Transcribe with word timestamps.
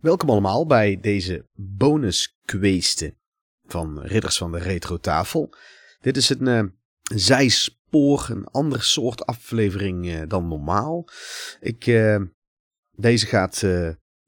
Welkom 0.00 0.30
allemaal 0.30 0.66
bij 0.66 0.98
deze 1.00 1.46
bonusqueesten 1.54 3.18
van 3.66 4.00
Ridders 4.00 4.38
van 4.38 4.52
de 4.52 4.58
Retro 4.58 4.96
Tafel. 4.96 5.54
Dit 6.00 6.16
is 6.16 6.28
een 6.28 6.46
uh, 6.46 6.62
zijspoor, 7.02 8.26
een 8.30 8.46
andere 8.46 8.82
soort 8.82 9.26
aflevering 9.26 10.06
uh, 10.06 10.22
dan 10.28 10.48
normaal. 10.48 11.08
Ik, 11.60 11.86
uh, 11.86 12.20
deze 12.92 13.26
gaat 13.26 13.64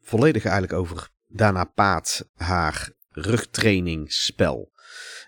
volledig 0.00 0.44
eigenlijk 0.44 0.72
over 0.72 1.08
Dana 1.26 1.64
Paat, 1.64 2.28
haar 2.34 2.92
rugtrainingsspel. 3.08 4.72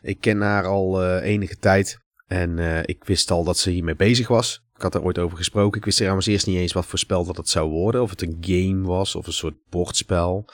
Ik 0.00 0.20
ken 0.20 0.40
haar 0.40 0.66
al 0.66 1.20
enige 1.20 1.56
tijd 1.56 1.98
en 2.26 2.58
ik 2.86 3.04
wist 3.04 3.30
al 3.30 3.44
dat 3.44 3.58
ze 3.58 3.70
hiermee 3.70 3.96
bezig 3.96 4.28
was. 4.28 4.61
Ik 4.82 4.92
had 4.92 5.00
er 5.00 5.06
ooit 5.06 5.18
over 5.18 5.36
gesproken. 5.36 5.78
Ik 5.78 5.84
wist 5.84 5.96
trouwens 5.96 6.26
eerst 6.26 6.46
niet 6.46 6.56
eens 6.56 6.72
wat 6.72 6.86
voor 6.86 6.98
spel 6.98 7.24
dat 7.24 7.36
het 7.36 7.48
zou 7.48 7.70
worden. 7.70 8.02
Of 8.02 8.10
het 8.10 8.22
een 8.22 8.36
game 8.40 8.86
was 8.86 9.14
of 9.14 9.26
een 9.26 9.32
soort 9.32 9.54
bordspel. 9.68 10.48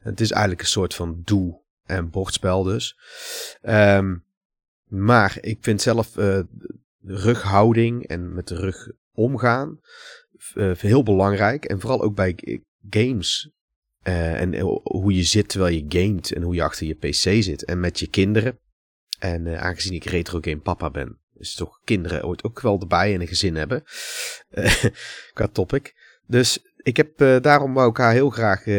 Het 0.00 0.20
is 0.20 0.30
eigenlijk 0.30 0.62
een 0.62 0.68
soort 0.68 0.94
van 0.94 1.22
doe- 1.24 1.60
en 1.84 2.10
bordspel 2.10 2.62
dus. 2.62 2.98
Um, 3.62 4.24
maar 4.84 5.38
ik 5.40 5.58
vind 5.60 5.82
zelf 5.82 6.16
uh, 6.16 6.40
rughouding 7.02 8.06
en 8.06 8.34
met 8.34 8.48
de 8.48 8.54
rug 8.54 8.90
omgaan 9.14 9.80
uh, 10.54 10.76
heel 10.76 11.02
belangrijk. 11.02 11.64
En 11.64 11.80
vooral 11.80 12.02
ook 12.02 12.14
bij 12.14 12.62
games. 12.90 13.50
Uh, 14.02 14.40
en 14.40 14.58
hoe 14.82 15.14
je 15.14 15.22
zit 15.22 15.48
terwijl 15.48 15.74
je 15.74 15.84
gamet 15.88 16.32
en 16.32 16.42
hoe 16.42 16.54
je 16.54 16.62
achter 16.62 16.86
je 16.86 16.94
pc 16.94 17.42
zit. 17.42 17.64
En 17.64 17.80
met 17.80 17.98
je 17.98 18.06
kinderen. 18.06 18.58
En 19.18 19.60
aangezien 19.60 19.92
ik 19.92 20.04
retro 20.04 20.38
game 20.40 20.60
papa 20.60 20.90
ben, 20.90 21.18
is 21.40 21.54
toch 21.54 21.80
kinderen 21.84 22.24
ooit 22.24 22.44
ook 22.44 22.60
wel 22.60 22.80
erbij 22.80 23.12
in 23.12 23.20
een 23.20 23.26
gezin 23.26 23.56
hebben. 23.56 23.82
Uh, 24.50 24.84
qua 25.34 25.46
topic. 25.52 25.94
Dus 26.26 26.58
ik 26.76 26.96
heb 26.96 27.20
uh, 27.20 27.40
daarom 27.40 27.74
wou 27.74 27.90
ik 27.90 27.96
haar 27.96 28.12
heel 28.12 28.30
graag 28.30 28.66
uh, 28.66 28.76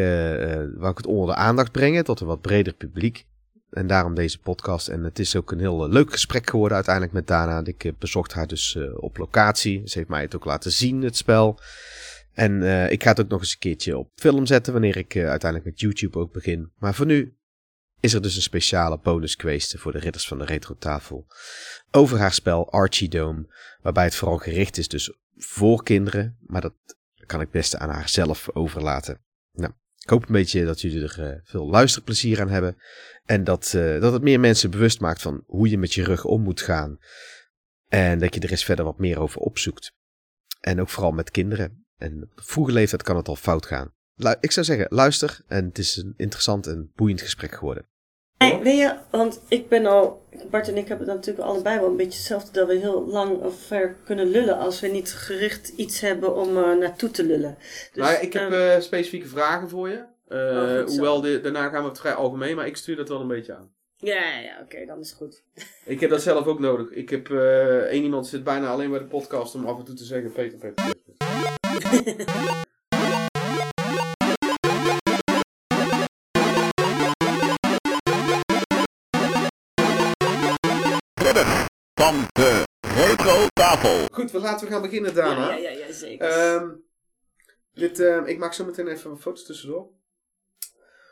wou 0.76 0.90
ik 0.90 0.96
het 0.96 1.06
onder 1.06 1.26
de 1.26 1.34
aandacht 1.34 1.72
brengen 1.72 2.04
tot 2.04 2.20
een 2.20 2.26
wat 2.26 2.40
breder 2.40 2.72
publiek. 2.72 3.26
En 3.70 3.86
daarom 3.86 4.14
deze 4.14 4.38
podcast. 4.38 4.88
En 4.88 5.04
het 5.04 5.18
is 5.18 5.36
ook 5.36 5.52
een 5.52 5.58
heel 5.58 5.88
leuk 5.88 6.12
gesprek 6.12 6.50
geworden 6.50 6.76
uiteindelijk 6.76 7.14
met 7.14 7.26
Dana. 7.26 7.64
Ik 7.64 7.92
bezocht 7.98 8.32
haar 8.32 8.46
dus 8.46 8.78
op 8.94 9.16
locatie. 9.16 9.82
Ze 9.84 9.98
heeft 9.98 10.10
mij 10.10 10.22
het 10.22 10.34
ook 10.34 10.44
laten 10.44 10.72
zien, 10.72 11.02
het 11.02 11.16
spel. 11.16 11.58
En 12.32 12.62
ik 12.90 13.02
ga 13.02 13.10
het 13.10 13.20
ook 13.20 13.28
nog 13.28 13.40
eens 13.40 13.52
een 13.52 13.58
keertje 13.58 13.98
op 13.98 14.10
film 14.14 14.46
zetten 14.46 14.72
wanneer 14.72 14.96
ik 14.96 15.16
uiteindelijk 15.16 15.64
met 15.64 15.80
YouTube 15.80 16.18
ook 16.18 16.32
begin. 16.32 16.72
Maar 16.78 16.94
voor 16.94 17.06
nu 17.06 17.36
is 18.02 18.14
er 18.14 18.22
dus 18.22 18.36
een 18.36 18.42
speciale 18.42 18.98
bonus 18.98 19.36
voor 19.78 19.92
de 19.92 19.98
ridders 19.98 20.28
van 20.28 20.38
de 20.38 20.44
retro 20.44 20.76
tafel. 20.78 21.26
Over 21.90 22.18
haar 22.18 22.32
spel 22.32 22.70
Archie 22.70 23.08
Dome, 23.08 23.46
waarbij 23.80 24.04
het 24.04 24.14
vooral 24.14 24.38
gericht 24.38 24.78
is 24.78 24.88
dus 24.88 25.12
voor 25.36 25.82
kinderen, 25.82 26.36
maar 26.40 26.60
dat 26.60 26.74
kan 27.26 27.40
ik 27.40 27.50
best 27.50 27.76
aan 27.76 27.90
haar 27.90 28.08
zelf 28.08 28.50
overlaten. 28.52 29.20
Nou, 29.52 29.72
ik 29.98 30.08
hoop 30.08 30.26
een 30.26 30.32
beetje 30.32 30.64
dat 30.64 30.80
jullie 30.80 31.02
er 31.02 31.32
uh, 31.32 31.40
veel 31.44 31.68
luisterplezier 31.68 32.40
aan 32.40 32.48
hebben 32.48 32.76
en 33.24 33.44
dat, 33.44 33.72
uh, 33.76 34.00
dat 34.00 34.12
het 34.12 34.22
meer 34.22 34.40
mensen 34.40 34.70
bewust 34.70 35.00
maakt 35.00 35.22
van 35.22 35.42
hoe 35.46 35.68
je 35.68 35.78
met 35.78 35.94
je 35.94 36.04
rug 36.04 36.24
om 36.24 36.42
moet 36.42 36.60
gaan 36.60 36.98
en 37.88 38.18
dat 38.18 38.34
je 38.34 38.40
er 38.40 38.50
eens 38.50 38.64
verder 38.64 38.84
wat 38.84 38.98
meer 38.98 39.18
over 39.18 39.40
opzoekt. 39.40 39.92
En 40.60 40.80
ook 40.80 40.88
vooral 40.88 41.12
met 41.12 41.30
kinderen. 41.30 41.86
En 41.96 42.22
op 42.22 42.30
vroege 42.34 42.72
leeftijd 42.72 43.02
kan 43.02 43.16
het 43.16 43.28
al 43.28 43.36
fout 43.36 43.66
gaan. 43.66 43.94
Ik 44.40 44.50
zou 44.52 44.66
zeggen, 44.66 44.86
luister 44.90 45.40
en 45.46 45.64
het 45.64 45.78
is 45.78 45.96
een 45.96 46.14
interessant 46.16 46.66
en 46.66 46.90
boeiend 46.94 47.20
gesprek 47.20 47.54
geworden. 47.54 47.90
Weet 48.50 48.78
je, 48.78 48.94
want 49.10 49.42
ik 49.48 49.68
ben 49.68 49.86
al, 49.86 50.26
Bart 50.50 50.68
en 50.68 50.76
ik 50.76 50.88
hebben 50.88 51.06
het 51.06 51.16
natuurlijk 51.16 51.46
allebei 51.46 51.78
wel 51.80 51.88
een 51.88 51.96
beetje 51.96 52.18
hetzelfde, 52.18 52.52
dat 52.52 52.68
we 52.68 52.74
heel 52.74 53.06
lang 53.06 53.42
of 53.42 53.60
ver 53.60 53.96
kunnen 54.04 54.26
lullen 54.26 54.58
als 54.58 54.80
we 54.80 54.88
niet 54.88 55.12
gericht 55.12 55.68
iets 55.68 56.00
hebben 56.00 56.36
om 56.36 56.56
uh, 56.56 56.76
naartoe 56.76 57.10
te 57.10 57.24
lullen. 57.24 57.56
Dus, 57.92 58.04
nou, 58.04 58.14
ik 58.20 58.32
heb 58.32 58.52
uh, 58.52 58.80
specifieke 58.80 59.28
vragen 59.28 59.68
voor 59.68 59.88
je. 59.88 60.04
Uh, 60.28 60.38
oh, 60.38 60.86
hoewel, 60.86 61.20
de, 61.20 61.40
daarna 61.40 61.68
gaan 61.68 61.82
we 61.82 61.88
het 61.88 61.98
vrij 61.98 62.14
algemeen, 62.14 62.56
maar 62.56 62.66
ik 62.66 62.76
stuur 62.76 62.96
dat 62.96 63.08
wel 63.08 63.20
een 63.20 63.28
beetje 63.28 63.54
aan. 63.54 63.72
Ja, 63.96 64.38
ja, 64.38 64.52
oké, 64.52 64.62
okay, 64.62 64.86
dan 64.86 65.00
is 65.00 65.08
het 65.08 65.18
goed. 65.18 65.42
ik 65.84 66.00
heb 66.00 66.10
dat 66.10 66.22
zelf 66.22 66.46
ook 66.46 66.58
nodig. 66.58 66.90
Ik 66.90 67.10
heb 67.10 67.30
één 67.30 68.02
iemand 68.02 68.26
zit 68.26 68.44
bijna 68.44 68.68
alleen 68.68 68.90
bij 68.90 68.98
de 68.98 69.04
podcast 69.04 69.54
om 69.54 69.66
af 69.66 69.78
en 69.78 69.84
toe 69.84 69.94
te 69.94 70.04
zeggen: 70.04 70.32
Peter, 70.32 70.58
Peter. 70.58 70.94
Peter. 72.04 72.70
Van 81.32 82.14
de 82.32 82.62
retro 82.80 83.46
tafel. 83.52 84.06
Goed, 84.12 84.30
we 84.30 84.38
laten 84.38 84.66
we 84.66 84.72
gaan 84.72 84.82
beginnen 84.82 85.14
daarna. 85.14 85.48
Ja, 85.48 85.56
ja, 85.56 85.70
ja, 85.70 85.86
ja 85.86 85.92
zeker. 85.92 86.54
Um, 86.54 86.84
dit, 87.74 88.00
uh, 88.00 88.26
ik 88.26 88.38
maak 88.38 88.52
zo 88.52 88.64
meteen 88.64 88.88
even 88.88 89.10
een 89.10 89.20
foto's 89.20 89.44
tussendoor. 89.44 89.88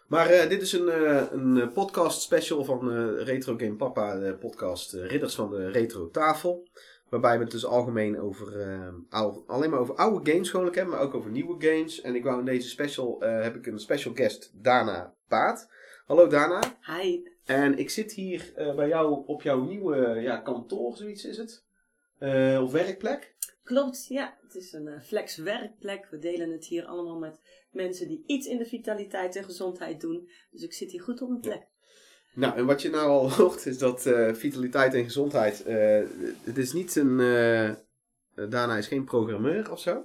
Maar 0.06 0.32
uh, 0.32 0.48
dit 0.48 0.62
is 0.62 0.72
een, 0.72 0.86
uh, 0.86 1.22
een 1.30 1.72
podcast 1.72 2.22
special 2.22 2.64
van 2.64 3.14
Retro 3.16 3.56
Game 3.56 3.74
Papa, 3.74 4.18
de 4.18 4.36
podcast 4.36 4.92
Ridders 4.92 5.34
van 5.34 5.50
de 5.50 5.70
Retro 5.70 6.10
Tafel. 6.10 6.68
Waarbij 7.08 7.36
we 7.36 7.42
het 7.42 7.52
dus 7.52 7.66
algemeen 7.66 8.20
over, 8.20 8.52
oude, 9.08 9.42
alleen 9.46 9.70
maar 9.70 9.78
over 9.78 9.94
oude 9.94 10.30
games 10.30 10.50
gewoonlijk 10.50 10.76
hebben, 10.76 10.94
maar 10.94 11.04
ook 11.04 11.14
over 11.14 11.30
nieuwe 11.30 11.66
games. 11.66 12.00
En 12.00 12.14
ik 12.14 12.24
wou 12.24 12.38
in 12.38 12.44
deze 12.44 12.68
special, 12.68 13.20
heb 13.20 13.56
ik 13.56 13.66
een 13.66 13.80
special 13.80 14.14
guest, 14.14 14.50
Dana 14.54 15.14
Paat. 15.28 15.68
Hallo 16.06 16.26
Dana. 16.26 16.60
Hi. 16.80 17.22
En 17.50 17.78
ik 17.78 17.90
zit 17.90 18.12
hier 18.12 18.52
uh, 18.58 18.74
bij 18.74 18.88
jou 18.88 19.22
op 19.26 19.42
jouw 19.42 19.64
nieuwe 19.64 20.20
ja, 20.20 20.36
kantoor, 20.36 20.96
zoiets 20.96 21.24
is 21.24 21.36
het? 21.36 21.64
Uh, 22.18 22.62
of 22.62 22.72
werkplek? 22.72 23.34
Klopt, 23.62 24.06
ja. 24.08 24.38
Het 24.42 24.54
is 24.54 24.72
een 24.72 24.86
uh, 24.86 25.00
flex 25.00 25.36
werkplek. 25.36 26.06
We 26.10 26.18
delen 26.18 26.50
het 26.50 26.64
hier 26.64 26.84
allemaal 26.84 27.18
met 27.18 27.40
mensen 27.70 28.08
die 28.08 28.22
iets 28.26 28.46
in 28.46 28.58
de 28.58 28.66
vitaliteit 28.66 29.36
en 29.36 29.44
gezondheid 29.44 30.00
doen. 30.00 30.30
Dus 30.50 30.62
ik 30.62 30.72
zit 30.72 30.90
hier 30.90 31.02
goed 31.02 31.22
op 31.22 31.28
mijn 31.28 31.40
plek. 31.40 31.66
Nou, 32.34 32.56
en 32.56 32.66
wat 32.66 32.82
je 32.82 32.90
nou 32.90 33.08
al 33.08 33.32
hoort 33.36 33.66
is 33.66 33.78
dat 33.78 34.02
vitaliteit 34.32 34.94
en 34.94 35.04
gezondheid, 35.04 35.64
het 36.44 36.58
is 36.58 36.72
niet 36.72 36.96
een, 36.96 37.16
daarna 38.34 38.76
is 38.76 38.86
geen 38.86 39.04
programmeur 39.04 39.70
of 39.70 39.80
zo. 39.80 40.04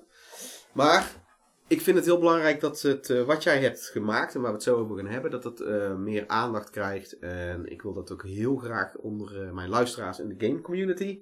Maar 0.73 1.24
ik 1.67 1.81
vind 1.81 1.95
het 1.97 2.05
heel 2.05 2.19
belangrijk 2.19 2.59
dat 2.59 2.81
het, 2.81 3.09
uh, 3.09 3.23
wat 3.23 3.43
jij 3.43 3.61
hebt 3.61 3.85
gemaakt 3.85 4.35
en 4.35 4.41
waar 4.41 4.49
we 4.49 4.55
het 4.55 4.65
zo 4.65 4.77
over 4.77 4.97
gaan 4.97 5.07
hebben, 5.07 5.31
dat 5.31 5.43
het 5.43 5.59
uh, 5.59 5.95
meer 5.95 6.27
aandacht 6.27 6.69
krijgt. 6.69 7.19
En 7.19 7.71
ik 7.71 7.81
wil 7.81 7.93
dat 7.93 8.11
ook 8.11 8.23
heel 8.23 8.55
graag 8.55 8.95
onder 8.95 9.43
uh, 9.43 9.51
mijn 9.51 9.69
luisteraars 9.69 10.19
in 10.19 10.27
de 10.37 10.47
game 10.47 10.61
community. 10.61 11.21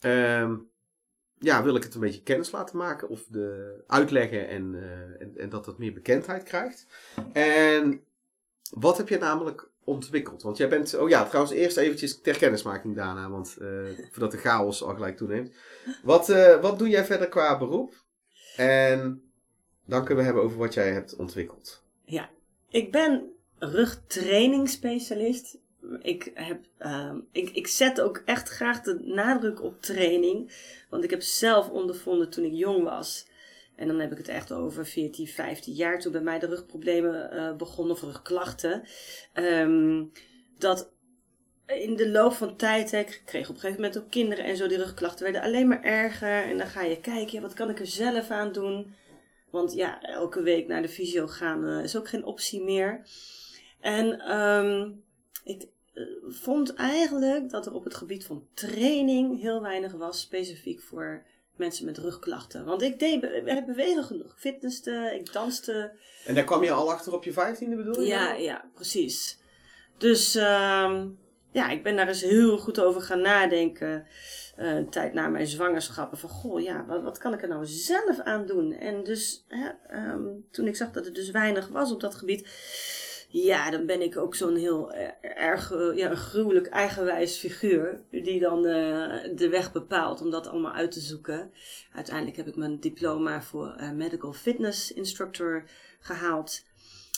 Um, 0.00 0.70
ja, 1.38 1.62
wil 1.62 1.76
ik 1.76 1.82
het 1.82 1.94
een 1.94 2.00
beetje 2.00 2.22
kennis 2.22 2.50
laten 2.50 2.76
maken 2.76 3.08
of 3.08 3.24
de, 3.28 3.82
uitleggen 3.86 4.48
en, 4.48 4.74
en, 5.36 5.48
dat 5.48 5.66
het 5.66 5.78
meer 5.78 5.92
bekendheid 5.92 6.42
krijgt. 6.42 6.86
En 7.32 8.04
wat 8.70 8.96
heb 8.96 9.08
je 9.08 9.18
namelijk 9.18 9.70
ontwikkeld? 9.84 10.42
Want 10.42 10.56
jij 10.56 10.68
bent, 10.68 10.94
oh 10.94 11.08
ja, 11.08 11.24
trouwens 11.24 11.54
eerst 11.54 11.76
eventjes 11.76 12.20
ter 12.20 12.38
kennismaking 12.38 12.96
daarna, 12.96 13.30
want 13.30 13.56
voordat 14.10 14.30
de 14.30 14.38
chaos 14.38 14.82
al 14.82 14.94
gelijk 14.94 15.16
toeneemt. 15.16 15.54
Wat, 16.02 16.26
wat 16.60 16.78
doe 16.78 16.88
jij 16.88 17.04
verder 17.04 17.28
qua 17.28 17.58
beroep? 17.58 18.04
En 18.56 19.25
dan 19.86 20.04
kunnen 20.04 20.16
we 20.16 20.24
hebben 20.24 20.42
over 20.42 20.58
wat 20.58 20.74
jij 20.74 20.92
hebt 20.92 21.16
ontwikkeld. 21.16 21.82
Ja, 22.04 22.30
ik 22.68 22.92
ben 22.92 23.30
rugtrainingsspecialist. 23.58 25.58
Ik, 26.02 26.30
heb, 26.34 26.64
uh, 26.78 27.14
ik, 27.32 27.50
ik 27.50 27.66
zet 27.66 28.00
ook 28.00 28.22
echt 28.24 28.48
graag 28.48 28.80
de 28.80 29.00
nadruk 29.04 29.62
op 29.62 29.82
training. 29.82 30.52
Want 30.90 31.04
ik 31.04 31.10
heb 31.10 31.22
zelf 31.22 31.70
ondervonden 31.70 32.30
toen 32.30 32.44
ik 32.44 32.52
jong 32.52 32.82
was. 32.82 33.28
En 33.76 33.88
dan 33.88 33.98
heb 33.98 34.12
ik 34.12 34.18
het 34.18 34.28
echt 34.28 34.52
over 34.52 34.86
14, 34.86 35.26
15 35.26 35.74
jaar. 35.74 36.00
Toen 36.00 36.12
bij 36.12 36.20
mij 36.20 36.38
de 36.38 36.46
rugproblemen 36.46 37.34
uh, 37.34 37.56
begonnen, 37.56 37.94
of 37.94 38.02
rugklachten. 38.02 38.82
Um, 39.34 40.12
dat 40.58 40.90
in 41.66 41.96
de 41.96 42.10
loop 42.10 42.32
van 42.32 42.56
tijd, 42.56 42.92
ik 42.92 43.22
kreeg 43.24 43.48
op 43.48 43.54
een 43.54 43.60
gegeven 43.60 43.82
moment 43.82 43.98
ook 43.98 44.10
kinderen 44.10 44.44
en 44.44 44.56
zo. 44.56 44.66
Die 44.66 44.76
rugklachten 44.76 45.24
werden 45.24 45.42
alleen 45.42 45.68
maar 45.68 45.82
erger. 45.82 46.42
En 46.42 46.58
dan 46.58 46.66
ga 46.66 46.82
je 46.82 47.00
kijken, 47.00 47.42
wat 47.42 47.54
kan 47.54 47.70
ik 47.70 47.80
er 47.80 47.86
zelf 47.86 48.30
aan 48.30 48.52
doen? 48.52 48.94
Want 49.50 49.72
ja, 49.72 50.02
elke 50.02 50.42
week 50.42 50.66
naar 50.66 50.82
de 50.82 50.88
fysio 50.88 51.26
gaan 51.26 51.64
uh, 51.64 51.84
is 51.84 51.96
ook 51.96 52.08
geen 52.08 52.24
optie 52.24 52.62
meer. 52.62 53.06
En 53.80 54.36
um, 54.38 55.04
ik 55.44 55.66
uh, 55.94 56.06
vond 56.28 56.74
eigenlijk 56.74 57.50
dat 57.50 57.66
er 57.66 57.74
op 57.74 57.84
het 57.84 57.94
gebied 57.94 58.24
van 58.24 58.46
training 58.54 59.40
heel 59.40 59.62
weinig 59.62 59.92
was, 59.92 60.20
specifiek 60.20 60.80
voor 60.80 61.24
mensen 61.56 61.84
met 61.84 61.98
rugklachten. 61.98 62.64
Want 62.64 62.82
ik 62.82 62.98
deed 62.98 63.20
be 63.20 63.62
bewegen 63.66 64.04
genoeg. 64.04 64.34
Fitnesste, 64.38 65.12
ik 65.18 65.32
danste. 65.32 65.92
En 66.26 66.34
daar 66.34 66.44
kwam 66.44 66.62
je 66.62 66.70
al 66.70 66.92
achter 66.92 67.14
op 67.14 67.24
je 67.24 67.32
vijftiende 67.32 67.76
bedoel 67.76 68.00
je? 68.00 68.06
Ja, 68.06 68.32
ja, 68.32 68.70
precies. 68.74 69.38
Dus 69.98 70.34
um, 70.34 71.18
ja, 71.52 71.70
ik 71.70 71.82
ben 71.82 71.96
daar 71.96 72.08
eens 72.08 72.22
heel 72.22 72.58
goed 72.58 72.80
over 72.80 73.00
gaan 73.00 73.20
nadenken 73.20 74.06
uh, 74.58 74.74
een 74.74 74.90
tijd 74.90 75.12
na 75.12 75.28
mijn 75.28 75.46
zwangerschappen. 75.46 76.18
Van 76.18 76.30
goh, 76.30 76.60
ja, 76.60 76.84
wat, 76.86 77.02
wat, 77.02 77.18
kan 77.18 77.32
ik 77.32 77.42
er 77.42 77.48
nou 77.48 77.66
zelf 77.66 78.20
aan 78.20 78.46
doen? 78.46 78.72
En 78.72 79.04
dus 79.04 79.44
hè, 79.48 79.70
um, 80.12 80.46
toen 80.50 80.66
ik 80.66 80.76
zag 80.76 80.90
dat 80.90 81.06
er 81.06 81.12
dus 81.12 81.30
weinig 81.30 81.68
was 81.68 81.92
op 81.92 82.00
dat 82.00 82.14
gebied. 82.14 82.48
Ja, 83.28 83.70
dan 83.70 83.86
ben 83.86 84.02
ik 84.02 84.16
ook 84.16 84.34
zo'n 84.34 84.56
heel 84.56 84.92
eh, 84.92 85.08
erg 85.20 85.70
ja, 85.94 86.10
een 86.10 86.16
gruwelijk 86.16 86.66
eigenwijs 86.66 87.36
figuur. 87.36 88.04
Die 88.10 88.40
dan 88.40 88.58
uh, 88.58 89.14
de 89.34 89.48
weg 89.50 89.72
bepaalt 89.72 90.20
om 90.20 90.30
dat 90.30 90.46
allemaal 90.46 90.72
uit 90.72 90.90
te 90.90 91.00
zoeken. 91.00 91.52
Uiteindelijk 91.94 92.36
heb 92.36 92.46
ik 92.46 92.56
mijn 92.56 92.80
diploma 92.80 93.42
voor 93.42 93.76
uh, 93.80 93.92
Medical 93.92 94.32
Fitness 94.32 94.92
Instructor 94.92 95.64
gehaald. 96.00 96.64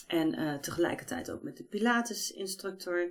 En 0.08 0.34
eh, 0.34 0.54
tegelijkertijd 0.54 1.30
ook 1.30 1.42
met 1.42 1.56
de 1.56 1.64
Pilates-instructor. 1.64 3.10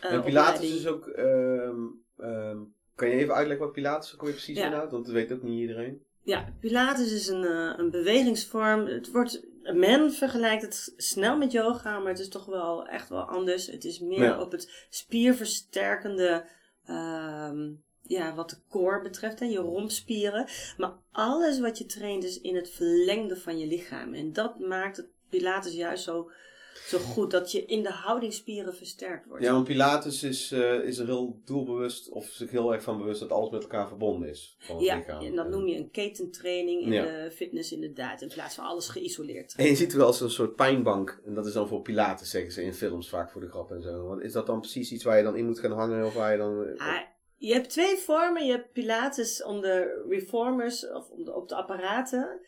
eh, 0.00 0.12
en 0.12 0.22
Pilates 0.22 0.70
is 0.70 0.86
ook... 0.86 1.06
ehm, 1.06 1.80
ehm, 2.16 2.58
kan 3.08 3.16
je 3.16 3.22
even 3.22 3.34
uitleggen 3.34 3.64
wat 3.66 3.74
Pilates 3.74 4.14
ook 4.14 4.22
weer 4.22 4.30
precies 4.32 4.58
Ja. 4.58 4.66
inhoudt? 4.66 4.90
Want 4.92 5.04
dat 5.04 5.14
weet 5.14 5.32
ook 5.32 5.42
niet 5.42 5.60
iedereen. 5.60 6.02
Ja, 6.24 6.48
Pilates 6.60 7.12
is 7.12 7.28
een, 7.28 7.44
eh, 7.44 7.72
een 7.76 7.90
bewegingsvorm. 7.90 8.86
Het 8.86 9.10
wordt, 9.10 9.46
men 9.62 10.12
vergelijkt 10.12 10.62
het 10.62 10.92
snel 10.96 11.36
met 11.36 11.52
yoga, 11.52 11.98
maar 11.98 12.08
het 12.12 12.18
is 12.20 12.28
toch 12.28 12.44
wel 12.46 12.86
echt 12.86 13.08
wel 13.08 13.22
anders. 13.22 13.66
Het 13.66 13.84
is 13.84 14.00
meer 14.00 14.22
Ja. 14.22 14.40
op 14.40 14.52
het 14.52 14.86
spierversterkende, 14.90 16.44
ehm, 16.86 17.70
ja, 18.02 18.34
wat 18.34 18.50
de 18.50 18.56
core 18.68 19.02
betreft, 19.02 19.38
hè, 19.40 19.46
je 19.46 19.58
rompspieren. 19.58 20.46
Maar 20.76 20.92
alles 21.12 21.60
wat 21.60 21.78
je 21.78 21.86
traint 21.86 22.24
is 22.24 22.40
in 22.40 22.56
het 22.56 22.70
verlengde 22.70 23.36
van 23.36 23.58
je 23.58 23.66
lichaam. 23.66 24.14
En 24.14 24.32
dat 24.32 24.58
maakt 24.58 24.96
het 24.96 25.06
Pilates 25.28 25.74
juist 25.74 26.04
zo, 26.04 26.30
zo 26.86 26.98
goed, 26.98 27.30
dat 27.30 27.52
je 27.52 27.64
in 27.64 27.82
de 27.82 27.90
houdingsspieren 27.90 28.74
versterkt 28.74 29.26
wordt. 29.26 29.44
Ja, 29.44 29.52
want 29.52 29.64
Pilates 29.64 30.22
is, 30.22 30.52
eh, 30.52 30.74
is 30.84 30.98
er 30.98 31.06
heel 31.06 31.40
doelbewust 31.44 32.08
of 32.10 32.26
zich 32.26 32.50
heel 32.50 32.72
erg 32.72 32.82
van 32.82 32.98
bewust 32.98 33.20
dat 33.20 33.30
alles 33.32 33.50
met 33.50 33.62
elkaar 33.62 33.88
verbonden 33.88 34.28
is. 34.28 34.56
Van 34.58 34.76
het 34.76 34.84
Ja, 34.84 34.96
lichaam. 34.96 35.22
en 35.24 35.34
dat 35.34 35.48
noem 35.48 35.66
je 35.66 35.76
een 35.76 35.90
ketentraining 35.90 36.82
in 36.82 36.92
Ja. 36.92 37.02
de 37.02 37.30
fitness 37.34 37.72
inderdaad, 37.72 38.22
in 38.22 38.28
plaats 38.28 38.54
van 38.54 38.64
alles 38.64 38.88
geïsoleerd. 38.88 39.54
En 39.56 39.64
je 39.66 39.74
ziet 39.76 39.92
wel 39.92 40.06
eens 40.06 40.20
een 40.20 40.30
soort 40.30 40.56
pijnbank. 40.56 41.20
En 41.24 41.34
dat 41.34 41.46
is 41.46 41.52
dan 41.52 41.68
voor 41.68 41.82
Pilates, 41.82 42.30
zeggen 42.30 42.52
ze 42.52 42.62
in 42.62 42.74
films 42.74 43.08
vaak 43.08 43.30
voor 43.30 43.40
de 43.40 43.48
grap 43.48 43.70
en 43.70 43.82
zo. 43.82 44.06
Want 44.06 44.22
is 44.22 44.32
dat 44.32 44.46
dan 44.46 44.60
precies 44.60 44.92
iets 44.92 45.04
waar 45.04 45.16
je 45.16 45.22
dan 45.22 45.36
in 45.36 45.46
moet 45.46 45.58
gaan 45.60 45.72
hangen? 45.72 46.06
Of 46.06 46.14
waar 46.14 46.32
je 46.32 46.38
dan... 46.38 46.78
Ah, 46.78 47.00
je 47.46 47.52
hebt 47.52 47.70
twee 47.70 47.96
vormen. 47.96 48.44
Je 48.46 48.52
hebt 48.52 48.72
Pilates 48.72 49.42
om 49.42 49.60
de 49.60 50.04
reformers 50.08 50.88
of 50.90 51.10
om 51.10 51.24
de, 51.24 51.34
op 51.34 51.48
de 51.48 51.54
apparaten. 51.54 52.40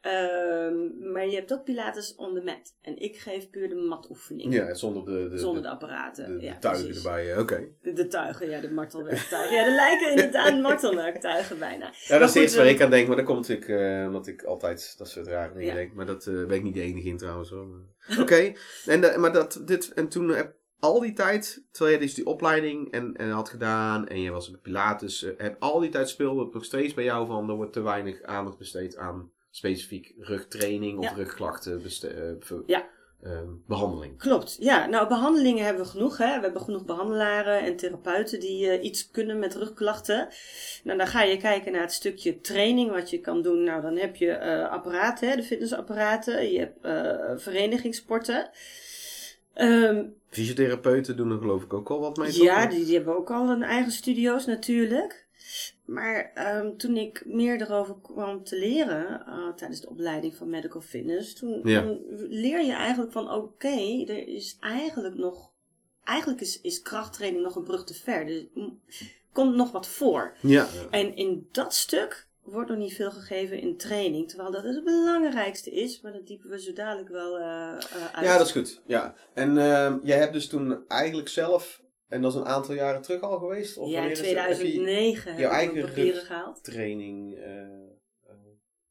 Ehm, 0.00 1.10
maar 1.12 1.26
je 1.26 1.34
hebt 1.34 1.52
ook 1.52 1.64
Pilates 1.64 2.14
on 2.14 2.34
the 2.34 2.40
mat. 2.44 2.74
En 2.82 2.98
ik 2.98 3.16
geef 3.16 3.50
puur 3.50 3.68
de 3.68 3.74
matoefening. 3.74 4.54
ja, 4.54 4.74
zonder 4.74 5.04
de, 5.04 5.28
de, 5.28 5.38
zonder 5.38 5.62
de, 5.62 5.68
de 5.68 5.74
apparaten. 5.74 6.38
de- 6.38 6.44
ja, 6.44 6.58
tuigen 6.58 6.84
precies. 6.84 7.04
erbij. 7.04 7.32
eh, 7.32 7.38
Oké. 7.38 7.68
De, 7.82 7.92
de 7.92 8.06
tuigen, 8.06 8.50
ja, 8.50 8.60
de 8.60 8.70
martelwerktuigen. 8.70 9.56
Ja, 9.56 9.64
de 9.64 9.70
lijken 9.74 10.10
inderdaad 10.10 10.60
martelwerktuigen 10.70 11.58
bijna. 11.58 11.84
Ja, 12.06 12.18
dat 12.18 12.28
is 12.28 12.34
Maar 12.34 12.42
eerste 12.42 12.58
waar 12.58 12.66
ik 12.66 12.80
aan 12.80 12.90
denk. 12.90 13.06
Maar 13.06 13.16
dat 13.16 13.24
komt 13.26 13.48
natuurlijk 13.48 13.68
eh, 13.68 14.06
omdat 14.06 14.26
ik 14.26 14.42
altijd 14.42 14.94
dat 14.98 15.08
soort 15.08 15.26
rare 15.26 15.52
dingen 15.52 15.66
Ja. 15.68 15.74
denk. 15.74 15.92
Maar 15.94 16.06
dat 16.06 16.26
eh 16.26 16.34
ben 16.34 16.56
ik 16.56 16.62
niet 16.62 16.74
de 16.74 16.80
enige 16.80 17.08
in 17.08 17.16
trouwens. 17.16 17.50
hoor. 17.50 17.66
Oké. 18.20 18.52
En, 18.86 19.20
maar 19.20 19.32
dat, 19.32 19.62
dit, 19.64 19.92
en 19.94 20.08
toen 20.08 20.28
heb 20.28 20.54
al 20.82 21.00
die 21.00 21.12
tijd, 21.12 21.62
terwijl 21.70 21.96
je 21.96 22.02
dus 22.02 22.14
die 22.14 22.26
opleiding 22.26 22.92
en, 22.92 23.16
en 23.16 23.30
had 23.30 23.48
gedaan 23.48 24.08
en 24.08 24.20
je 24.20 24.30
was 24.30 24.50
Pilates, 24.62 25.22
eh, 25.22 25.30
heb 25.36 25.56
al 25.58 25.80
die 25.80 25.90
tijd 25.90 26.08
speelde 26.08 26.44
het 26.44 26.52
nog 26.54 26.64
steeds 26.64 26.94
bij 26.94 27.04
jou 27.04 27.26
van 27.26 27.48
er 27.48 27.54
wordt 27.54 27.72
te 27.72 27.80
weinig 27.82 28.22
aandacht 28.22 28.58
besteed 28.58 28.96
aan 28.96 29.30
specifiek 29.50 30.14
rugtraining 30.18 30.98
of 30.98 31.04
Ja. 31.04 31.12
rugklachten 31.14 31.82
eh, 32.02 32.58
Ja. 32.66 32.88
ehm, 33.22 33.48
behandeling. 33.66 34.18
Klopt, 34.18 34.56
ja. 34.60 34.86
Nou, 34.86 35.08
behandelingen 35.08 35.64
hebben 35.64 35.82
we 35.82 35.88
genoeg. 35.90 36.16
Hè? 36.18 36.36
We 36.36 36.42
hebben 36.42 36.60
genoeg 36.62 36.84
behandelaren 36.84 37.60
en 37.60 37.76
therapeuten 37.76 38.40
die 38.40 38.68
eh, 38.70 38.84
iets 38.84 39.10
kunnen 39.10 39.38
met 39.38 39.54
rugklachten. 39.54 40.28
Nou, 40.84 40.98
dan 40.98 41.06
ga 41.06 41.22
je 41.22 41.36
kijken 41.36 41.72
naar 41.72 41.80
het 41.80 41.92
stukje 41.92 42.40
training 42.40 42.90
wat 42.90 43.10
je 43.10 43.20
kan 43.20 43.42
doen. 43.42 43.64
Nou, 43.64 43.82
dan 43.82 43.96
heb 43.96 44.16
je 44.16 44.68
apparaten, 44.68 45.28
hè, 45.28 45.36
de 45.36 45.42
fitnessapparaten. 45.42 46.52
Je 46.52 46.58
hebt 46.58 47.42
verenigingssporten. 47.42 48.50
Ehm, 49.54 50.04
Fysiotherapeuten 50.28 51.16
doen 51.16 51.30
er 51.30 51.38
geloof 51.38 51.62
ik 51.62 51.72
ook 51.72 51.90
al 51.90 52.00
wat 52.00 52.16
mee. 52.16 52.42
ja, 52.42 52.66
die, 52.66 52.84
die 52.84 52.94
hebben 52.94 53.16
ook 53.16 53.30
al 53.30 53.48
een 53.50 53.62
eigen 53.62 53.92
studio's 53.92 54.46
natuurlijk. 54.46 55.26
Maar 55.84 56.30
ehm, 56.34 56.76
toen 56.76 56.96
ik 56.96 57.22
meer 57.26 57.60
erover 57.60 57.94
kwam 58.02 58.44
te 58.44 58.58
leren 58.58 59.26
eh, 59.26 59.48
tijdens 59.56 59.80
de 59.80 59.88
opleiding 59.88 60.34
van 60.34 60.50
Medical 60.50 60.80
Fitness, 60.80 61.34
toen, 61.34 61.60
Ja. 61.64 61.82
toen 61.82 62.00
leer 62.28 62.64
je 62.64 62.72
eigenlijk 62.72 63.12
van 63.12 63.30
oké, 63.30 64.04
er 64.06 64.28
is 64.28 64.56
eigenlijk 64.60 65.14
nog, 65.14 65.50
eigenlijk 66.04 66.40
is, 66.40 66.60
is 66.60 66.82
krachttraining 66.82 67.42
nog 67.44 67.56
een 67.56 67.64
brug 67.64 67.84
te 67.84 67.94
ver. 67.94 68.26
Er 68.26 68.48
m- 68.54 68.78
komt 69.32 69.54
nog 69.54 69.72
wat 69.72 69.88
voor. 69.88 70.36
Ja. 70.40 70.66
En 70.90 71.16
in 71.16 71.48
dat 71.52 71.74
stuk 71.74 72.28
wordt 72.42 72.68
nog 72.68 72.78
niet 72.78 72.94
veel 72.94 73.10
gegeven 73.10 73.58
in 73.60 73.76
training, 73.76 74.28
terwijl 74.28 74.50
dat 74.50 74.62
het 74.64 74.84
belangrijkste 74.84 75.70
is, 75.70 76.00
maar 76.00 76.12
dat 76.12 76.26
diepen 76.26 76.50
we 76.50 76.60
zo 76.60 76.72
dadelijk 76.72 77.08
wel 77.08 77.38
eh, 77.38 77.44
eh, 77.72 77.78
uit. 78.12 78.24
Ja, 78.26 78.38
dat 78.38 78.46
is 78.46 78.52
goed. 78.52 78.82
Ja. 78.86 79.14
En 79.34 79.58
ehm, 79.58 79.98
jij 80.02 80.18
hebt 80.18 80.32
dus 80.32 80.48
toen 80.48 80.84
eigenlijk 80.88 81.28
zelf, 81.28 81.82
en 82.08 82.22
dat 82.22 82.32
is 82.32 82.38
een 82.38 82.46
aantal 82.46 82.74
jaren 82.74 83.02
terug 83.02 83.20
al 83.20 83.38
geweest? 83.38 83.76
Of 83.78 83.88
Ja, 83.90 83.92
in 83.94 83.98
wanneer 83.98 84.12
is 84.12 84.18
het? 84.30 84.38
Heb 84.38 84.48
je 84.48 84.54
2009 84.54 85.30
heb 85.30 85.40
je 85.40 85.46
mijn 85.46 85.56
eigen 85.58 85.80
papieren 85.80 86.22
gehaald. 86.22 86.64
training. 86.64 87.36
eh, 87.36 87.90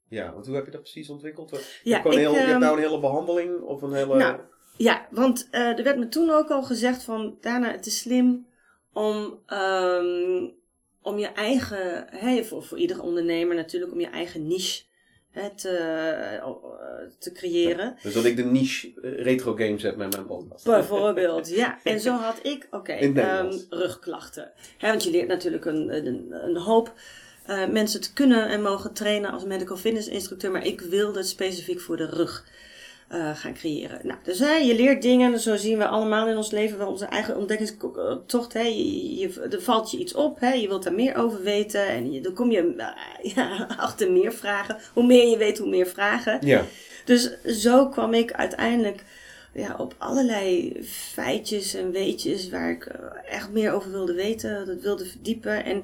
ja, 0.08 0.34
want 0.34 0.46
hoe 0.46 0.56
heb 0.56 0.66
je 0.66 0.72
dat 0.72 0.82
precies 0.82 1.10
ontwikkeld? 1.10 1.50
Je, 1.50 1.80
Ja, 1.84 1.92
hebt 1.92 2.02
gewoon 2.02 2.18
ik, 2.18 2.24
heel, 2.24 2.32
je 2.34 2.38
hebt 2.40 2.52
ehm, 2.52 2.60
nou 2.60 2.76
een 2.78 2.84
hele 2.84 3.00
behandeling 3.00 3.62
of 3.62 3.82
een 3.82 3.94
hele. 3.94 4.18
Nou, 4.18 4.40
Ja, 4.78 5.08
want 5.12 5.48
er 5.52 5.84
werd 5.84 5.98
me 5.98 6.08
toen 6.08 6.30
ook 6.30 6.50
al 6.50 6.64
gezegd 6.64 7.04
van, 7.04 7.38
daarna 7.42 7.72
het 7.72 7.86
is 7.86 8.00
slim 8.00 8.48
om, 8.94 9.40
ehm, 9.46 10.50
om 11.02 11.18
je 11.18 11.28
eigen, 11.28 12.06
hè, 12.10 12.44
voor, 12.44 12.64
voor 12.64 12.78
iedere 12.78 13.02
ondernemer 13.02 13.56
natuurlijk, 13.56 13.92
om 13.92 14.00
je 14.00 14.10
eigen 14.10 14.48
niche 14.48 14.84
hè, 15.32 15.50
te, 15.56 15.70
eh, 15.70 16.48
te 17.20 17.32
creëren. 17.32 17.96
Dus 18.02 18.14
dat 18.14 18.26
ik 18.26 18.36
de 18.36 18.46
niche 18.46 18.94
eh, 19.02 19.24
retro 19.24 19.54
games 19.56 19.84
heb 19.84 19.96
met 19.96 20.14
mijn 20.14 20.26
podcast. 20.26 20.66
Bijvoorbeeld, 20.66 21.50
ja. 21.50 21.80
En 21.84 22.00
zo 22.00 22.12
had 22.12 22.40
ik, 22.42 22.68
oké, 22.72 22.92
ehm, 22.92 23.58
rugklachten. 23.70 24.52
Hè, 24.78 24.88
want 24.88 25.04
je 25.04 25.12
leert 25.12 25.28
natuurlijk 25.28 25.66
een, 25.66 26.06
een, 26.08 26.28
een 26.32 26.58
hoop 26.58 26.94
eh, 27.46 27.68
mensen 27.68 28.02
te 28.02 28.14
kunnen 28.14 28.50
en 28.50 28.62
mogen 28.62 28.94
trainen 28.94 29.32
als 29.32 29.44
medical 29.44 29.78
fitness 29.78 30.08
instructeur. 30.08 30.52
Maar 30.52 30.66
ik 30.66 30.82
wilde 30.82 31.20
het 31.20 31.28
specifiek 31.28 31.80
voor 31.80 31.98
de 31.98 32.06
rug 32.06 32.46
eh, 33.12 33.36
gaan 33.36 33.54
creëren. 33.54 34.00
Nou, 34.04 34.20
dus 34.24 34.40
hè, 34.40 34.54
je 34.56 34.76
leert 34.76 35.02
dingen, 35.02 35.40
zo 35.40 35.56
zien 35.56 35.78
we 35.78 35.88
allemaal 35.88 36.28
in 36.28 36.38
ons 36.38 36.52
leven 36.52 36.78
wel 36.78 36.88
onze 36.88 37.06
eigen 37.06 37.38
ontdekkingstocht. 37.38 38.54
Hè. 38.54 38.62
Je, 38.62 39.16
je, 39.16 39.48
er 39.52 39.62
valt 39.62 39.92
je 39.92 39.98
iets 39.98 40.14
op, 40.14 40.40
hè. 40.40 40.54
je 40.54 40.68
wilt 40.68 40.84
daar 40.84 40.94
meer 40.94 41.16
over 41.16 41.44
weten. 41.44 41.88
En 41.88 42.12
je, 42.12 42.22
dan 42.22 42.34
kom 42.34 42.52
je 42.52 42.74
eh, 42.78 43.34
ja, 43.36 43.68
achter 43.78 44.12
meer 44.12 44.34
vragen. 44.34 44.78
Hoe 44.94 45.06
meer 45.06 45.28
je 45.28 45.38
weet, 45.38 45.58
hoe 45.58 45.70
meer 45.70 45.88
vragen. 45.88 46.38
Ja. 46.42 46.66
Dus 47.06 47.42
zo 47.44 47.88
kwam 47.88 48.14
ik 48.14 48.32
uiteindelijk 48.34 49.04
ja, 49.54 49.76
op 49.78 49.96
allerlei 49.98 50.78
feitjes 51.14 51.74
en 51.74 51.92
weetjes 51.92 52.50
waar 52.50 52.70
ik 52.70 52.86
eh, 52.86 53.36
echt 53.36 53.52
meer 53.52 53.72
over 53.72 53.92
wilde 53.92 54.14
weten, 54.14 54.66
dat 54.66 54.82
wilde 54.82 55.06
verdiepen. 55.06 55.66
En 55.66 55.84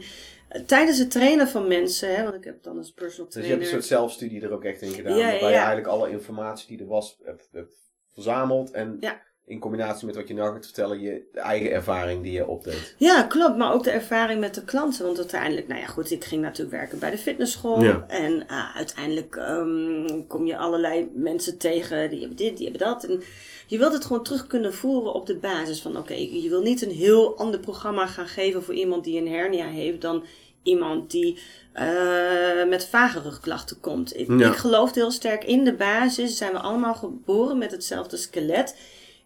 tijdens 0.65 0.97
het 0.97 1.11
trainen 1.11 1.47
van 1.47 1.67
mensen, 1.67 2.15
hè, 2.15 2.23
want 2.23 2.35
ik 2.35 2.43
heb 2.43 2.63
dan 2.63 2.77
als 2.77 2.91
personal 2.91 3.25
Dus 3.25 3.35
je 3.35 3.41
trainer. 3.41 3.49
hebt 3.49 3.61
een 3.61 3.81
soort 3.81 3.99
zelfstudie 3.99 4.41
er 4.41 4.51
ook 4.51 4.63
echt 4.63 4.81
in 4.81 4.91
gedaan. 4.91 5.17
Ja, 5.17 5.23
waarbij 5.23 5.39
ja, 5.41 5.47
je 5.49 5.55
eigenlijk 5.55 5.87
alle 5.87 6.09
informatie 6.09 6.67
die 6.67 6.79
er 6.79 6.87
was 6.91 7.17
hebt, 7.23 7.49
hebt 7.51 7.73
verzameld. 8.13 8.71
En 8.71 8.97
Ja. 8.99 9.21
in 9.45 9.59
combinatie 9.59 10.05
met 10.05 10.15
wat 10.15 10.27
je 10.27 10.33
nou 10.33 10.53
gaat 10.53 10.65
vertellen, 10.65 10.99
je 11.01 11.29
eigen 11.33 11.71
ervaring 11.71 12.23
die 12.23 12.31
je 12.31 12.47
opdeed. 12.47 12.95
Ja, 12.97 13.23
klopt. 13.23 13.57
Maar 13.57 13.73
ook 13.73 13.83
de 13.83 13.91
ervaring 13.91 14.39
met 14.39 14.55
de 14.55 14.63
klanten. 14.63 15.05
Want 15.05 15.17
uiteindelijk, 15.17 15.67
nou 15.67 15.79
ja, 15.79 15.85
goed, 15.87 16.11
ik 16.11 16.23
ging 16.23 16.41
natuurlijk 16.41 16.77
werken 16.77 16.99
bij 16.99 17.11
de 17.11 17.17
fitnessschool. 17.17 17.83
En 18.07 18.47
eh, 18.47 18.75
uiteindelijk 18.75 19.35
ehm, 19.35 20.27
kom 20.27 20.45
je 20.45 20.57
allerlei 20.57 21.09
mensen 21.13 21.57
tegen, 21.57 22.09
die 22.09 22.19
hebben 22.19 22.37
dit, 22.37 22.57
die 22.57 22.69
hebben 22.69 22.87
dat. 22.87 23.03
En 23.03 23.21
je 23.67 23.77
wilt 23.77 23.93
het 23.93 24.05
gewoon 24.05 24.23
terug 24.23 24.47
kunnen 24.47 24.73
voeren 24.73 25.13
op 25.13 25.25
de 25.25 25.35
basis 25.37 25.81
van, 25.81 25.97
oké, 25.97 26.13
je 26.13 26.49
wil 26.49 26.61
niet 26.61 26.81
een 26.81 26.91
heel 26.91 27.37
ander 27.37 27.59
programma 27.59 28.07
gaan 28.07 28.27
geven 28.27 28.63
voor 28.63 28.73
iemand 28.73 29.03
die 29.03 29.19
een 29.21 29.27
hernia 29.27 29.65
heeft 29.67 30.01
dan 30.01 30.23
iemand 30.67 31.11
die 31.11 31.39
eh, 31.73 32.65
met 32.69 32.85
vage 32.85 33.19
rugklachten 33.21 33.79
komt. 33.79 34.19
Ik, 34.19 34.27
Ja. 34.39 34.47
ik 34.47 34.55
geloof 34.55 34.93
heel 34.93 35.11
sterk 35.11 35.43
in 35.43 35.63
de 35.63 35.73
basis. 35.73 36.37
Zijn 36.37 36.51
we 36.51 36.59
allemaal 36.59 36.95
geboren 36.95 37.57
met 37.57 37.71
hetzelfde 37.71 38.17
skelet. 38.17 38.75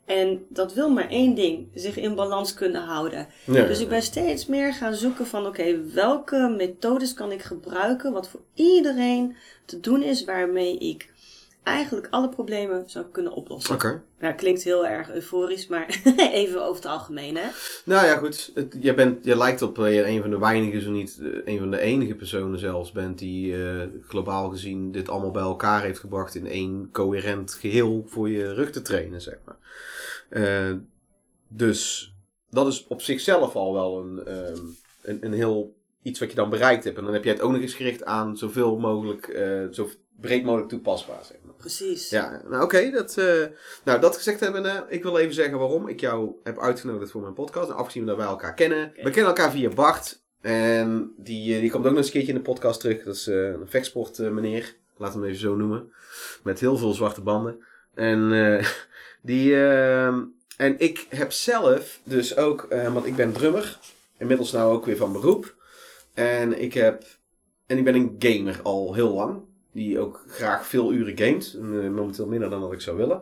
En 0.06 0.46
dat 0.50 0.74
wil 0.74 0.90
maar 0.90 1.10
één 1.10 1.34
ding, 1.36 1.68
zich 1.74 1.98
in 1.98 2.16
balans 2.16 2.54
kunnen 2.54 2.82
houden. 2.82 3.28
Ja. 3.46 3.64
Dus 3.66 3.80
ik 3.80 3.90
ben 3.90 4.02
steeds 4.02 4.46
meer 4.46 4.74
gaan 4.74 4.96
zoeken 4.96 5.28
van 5.28 5.46
oké, 5.46 5.82
welke 5.94 6.54
methodes 6.58 7.14
kan 7.14 7.32
ik 7.32 7.42
gebruiken 7.42 8.12
wat 8.12 8.30
voor 8.30 8.42
iedereen 8.54 9.36
te 9.66 9.80
doen 9.80 10.04
is 10.04 10.26
waarmee 10.26 10.78
ik 10.78 11.11
eigenlijk 11.64 12.08
alle 12.10 12.30
problemen 12.30 12.90
zou 12.90 13.06
kunnen 13.12 13.34
oplossen. 13.34 13.76
Oké. 13.76 14.04
Ja, 14.20 14.32
klinkt 14.32 14.64
heel 14.64 14.88
erg 14.88 15.12
euforisch, 15.12 15.68
maar 15.68 16.02
even 16.32 16.64
over 16.64 16.76
het 16.76 16.92
algemeen 16.92 17.38
hè. 17.38 17.50
Nou 17.86 18.06
ja, 18.06 18.18
goed. 18.18 18.52
Het, 18.54 18.78
je, 18.80 18.94
bent, 18.94 19.26
je 19.26 19.38
lijkt 19.38 19.62
op 19.62 19.76
dat 19.76 19.94
je 19.94 20.08
een 20.08 20.22
van 20.22 20.30
de 20.30 20.40
weinige, 20.40 20.82
zo 20.82 20.92
niet 20.92 21.20
eh, 21.22 21.54
een 21.54 21.60
van 21.60 21.72
de 21.72 21.80
enige 21.80 22.16
personen 22.16 22.60
zelfs 22.60 22.92
bent 22.92 23.20
die 23.20 23.66
eh, 23.66 23.88
globaal 24.08 24.50
gezien 24.50 24.92
dit 24.92 25.10
allemaal 25.10 25.32
bij 25.32 25.42
elkaar 25.42 25.82
heeft 25.82 26.00
gebracht 26.00 26.36
in 26.36 26.48
één 26.48 26.90
coherent 26.92 27.54
geheel 27.54 28.04
voor 28.08 28.30
je 28.30 28.54
rug 28.54 28.72
te 28.72 28.82
trainen, 28.82 29.22
zeg 29.22 29.38
maar. 29.46 29.58
Eh, 30.30 30.76
dus 31.48 32.14
dat 32.50 32.68
is 32.68 32.88
op 32.88 33.02
zichzelf 33.02 33.56
al 33.56 33.74
wel 33.74 34.00
een, 34.00 34.26
ehm, 34.26 34.66
een, 35.02 35.26
een 35.26 35.34
heel 35.34 35.80
iets 36.02 36.20
wat 36.20 36.30
je 36.30 36.36
dan 36.36 36.50
bereikt 36.50 36.84
hebt. 36.84 36.98
En 36.98 37.04
dan 37.04 37.14
heb 37.14 37.24
je 37.24 37.30
het 37.30 37.42
ook 37.42 37.52
nog 37.52 37.62
eens 37.62 37.74
gericht 37.74 38.06
aan 38.06 38.38
zoveel 38.38 38.78
mogelijk, 38.78 39.28
eh, 39.28 39.66
zo 39.72 39.90
breed 40.22 40.44
mogelijk 40.44 40.70
toepasbaar, 40.70 41.26
zeg 41.26 41.38
maar. 41.44 41.56
Precies. 41.56 42.10
Ja, 42.10 42.42
nou 42.50 42.64
oké. 42.64 42.90
dat, 42.90 43.18
eh, 43.18 43.46
nou, 43.84 44.00
dat 44.00 44.16
gezegd 44.16 44.40
hebben, 44.40 44.66
eh, 44.66 44.82
ik 44.88 45.04
wil 45.04 45.18
even 45.18 45.34
zeggen 45.34 45.58
waarom 45.58 45.88
ik 45.88 46.00
jou 46.00 46.32
heb 46.44 46.60
uitgenodigd 46.60 47.12
voor 47.12 47.22
mijn 47.22 47.34
podcast. 47.34 47.70
En 47.70 47.76
afgezien 47.76 48.06
dat 48.06 48.18
wij 48.18 48.26
elkaar 48.26 48.54
kennen. 48.54 48.92
We 48.96 49.02
kennen 49.10 49.26
elkaar 49.26 49.52
via 49.52 49.70
Bart. 49.70 50.22
En 50.42 51.14
die, 51.18 51.56
eh, 51.56 51.62
die 51.62 51.72
komt 51.72 51.86
ook 51.86 51.90
nog 51.90 51.98
eens 51.98 52.06
een 52.06 52.14
keertje 52.14 52.32
in 52.32 52.38
de 52.38 52.44
podcast 52.44 52.80
terug. 52.80 53.04
Dat 53.04 53.16
is 53.16 53.28
eh, 53.28 53.48
een 53.48 53.68
vechtsport 53.68 54.20
eh, 54.20 54.30
meneer. 54.30 54.76
We 54.98 55.06
hem 55.06 55.24
even 55.24 55.40
zo 55.40 55.56
noemen. 55.56 55.94
Met 56.44 56.60
heel 56.60 56.78
veel 56.78 56.94
zwarte 56.94 57.22
banden. 57.22 57.64
En 57.94 58.30
Die, 59.22 59.64
ehm, 59.64 60.24
en 60.58 60.80
ik 60.80 61.06
heb 61.10 61.32
zelf 61.32 62.00
dus 62.04 62.38
ook, 62.38 62.68
want 62.94 63.06
ik 63.06 63.16
ben 63.16 63.32
drummer. 63.32 63.80
Inmiddels 64.18 64.52
nou 64.52 64.74
ook 64.74 64.86
weer 64.86 64.98
van 64.98 65.12
beroep. 65.12 65.56
En 66.14 66.62
ik 66.62 66.74
heb, 66.74 67.04
en 67.66 67.78
ik 67.78 67.84
ben 67.84 67.96
een 67.96 68.16
gamer 68.20 68.60
al 68.64 68.94
heel 68.94 69.14
lang. 69.14 69.42
Die 69.72 70.00
ook 70.00 70.24
graag 70.28 70.66
veel 70.66 70.94
uren 70.94 71.18
gamet. 71.18 71.54
Eh, 71.54 71.62
momenteel 71.90 72.28
minder 72.28 72.50
dan 72.50 72.62
dat 72.62 72.74
ik 72.74 72.82
zou 72.82 72.98
willen. 72.98 73.22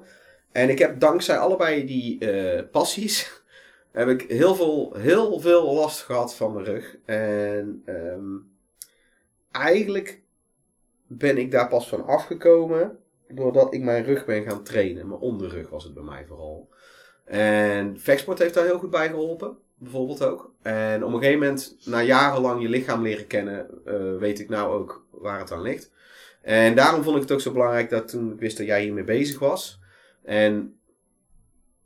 En 0.52 0.70
ik 0.70 0.80
heb 0.80 1.00
dankzij 1.00 1.38
allebei 1.38 1.86
die 1.86 2.20
eh, 2.20 2.64
passies, 2.72 3.42
heb 3.92 4.08
ik 4.08 4.22
heel 4.22 4.56
veel, 4.56 4.94
heel 4.98 5.40
veel 5.40 5.74
last 5.74 6.02
gehad 6.02 6.36
van 6.36 6.54
mijn 6.54 6.66
rug. 6.66 6.98
En 7.06 7.82
ehm, 7.86 8.38
eigenlijk 9.52 10.22
ben 11.08 11.38
ik 11.38 11.52
daar 11.52 11.68
pas 11.68 11.90
van 11.90 12.06
afgekomen 12.06 13.00
doordat 13.28 13.74
ik 13.74 13.82
mijn 13.82 14.04
rug 14.04 14.26
ben 14.26 14.44
gaan 14.44 14.64
trainen. 14.64 15.08
Mijn 15.08 15.20
onderrug 15.20 15.70
was 15.70 15.84
het 15.84 15.94
bij 15.94 16.04
mij 16.04 16.26
vooral. 16.28 16.70
En 17.26 18.00
vechtsport 18.00 18.40
heeft 18.40 18.54
daar 18.54 18.66
heel 18.66 18.80
goed 18.80 18.90
bij 18.90 19.08
geholpen. 19.08 19.58
Bijvoorbeeld 19.76 20.24
ook. 20.24 20.52
En 20.62 21.04
op 21.04 21.14
een 21.14 21.20
gegeven 21.20 21.40
moment, 21.40 21.78
na 21.86 22.02
jarenlang 22.02 22.62
je 22.62 22.70
lichaam 22.70 23.02
leren 23.02 23.28
kennen, 23.28 23.70
eh, 23.86 24.18
weet 24.18 24.40
ik 24.40 24.50
nou 24.50 24.74
ook 24.74 25.06
waar 25.12 25.40
het 25.40 25.52
aan 25.52 25.62
ligt. 25.62 25.92
En 26.50 26.76
daarom 26.76 27.04
vond 27.04 27.16
ik 27.16 27.22
het 27.22 27.32
ook 27.32 27.42
zo 27.42 27.52
belangrijk 27.52 27.90
dat 27.90 28.08
toen 28.08 28.32
ik 28.32 28.40
wist 28.40 28.58
dat 28.58 28.66
jij 28.66 28.84
hiermee 28.84 29.04
bezig 29.04 29.40
was. 29.40 29.80
En 30.24 30.80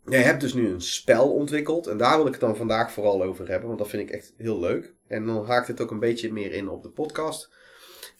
jij 0.05 0.22
hebt 0.22 0.41
dus 0.41 0.53
nu 0.53 0.67
een 0.67 0.82
spel 0.82 1.34
ontwikkeld. 1.34 1.88
En 1.88 1.98
daar 1.98 2.17
wil 2.17 2.25
ik 2.25 2.32
het 2.32 2.41
dan 2.41 2.55
vandaag 2.55 2.91
vooral 2.91 3.24
over 3.24 3.50
hebben. 3.50 3.67
Want 3.67 3.79
dat 3.79 3.89
vind 3.89 4.10
ik 4.10 4.15
echt 4.15 4.34
heel 4.38 4.60
leuk. 4.60 4.93
En 5.08 5.25
dan 5.25 5.46
haakt 5.46 5.67
het 5.67 5.82
ook 5.82 5.91
een 5.91 6.00
beetje 6.00 6.34
meer 6.34 6.51
in 6.51 6.70
op 6.70 6.84
de 6.84 6.89
podcast. 6.89 7.50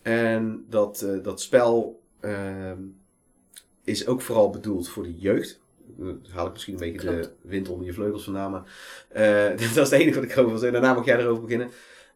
En 0.02 0.66
dat, 0.70 1.02
eh, 1.02 1.24
dat 1.24 1.42
spel 1.42 2.02
ehm, 2.20 2.82
is 3.84 4.08
ook 4.08 4.22
vooral 4.22 4.50
bedoeld 4.50 4.90
voor 4.90 5.04
de 5.04 5.16
jeugd. 5.16 5.62
Dan 5.98 6.26
haal 6.30 6.46
ik 6.46 6.54
misschien 6.54 6.74
een 6.74 6.92
beetje 6.92 7.10
de 7.10 7.32
wind 7.42 7.70
onder 7.70 7.86
je 7.86 7.94
vleugels 7.94 8.24
vandaan. 8.24 8.52
Maar 8.52 8.64
eh, 9.10 9.50
dat 9.60 9.60
is 9.60 9.76
het 9.76 9.92
enige 9.92 10.16
wat 10.16 10.24
ik 10.24 10.32
erover 10.32 10.52
wil 10.52 10.60
zeggen. 10.60 10.82
Daarna 10.82 10.98
mag 10.98 11.06
jij 11.06 11.20
erover 11.20 11.44
beginnen. 11.44 11.72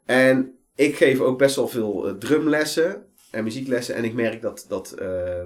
En 0.06 0.58
ik 0.76 0.96
geef 0.96 1.20
ook 1.20 1.38
best 1.38 1.56
wel 1.56 1.68
veel 1.68 2.08
eh, 2.08 2.14
drumlessen 2.14 3.07
en 3.32 3.44
muzieklessen. 3.44 3.96
En 3.96 4.04
ik 4.04 4.14
merk 4.14 4.42
dat, 4.42 4.66
dat 4.68 4.92
eh, 4.92 5.44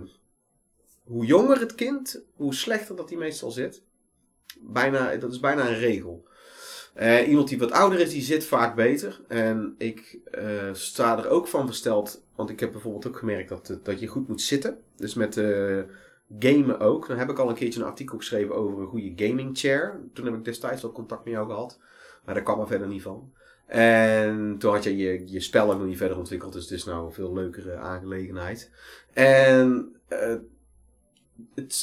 hoe 1.03 1.25
jonger 1.25 1.59
het 1.59 1.75
kind, 1.75 2.23
hoe 2.35 2.53
slechter 2.53 2.95
dat 2.95 3.09
hij 3.09 3.17
meestal 3.17 3.51
zit. 3.51 3.81
Bijna, 4.59 5.15
dat 5.15 5.31
is 5.31 5.39
bijna 5.39 5.67
een 5.67 5.79
regel. 5.79 6.29
Eh, 6.93 7.27
iemand 7.27 7.47
die 7.49 7.59
wat 7.59 7.71
ouder 7.71 7.99
is, 7.99 8.09
die 8.09 8.21
zit 8.21 8.45
vaak 8.45 8.75
beter. 8.75 9.21
En 9.27 9.75
ik 9.77 10.19
eh, 10.31 10.73
sta 10.73 11.17
er 11.17 11.29
ook 11.29 11.47
van 11.47 11.65
versteld. 11.65 12.23
Want 12.35 12.49
ik 12.49 12.59
heb 12.59 12.71
bijvoorbeeld 12.71 13.07
ook 13.07 13.17
gemerkt 13.17 13.49
dat, 13.49 13.79
dat 13.83 13.99
je 13.99 14.07
goed 14.07 14.27
moet 14.27 14.41
zitten. 14.41 14.77
Dus 14.95 15.13
met 15.13 15.37
eh, 15.37 15.79
gamen 16.39 16.79
ook. 16.79 17.07
Dan 17.07 17.17
heb 17.17 17.29
ik 17.29 17.39
al 17.39 17.49
een 17.49 17.55
keertje 17.55 17.79
een 17.79 17.85
artikel 17.85 18.17
geschreven 18.17 18.55
over 18.55 18.79
een 18.79 18.87
goede 18.87 19.27
gaming 19.27 19.57
chair. 19.57 19.99
Toen 20.13 20.25
heb 20.25 20.33
ik 20.33 20.45
destijds 20.45 20.81
wel 20.81 20.91
contact 20.91 21.23
met 21.23 21.33
jou 21.33 21.47
gehad. 21.47 21.79
Maar 22.25 22.33
daar 22.33 22.43
kwam 22.43 22.59
er 22.59 22.67
verder 22.67 22.87
niet 22.87 23.01
van. 23.01 23.31
En 23.71 24.55
toen 24.57 24.71
had 24.71 24.83
je 24.83 24.97
je, 24.97 25.31
je 25.31 25.39
spel 25.39 25.71
ook 25.71 25.77
nog 25.77 25.87
niet 25.87 25.97
verder 25.97 26.17
ontwikkeld. 26.17 26.53
Dus 26.53 26.63
het 26.63 26.71
is 26.71 26.83
nou 26.83 27.05
een 27.05 27.11
veel 27.11 27.33
leukere 27.33 27.75
aangelegenheid. 27.75 28.71
En 29.13 29.95
eh, 30.07 30.35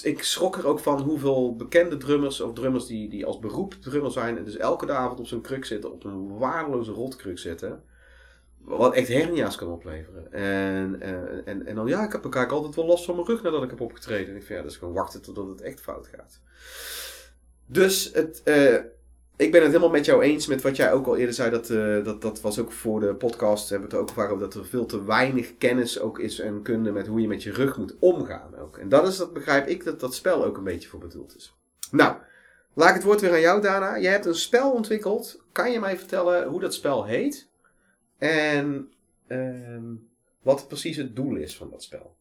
ik 0.03 0.23
schrok 0.23 0.57
er 0.57 0.67
ook 0.67 0.79
van 0.79 1.01
hoeveel 1.01 1.57
bekende 1.57 1.97
drummers, 1.97 2.41
of 2.41 2.53
drummers 2.53 2.87
die, 2.87 3.09
die 3.09 3.27
als 3.27 3.39
beroep 3.39 3.75
drummer 3.75 4.11
zijn, 4.11 4.39
en 4.39 4.45
dus 4.45 4.57
elke 4.57 4.93
avond 4.93 5.21
op 5.21 5.27
zo'n 5.27 5.41
kruk 5.41 5.65
zitten, 5.65 5.93
op 5.93 6.05
een 6.05 6.39
waardeloze 6.39 6.93
rotkruk 6.93 7.39
zitten. 7.39 7.83
Wat 8.59 8.95
echt 8.95 9.09
hernia's 9.09 9.57
kan 9.57 9.69
opleveren. 9.69 10.33
En, 10.33 11.01
eh, 11.01 11.53
en, 11.53 11.67
en 11.67 11.75
dan, 11.75 11.87
ja, 11.87 12.05
ik 12.05 12.13
heb 12.13 12.25
elkaar 12.25 12.49
altijd 12.49 12.75
wel 12.75 12.87
last 12.87 13.05
van 13.05 13.15
mijn 13.15 13.27
rug 13.27 13.43
nadat 13.43 13.63
ik 13.63 13.71
heb 13.71 13.81
opgetreden. 13.81 14.29
En 14.29 14.37
ik 14.37 14.45
vind, 14.45 14.59
ja, 14.59 14.65
dus 14.65 14.77
gewoon 14.77 14.95
wachten 14.95 15.23
totdat 15.23 15.49
het 15.49 15.61
echt 15.61 15.81
fout 15.81 16.07
gaat. 16.07 16.41
Dus 17.67 18.13
het, 18.13 18.43
eh, 18.43 18.77
ik 19.39 19.53
ben 19.53 19.61
het 19.63 19.71
helemaal 19.71 19.91
met 19.91 20.05
jou 20.05 20.23
eens 20.23 20.47
met 20.47 20.63
wat 20.63 20.77
jij 20.77 20.93
ook 20.93 21.07
al 21.07 21.17
eerder 21.17 21.35
zei. 21.35 21.51
Dat, 21.51 21.71
eh, 21.71 22.05
dat, 22.05 22.23
dat 22.23 22.41
was 22.41 22.59
ook 22.59 22.73
voor 22.73 23.01
de 23.01 23.15
podcast. 23.15 23.69
Hebben 23.69 23.89
we 23.89 23.97
het 23.97 24.05
ook 24.05 24.15
vaak 24.15 24.31
over 24.31 24.41
dat 24.41 24.55
er 24.55 24.67
veel 24.67 24.87
te 24.87 25.05
weinig 25.05 25.57
kennis 25.59 26.01
ook 26.01 26.19
is 26.19 26.39
en 26.39 26.63
kunde 26.63 26.93
met 26.93 27.07
hoe 27.07 27.21
je 27.21 27.29
met 27.29 27.43
je 27.43 27.53
rug 27.53 27.77
moet 27.77 27.97
omgaan. 27.99 28.57
Ook. 28.57 28.79
En 28.79 28.89
dat 28.89 29.09
is, 29.09 29.17
dat 29.17 29.33
begrijp 29.33 29.67
ik, 29.67 29.85
dat 29.85 30.01
dat 30.01 30.15
spel 30.15 30.45
ook 30.45 30.57
een 30.57 30.65
beetje 30.65 30.89
voor 30.89 31.01
bedoeld 31.01 31.37
is. 31.37 31.55
Nou, 31.91 32.17
laat 32.75 32.89
ik 32.89 32.95
het 32.95 33.05
woord 33.05 33.21
weer 33.21 33.33
aan 33.33 33.41
jou, 33.41 33.61
Dana. 33.61 33.99
Jij 33.99 34.13
hebt 34.13 34.27
een 34.27 34.35
spel 34.35 34.73
ontwikkeld. 34.73 35.43
Kan 35.53 35.73
je 35.73 35.81
mij 35.81 35.99
vertellen 35.99 36.49
hoe 36.49 36.61
dat 36.61 36.75
spel 36.75 37.05
heet? 37.05 37.49
En 38.19 38.93
ehm, 39.27 39.95
wat 40.43 40.69
precies 40.69 40.97
het 40.97 41.17
doel 41.17 41.37
is 41.37 41.57
van 41.57 41.71
dat 41.71 41.83
spel? 41.83 42.17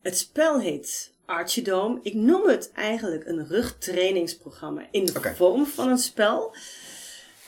Het 0.00 0.18
spel 0.18 0.60
heet 0.60 1.14
Archidome. 1.28 1.98
Ik 2.02 2.14
noem 2.14 2.48
het 2.48 2.70
eigenlijk 2.74 3.26
een 3.26 3.46
rugtrainingsprogramma 3.48 4.82
in 4.90 5.04
de 5.06 5.32
vorm 5.36 5.66
van 5.66 5.88
een 5.88 5.98
spel. 5.98 6.54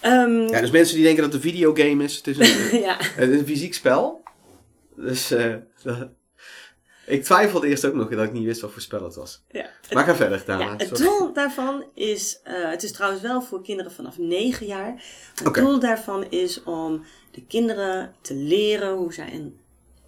Ehm, 0.01 0.41
Ja, 0.49 0.61
dus 0.61 0.71
mensen 0.71 0.95
die 0.95 1.05
denken 1.05 1.23
dat 1.23 1.33
het 1.33 1.45
een 1.45 1.51
videogame 1.51 2.05
is. 2.05 2.17
Het 2.17 2.27
is 2.27 2.39
een, 2.39 2.81
ja. 2.89 2.97
het 3.01 3.29
is 3.29 3.39
een 3.39 3.47
fysiek 3.47 3.75
spel. 3.75 4.23
Dus 4.97 5.31
eh, 5.31 5.55
ik 7.07 7.25
twijfelde 7.25 7.69
eerst 7.69 7.85
ook 7.85 7.95
nog 7.95 8.09
dat 8.09 8.25
ik 8.25 8.33
niet 8.33 8.45
wist 8.45 8.61
wat 8.61 8.73
voor 8.73 8.81
spel 8.83 9.05
het 9.05 9.15
was. 9.15 9.43
ja. 9.51 9.67
Maar 9.93 10.05
ga 10.05 10.15
verder. 10.15 10.43
Ja, 10.47 10.77
het 10.77 10.89
Sorry. 10.97 11.03
doel 11.05 11.33
daarvan 11.33 11.85
is, 11.95 12.41
eh, 12.45 12.71
het 12.71 12.83
is 12.83 12.93
trouwens 12.93 13.23
wel 13.23 13.43
voor 13.43 13.63
kinderen 13.63 13.93
vanaf 13.93 14.19
9 14.19 14.67
jaar. 14.67 15.05
Het 15.45 15.55
doel 15.55 15.79
daarvan 15.79 16.25
is 16.31 16.63
om 16.63 17.05
de 17.31 17.43
kinderen 17.47 18.15
te 18.21 18.35
leren 18.35 18.93
hoe 18.97 19.13
zij 19.13 19.33
een 19.35 19.59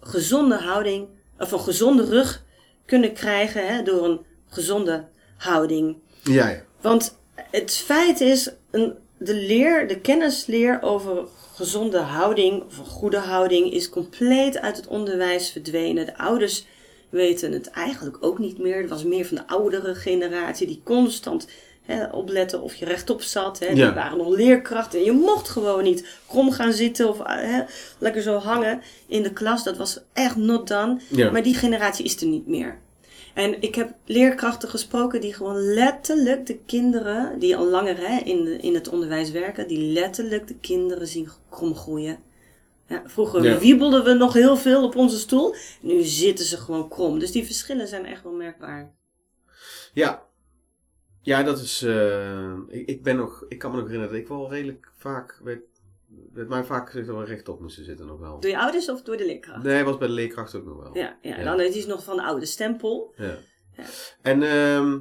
gezonde 0.01 0.55
houding, 0.57 1.07
of 1.39 1.51
een 1.51 1.59
gezonde 1.59 2.05
rug 2.05 2.42
kunnen 2.85 3.13
krijgen 3.13 3.67
hè, 3.67 3.83
door 3.83 4.05
een 4.05 4.19
gezonde 4.47 5.05
houding. 5.37 5.97
Ja, 6.23 6.49
ja. 6.49 6.63
Want 6.81 7.17
het 7.35 7.71
feit 7.71 8.21
is, 8.21 8.51
een, 8.71 8.93
de 9.17 9.35
leer, 9.35 9.87
de 9.87 9.99
kennisleer 9.99 10.81
over 10.81 11.27
gezonde 11.53 11.97
houding, 11.99 12.63
of 12.63 12.77
een 12.77 12.85
goede 12.85 13.17
houding, 13.17 13.71
is 13.71 13.89
compleet 13.89 14.57
uit 14.57 14.77
het 14.77 14.87
onderwijs 14.87 15.51
verdwenen. 15.51 16.05
De 16.05 16.17
ouders 16.17 16.65
weten 17.09 17.51
het 17.51 17.69
eigenlijk 17.69 18.17
ook 18.19 18.39
niet 18.39 18.57
meer. 18.57 18.77
Het 18.77 18.89
was 18.89 19.03
meer 19.03 19.25
van 19.25 19.37
de 19.37 19.47
oudere 19.47 19.95
generatie 19.95 20.67
die 20.67 20.81
constant 20.83 21.47
hè, 21.83 22.05
opletten 22.05 22.61
of 22.61 22.75
je 22.75 22.85
rechtop 22.85 23.21
zat. 23.21 23.59
Hè. 23.59 23.73
Die 23.73 23.91
waren 23.91 24.17
nog 24.17 24.35
leerkrachten. 24.35 24.99
En 24.99 25.05
je 25.05 25.11
mocht 25.11 25.49
gewoon 25.49 25.83
niet 25.83 26.07
krom 26.27 26.51
gaan 26.51 26.73
zitten 26.73 27.09
of 27.09 27.17
hè, 27.23 27.61
lekker 27.97 28.21
zo 28.21 28.37
hangen 28.37 28.81
in 29.07 29.23
de 29.23 29.33
klas. 29.33 29.63
Dat 29.63 29.77
was 29.77 29.99
echt 30.13 30.35
not 30.35 30.67
done. 30.67 30.99
Ja. 31.09 31.31
Maar 31.31 31.43
die 31.43 31.55
generatie 31.55 32.05
is 32.05 32.21
er 32.21 32.27
niet 32.27 32.47
meer. 32.47 32.81
En 33.33 33.61
ik 33.61 33.75
heb 33.75 33.93
leerkrachten 34.05 34.69
gesproken 34.69 35.21
die 35.21 35.33
gewoon 35.33 35.73
letterlijk 35.73 36.45
de 36.45 36.57
kinderen, 36.65 37.39
die 37.39 37.55
al 37.55 37.65
langer 37.67 37.97
hè, 38.07 38.17
in, 38.23 38.43
de, 38.43 38.57
in 38.57 38.73
het 38.73 38.89
onderwijs 38.89 39.31
werken, 39.31 39.67
die 39.67 39.91
letterlijk 39.93 40.47
de 40.47 40.55
kinderen 40.55 41.07
zien 41.07 41.29
kromgroeien. 41.49 42.17
Ja, 42.87 43.01
vroeger 43.05 43.43
Ja. 43.43 43.57
wiebelden 43.57 44.03
we 44.03 44.13
nog 44.13 44.33
heel 44.33 44.57
veel 44.57 44.83
op 44.83 44.95
onze 44.95 45.17
stoel. 45.19 45.55
Nu 45.81 46.01
zitten 46.03 46.45
ze 46.45 46.57
gewoon 46.57 46.89
krom. 46.89 47.19
Dus 47.19 47.31
die 47.31 47.45
verschillen 47.45 47.87
zijn 47.87 48.05
echt 48.05 48.23
wel 48.23 48.31
merkbaar. 48.33 48.91
Ja. 49.93 50.23
Ja, 51.23 51.43
dat 51.43 51.59
is. 51.59 51.81
eh, 51.81 52.53
ik, 52.67 52.87
ik 52.87 53.03
ben 53.03 53.15
nog. 53.15 53.45
Ik 53.49 53.59
kan 53.59 53.71
me 53.71 53.77
nog 53.77 53.85
herinneren 53.85 54.13
dat 54.15 54.23
ik 54.23 54.29
wel 54.29 54.49
redelijk 54.51 54.91
vaak. 54.97 55.39
werd, 55.43 55.61
werd 56.33 56.47
mij 56.49 56.63
vaak 56.63 56.89
gezegd 56.89 57.07
dat 57.07 57.17
we 57.17 57.23
rechtop 57.25 57.59
moesten 57.61 57.83
zitten 57.83 58.05
nog 58.05 58.19
wel. 58.19 58.39
Door 58.39 58.51
je 58.51 58.59
ouders 58.59 58.89
of 58.89 59.01
door 59.01 59.17
de 59.17 59.25
leerkracht? 59.25 59.63
Nee, 59.63 59.83
was 59.83 59.97
bij 59.97 60.07
de 60.07 60.13
leerkracht 60.13 60.55
ook 60.55 60.65
nog 60.65 60.83
wel. 60.83 60.97
Ja, 60.97 61.17
ja, 61.21 61.37
Ja. 61.37 61.43
dan 61.43 61.59
is 61.59 61.85
nog 61.85 62.03
van 62.03 62.15
de 62.15 62.23
oude 62.23 62.45
stempel. 62.45 63.13
Ja. 63.17 63.37
Ja. 63.77 63.83
En 64.21 64.43
ehm, 64.43 64.99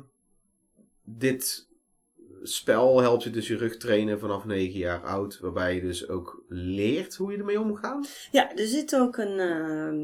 dit 1.04 1.68
spel 2.42 3.00
helpt 3.00 3.22
je 3.22 3.30
dus 3.30 3.48
je 3.48 3.56
rug 3.56 3.76
trainen 3.76 4.18
vanaf 4.18 4.44
9 4.44 4.78
jaar 4.78 5.04
oud. 5.04 5.38
Waarbij 5.40 5.74
je 5.74 5.80
dus 5.80 6.08
ook 6.08 6.42
leert 6.48 7.14
hoe 7.14 7.32
je 7.32 7.38
ermee 7.38 7.60
omgaat. 7.60 8.28
Ja, 8.30 8.56
er 8.56 8.66
zit 8.66 8.96
ook 8.96 9.16
een 9.16 9.38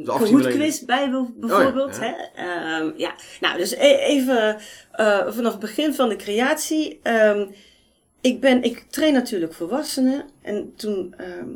uh, 0.05 0.09
afstimulering. 0.09 0.61
quiz 0.61 0.81
bij 0.83 1.11
bijv- 1.11 1.29
bijvoorbeeld. 1.35 1.97
Oh 1.97 2.03
ja, 2.03 2.15
Hè? 2.35 2.43
Ehm, 2.45 2.93
ja. 2.97 3.15
Nou, 3.41 3.59
dus 3.59 3.73
e- 3.73 3.97
even 3.99 4.57
eh, 4.93 5.31
vanaf 5.33 5.53
het 5.53 5.61
begin 5.61 5.95
van 5.95 6.09
de 6.09 6.17
creatie. 6.17 7.01
Ehm, 7.03 7.47
ik, 8.21 8.41
ben, 8.41 8.63
ik 8.63 8.85
train 8.91 9.13
natuurlijk 9.13 9.53
volwassenen. 9.55 10.25
En 10.43 10.73
toen 10.77 11.15
ehm, 11.17 11.49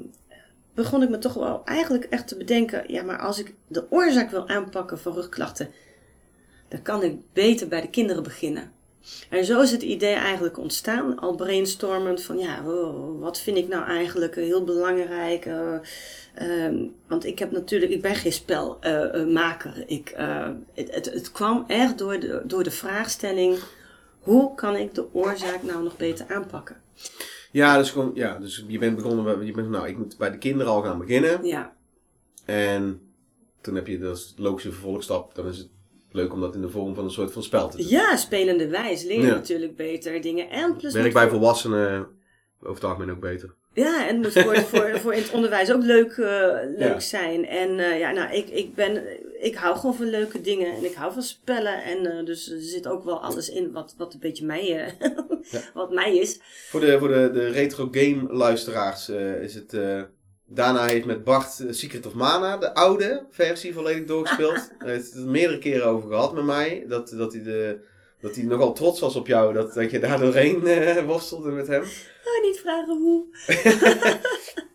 begon 0.75 1.03
ik 1.03 1.09
me 1.09 1.19
toch 1.19 1.35
wel 1.35 1.63
eigenlijk 1.65 2.05
echt 2.05 2.29
te 2.29 2.37
bedenken. 2.37 2.93
Ja, 2.93 3.03
maar 3.03 3.19
als 3.19 3.39
ik 3.39 3.55
de 3.67 3.87
oorzaak 3.91 4.31
wil 4.31 4.49
aanpakken 4.49 4.99
van 4.99 5.13
rugklachten. 5.13 5.71
Dan 6.69 6.83
kan 6.83 7.03
ik 7.03 7.17
beter 7.33 7.69
bij 7.69 7.81
de 7.81 7.91
kinderen 7.91 8.23
beginnen. 8.23 8.73
En 9.31 9.45
zo 9.45 9.61
is 9.61 9.71
het 9.71 9.83
idee 9.83 10.15
eigenlijk 10.15 10.59
ontstaan, 10.59 11.19
al 11.19 11.35
brainstormend 11.35 12.23
van 12.23 12.39
ja, 12.39 12.63
oh, 12.67 13.21
wat 13.21 13.41
vind 13.41 13.57
ik 13.57 13.69
nou 13.69 13.85
eigenlijk 13.85 14.37
eh, 14.37 14.45
heel 14.45 14.65
belangrijk. 14.65 15.47
eh, 15.47 15.75
ehm, 16.35 16.85
want 17.09 17.25
ik 17.25 17.39
heb 17.39 17.51
natuurlijk, 17.51 17.93
ik 17.93 18.03
ben 18.03 18.15
geen 18.15 18.33
spelmaker. 18.33 19.85
ik, 19.87 20.09
eh, 20.09 20.51
het, 20.75 20.95
het, 20.95 21.05
het 21.13 21.33
kwam 21.33 21.65
echt 21.67 21.99
door 21.99 22.21
de, 22.21 22.43
door 22.45 22.63
de 22.63 22.71
vraagstelling, 22.71 23.59
hoe 24.21 24.55
kan 24.55 24.77
ik 24.77 24.95
de 24.95 25.15
oorzaak 25.15 25.63
nou 25.63 25.83
nog 25.83 25.97
beter 25.97 26.27
aanpakken? 26.29 26.77
Ja, 27.51 27.79
dus, 27.79 27.91
gewoon, 27.91 28.11
ja, 28.15 28.39
dus 28.39 28.65
je 28.69 28.79
bent 28.79 28.97
begonnen. 28.97 29.47
Je 29.47 29.53
bent, 29.53 29.69
nou, 29.69 29.89
ik 29.89 29.99
moet 29.99 30.19
bij 30.19 30.31
de 30.31 30.39
kinderen 30.39 30.73
al 30.73 30.83
gaan 30.83 30.99
beginnen. 30.99 31.45
Ja, 31.45 31.75
En 32.45 33.01
toen 33.61 33.75
heb 33.75 33.87
je 33.87 33.99
dus 33.99 34.35
de 34.35 34.43
logische 34.43 34.73
vervolgstap. 34.73 35.35
Dan 35.35 35.47
is 35.49 35.59
het 35.59 35.69
leuk 36.13 36.33
om 36.33 36.41
dat 36.41 36.55
in 36.55 36.61
de 36.61 36.69
vorm 36.69 36.95
van 36.95 37.05
een 37.05 37.11
soort 37.11 37.33
van 37.33 37.43
spel 37.43 37.69
te 37.69 37.77
doen. 37.77 37.87
Ja, 37.89 38.17
spelende 38.17 38.69
wijs 38.69 39.03
leer 39.05 39.21
je 39.21 39.27
Ja. 39.27 39.35
natuurlijk 39.35 39.77
beter 39.77 40.21
dingen. 40.21 40.51
En 40.51 40.77
plus 40.77 40.93
Werk 40.93 41.13
bij 41.13 41.29
volwassenen 41.29 42.07
over 42.61 42.75
het 42.75 42.85
algemeen 42.85 43.11
ook 43.11 43.21
beter. 43.21 43.55
Ja, 43.75 44.09
en 44.09 44.23
het 44.23 44.35
moet 44.35 44.45
voor, 44.45 44.57
voor, 44.81 44.99
voor 45.01 45.15
in 45.15 45.23
het 45.23 45.31
onderwijs 45.33 45.73
ook 45.73 45.83
leuk, 45.83 46.11
eh, 46.11 46.57
leuk 46.77 46.79
Ja. 46.93 47.01
zijn. 47.01 47.47
En 47.47 47.79
eh, 47.79 47.99
ja, 47.99 48.11
nou, 48.11 48.33
ik, 48.35 48.49
ik, 48.49 48.75
ben, 48.75 49.03
ik 49.45 49.55
hou 49.55 49.77
gewoon 49.77 49.95
van 49.95 50.11
leuke 50.11 50.41
dingen 50.41 50.73
en 50.77 50.85
ik 50.85 50.95
hou 50.95 51.13
van 51.13 51.23
spellen. 51.23 51.83
En 51.85 52.07
eh, 52.19 52.25
dus 52.25 52.51
er 52.51 52.61
zit 52.61 52.87
ook 52.87 53.05
wel 53.05 53.23
alles 53.23 53.49
in 53.51 53.73
wat, 53.73 53.95
wat 53.99 54.15
een 54.15 54.21
beetje 54.21 54.45
mij, 54.45 54.85
eh, 54.99 55.11
wat 55.75 55.93
mij 55.93 56.17
is. 56.17 56.41
Voor 56.71 56.81
de, 56.81 56.99
voor 56.99 57.09
de, 57.09 57.31
de 57.33 57.49
retro 57.49 57.89
game 57.91 58.33
luisteraars 58.33 59.09
eh, 59.09 59.43
is 59.43 59.55
het... 59.55 59.75
Daarna 60.55 60.87
heeft 60.87 61.07
met 61.07 61.25
Bart 61.25 61.61
eh, 61.61 61.67
Secret 61.71 62.07
of 62.07 62.15
Mana, 62.15 62.57
de 62.57 62.75
oude 62.75 63.25
versie, 63.31 63.75
volledig 63.75 64.05
doorgespeeld. 64.05 64.71
Hij 64.79 64.91
heeft 64.93 65.13
het 65.13 65.23
er 65.23 65.31
meerdere 65.31 65.59
keren 65.59 65.87
over 65.87 66.09
gehad 66.09 66.35
met 66.35 66.45
mij. 66.45 66.85
Dat, 66.89 67.09
dat, 67.17 67.33
hij 67.33 67.43
de, 67.43 67.79
dat 68.21 68.35
hij 68.35 68.45
nogal 68.45 68.73
trots 68.73 69.01
was 69.01 69.17
op 69.17 69.27
jou, 69.27 69.55
dat, 69.55 69.75
dat 69.75 69.91
je 69.91 69.99
daar 69.99 70.21
doorheen 70.21 70.67
eh, 70.67 71.05
worstelde 71.05 71.51
met 71.51 71.67
hem. 71.67 71.83
Oh, 71.83 72.43
niet 72.43 72.61
vragen 72.61 72.97
hoe. 72.99 73.25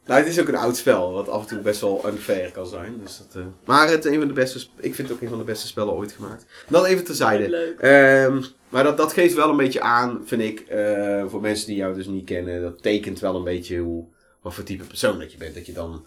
Nou, 0.06 0.20
het 0.20 0.30
is 0.30 0.40
ook 0.40 0.48
een 0.48 0.56
oud 0.56 0.78
spel, 0.78 1.12
wat 1.12 1.30
af 1.30 1.42
en 1.42 1.48
toe 1.48 1.60
best 1.60 1.82
wel 1.82 2.04
unfair 2.08 2.52
kan 2.52 2.68
zijn. 2.68 3.00
Dus 3.04 3.18
dat, 3.18 3.42
eh, 3.42 3.48
Maar 3.66 3.90
het, 3.90 4.06
een 4.06 4.20
van 4.20 4.28
de 4.28 4.34
beste, 4.34 4.60
ik 4.80 4.96
vind 4.96 5.08
het 5.08 5.12
ook 5.12 5.22
een 5.22 5.30
van 5.30 5.38
de 5.38 5.44
beste 5.44 5.68
spellen 5.68 5.94
ooit 5.94 6.12
gemaakt. 6.12 6.46
Dat 6.70 6.86
even 6.86 7.04
terzijde. 7.04 7.50
Leuk. 7.50 7.80
Ehm, 7.80 8.42
maar 8.70 8.84
dat, 8.84 8.98
dat 8.98 9.14
geeft 9.14 9.34
wel 9.34 9.50
een 9.50 9.58
beetje 9.58 9.82
aan, 9.82 10.22
vind 10.26 10.42
ik, 10.42 10.66
voor 11.28 11.42
mensen 11.42 11.68
die 11.68 11.76
jou 11.76 11.96
dus 11.96 12.08
niet 12.08 12.26
kennen. 12.26 12.62
Dat 12.62 12.82
tekent 12.82 13.20
wel 13.20 13.36
een 13.36 13.44
beetje 13.44 13.78
hoe, 13.78 14.06
wat 14.48 14.56
voor 14.56 14.64
type 14.66 14.84
persoon 14.84 15.20
dat 15.20 15.32
je 15.32 15.38
bent. 15.38 15.56
Dat 15.56 15.66
je 15.66 15.74
dan 15.74 16.06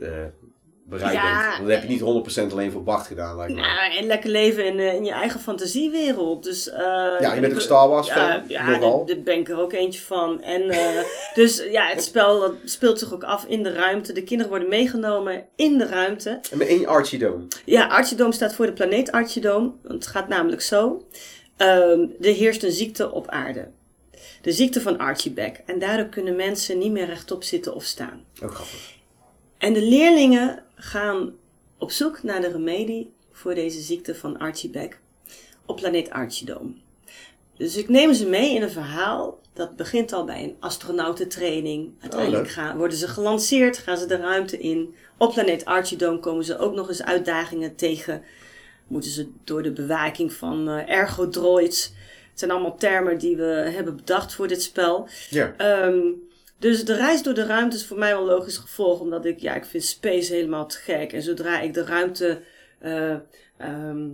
eh, 0.00 0.08
bereid 0.86 1.12
Ja. 1.12 1.48
bent. 1.48 1.60
Dat 1.68 1.70
heb 1.78 1.82
je 1.82 1.88
niet 1.88 2.00
100% 2.00 2.52
alleen 2.52 2.70
voor 2.72 2.82
Bart 2.82 3.06
gedaan, 3.06 3.36
lijkt. 3.36 3.54
Nou, 3.54 3.96
en 3.98 4.06
lekker 4.06 4.30
leven 4.30 4.64
in, 4.66 4.78
eh, 4.78 4.94
in 4.94 5.04
je 5.04 5.12
eigen 5.12 5.40
fantasiewereld. 5.40 6.44
Dus, 6.44 6.70
eh, 6.70 6.78
ja, 7.20 7.34
je 7.34 7.40
bent 7.40 7.52
ook 7.54 7.60
Star 7.60 7.88
Wars 7.88 8.10
fan, 8.10 8.22
Ja, 8.26 8.42
ja 8.48 8.68
nogal. 8.70 9.04
daar 9.06 9.20
ben 9.20 9.38
ik 9.38 9.48
er 9.48 9.58
ook 9.58 9.72
eentje 9.72 10.00
van. 10.00 10.42
En, 10.42 10.70
eh, 10.70 11.02
dus 11.34 11.64
ja, 11.70 11.86
het 11.86 12.02
spel 12.02 12.40
dat 12.40 12.52
speelt 12.64 12.98
zich 12.98 13.12
ook 13.14 13.24
af 13.24 13.44
in 13.44 13.62
de 13.62 13.72
ruimte. 13.72 14.12
De 14.12 14.22
kinderen 14.22 14.50
worden 14.50 14.68
meegenomen 14.68 15.46
in 15.56 15.78
de 15.78 15.86
ruimte. 15.86 16.40
En 16.50 16.58
met 16.58 16.68
één 16.68 16.86
Archie 16.86 17.18
Dome. 17.18 17.44
Ja, 17.64 17.86
Archidome 17.86 18.32
staat 18.32 18.54
voor 18.54 18.66
de 18.66 18.72
planeet 18.72 19.12
Archidome. 19.12 19.72
Het 19.88 20.06
gaat 20.06 20.28
namelijk 20.28 20.62
zo. 20.62 21.06
Ehm, 21.56 22.00
er 22.20 22.32
heerst 22.34 22.62
een 22.62 22.72
ziekte 22.72 23.10
op 23.12 23.28
aarde. 23.28 23.68
De 24.44 24.52
ziekte 24.52 24.80
van 24.80 24.98
Archieback. 24.98 25.56
En 25.66 25.78
daardoor 25.78 26.06
kunnen 26.06 26.36
mensen 26.36 26.78
niet 26.78 26.92
meer 26.92 27.06
rechtop 27.06 27.42
zitten 27.42 27.74
of 27.74 27.84
staan. 27.84 28.24
Ook 28.42 28.54
grappig. 28.54 28.94
En 29.58 29.72
de 29.72 29.82
leerlingen 29.82 30.62
gaan 30.74 31.32
op 31.78 31.90
zoek 31.90 32.22
naar 32.22 32.40
de 32.40 32.48
remedie 32.48 33.12
voor 33.32 33.54
deze 33.54 33.80
ziekte 33.80 34.14
van 34.14 34.38
Archieback 34.38 34.98
op 35.66 35.76
planeet 35.76 36.10
Archidome. 36.10 36.72
Dus 37.56 37.76
ik 37.76 37.88
neem 37.88 38.14
ze 38.14 38.26
mee 38.26 38.54
in 38.54 38.62
een 38.62 38.70
verhaal 38.70 39.40
dat 39.52 39.76
begint 39.76 40.12
al 40.12 40.24
bij 40.24 40.42
een 40.42 40.56
astronautentraining. 40.60 41.92
Uiteindelijk 42.00 42.42
leuk. 42.42 42.52
gaan, 42.52 42.76
worden 42.76 42.96
ze 42.96 43.08
gelanceerd, 43.08 43.78
gaan 43.78 43.96
ze 43.96 44.06
de 44.06 44.16
ruimte 44.16 44.58
in. 44.58 44.94
Op 45.18 45.32
planeet 45.32 45.64
Archidome 45.64 46.18
komen 46.18 46.44
ze 46.44 46.58
ook 46.58 46.74
nog 46.74 46.88
eens 46.88 47.02
uitdagingen 47.02 47.76
tegen. 47.76 48.22
Moeten 48.86 49.10
ze 49.10 49.30
door 49.44 49.62
de 49.62 49.72
bewaking 49.72 50.32
van 50.32 50.68
eh, 50.68 50.88
ergodroids. 50.88 51.92
Het 52.34 52.42
zijn 52.42 52.52
allemaal 52.52 52.76
termen 52.76 53.18
die 53.18 53.36
we 53.36 53.70
hebben 53.74 53.96
bedacht 53.96 54.34
voor 54.34 54.48
dit 54.48 54.62
spel. 54.62 55.08
Ja. 55.30 55.54
Ehm, 55.56 56.02
dus 56.58 56.84
de 56.84 56.94
reis 56.94 57.22
door 57.22 57.34
de 57.34 57.46
ruimte 57.46 57.76
is 57.76 57.86
voor 57.86 57.98
mij 57.98 58.12
wel 58.12 58.24
logisch 58.24 58.56
gevolg, 58.56 59.00
omdat 59.00 59.24
ik, 59.24 59.38
ja, 59.38 59.54
ik 59.54 59.64
vind 59.64 59.84
space 59.84 60.34
helemaal 60.34 60.66
te 60.66 60.78
gek. 60.78 61.12
En 61.12 61.22
zodra 61.22 61.60
ik 61.60 61.74
de 61.74 61.84
ruimte, 61.84 62.40
eh, 62.78 63.16
ehm, 63.56 64.08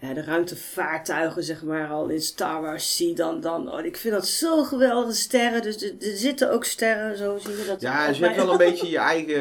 ja, 0.00 0.14
de 0.14 0.22
ruimtevaartuigen, 0.22 1.42
zeg 1.42 1.62
maar, 1.62 1.88
al 1.88 2.08
in 2.08 2.20
Star 2.20 2.60
Wars 2.62 2.96
zie, 2.96 3.14
dan, 3.14 3.40
dan, 3.40 3.72
oh, 3.72 3.84
ik 3.84 3.96
vind 3.96 4.14
dat 4.14 4.26
zo 4.26 4.64
geweldige 4.64 5.12
sterren. 5.16 5.62
Dus 5.62 5.82
er, 5.82 5.94
er 6.00 6.16
zitten 6.16 6.50
ook 6.50 6.64
sterren, 6.64 7.16
zo 7.16 7.38
zie 7.38 7.56
je 7.56 7.64
dat. 7.66 7.80
Ja, 7.80 8.08
dus 8.08 8.18
je 8.18 8.24
hebt 8.24 8.36
wel 8.36 8.50
een 8.52 8.58
beetje 8.58 8.90
je 8.96 8.98
eigen 8.98 9.34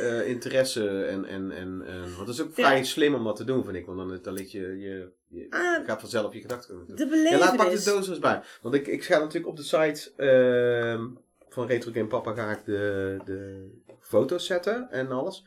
eh, 0.00 0.28
interesse 0.28 1.04
en, 1.04 1.24
en, 1.24 1.50
en, 1.50 1.82
en... 1.86 2.00
Want 2.00 2.18
het 2.18 2.28
is 2.28 2.40
ook 2.40 2.54
vrij 2.54 2.76
Ja. 2.76 2.84
slim 2.84 3.14
om 3.14 3.24
dat 3.24 3.36
te 3.36 3.44
doen, 3.44 3.64
vind 3.64 3.76
ik. 3.76 3.86
Want 3.86 3.98
dan, 3.98 4.18
dan 4.22 4.32
ligt 4.34 4.52
je... 4.52 4.78
je, 4.78 5.08
je 5.28 5.46
Ah, 5.50 5.86
gaat 5.86 6.00
vanzelf 6.00 6.32
je 6.34 6.40
gedachten 6.40 6.84
de 6.86 7.28
Ja, 7.30 7.38
laat 7.38 7.56
pak 7.56 7.70
de 7.70 7.82
doos 7.84 8.08
eens 8.08 8.18
bij. 8.18 8.40
Want 8.62 8.74
ik, 8.74 8.86
ik 8.86 9.04
ga 9.04 9.18
natuurlijk 9.18 9.46
op 9.46 9.56
de 9.56 9.62
site 9.62 10.12
ehm, 10.16 11.06
van 11.48 11.66
Retro 11.66 11.92
Game 11.92 12.06
Papa 12.06 12.32
ga 12.32 12.50
ik 12.50 12.64
de, 12.64 13.16
de 13.24 13.70
foto's 14.00 14.46
zetten 14.46 14.90
en 14.90 15.10
alles. 15.12 15.44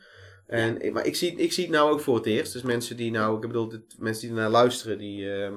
En, 0.52 0.92
Maar 0.92 1.06
ik 1.06 1.16
zie, 1.16 1.34
ik 1.36 1.52
zie 1.52 1.64
het 1.64 1.72
nou 1.72 1.90
ook 1.92 2.00
voor 2.00 2.16
het 2.16 2.26
eerst. 2.26 2.52
Dus 2.52 2.62
mensen 2.62 2.96
die 2.96 3.10
nou, 3.10 3.34
ik 3.34 3.40
bedoel, 3.40 3.68
dit, 3.68 3.98
mensen 3.98 4.22
die 4.22 4.30
ernaar 4.36 4.50
luisteren, 4.50 4.98
die, 4.98 5.32
ehm, 5.34 5.54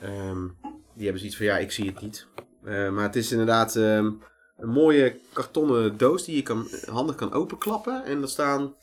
ehm, 0.00 0.46
die 0.94 1.02
hebben 1.02 1.18
zoiets 1.18 1.36
van 1.36 1.46
ja, 1.46 1.58
ik 1.58 1.72
zie 1.72 1.86
het 1.86 2.00
niet. 2.00 2.26
Eh, 2.64 2.90
maar 2.90 3.02
het 3.04 3.16
is 3.16 3.30
inderdaad 3.32 3.76
ehm, 3.76 4.10
een 4.56 4.68
mooie 4.68 5.20
kartonnen 5.32 5.96
doos 5.96 6.24
die 6.24 6.36
je 6.36 6.42
kan, 6.42 6.68
handig 6.86 7.14
kan 7.16 7.32
openklappen. 7.32 8.04
En 8.04 8.22
er 8.22 8.28
staan 8.28 8.76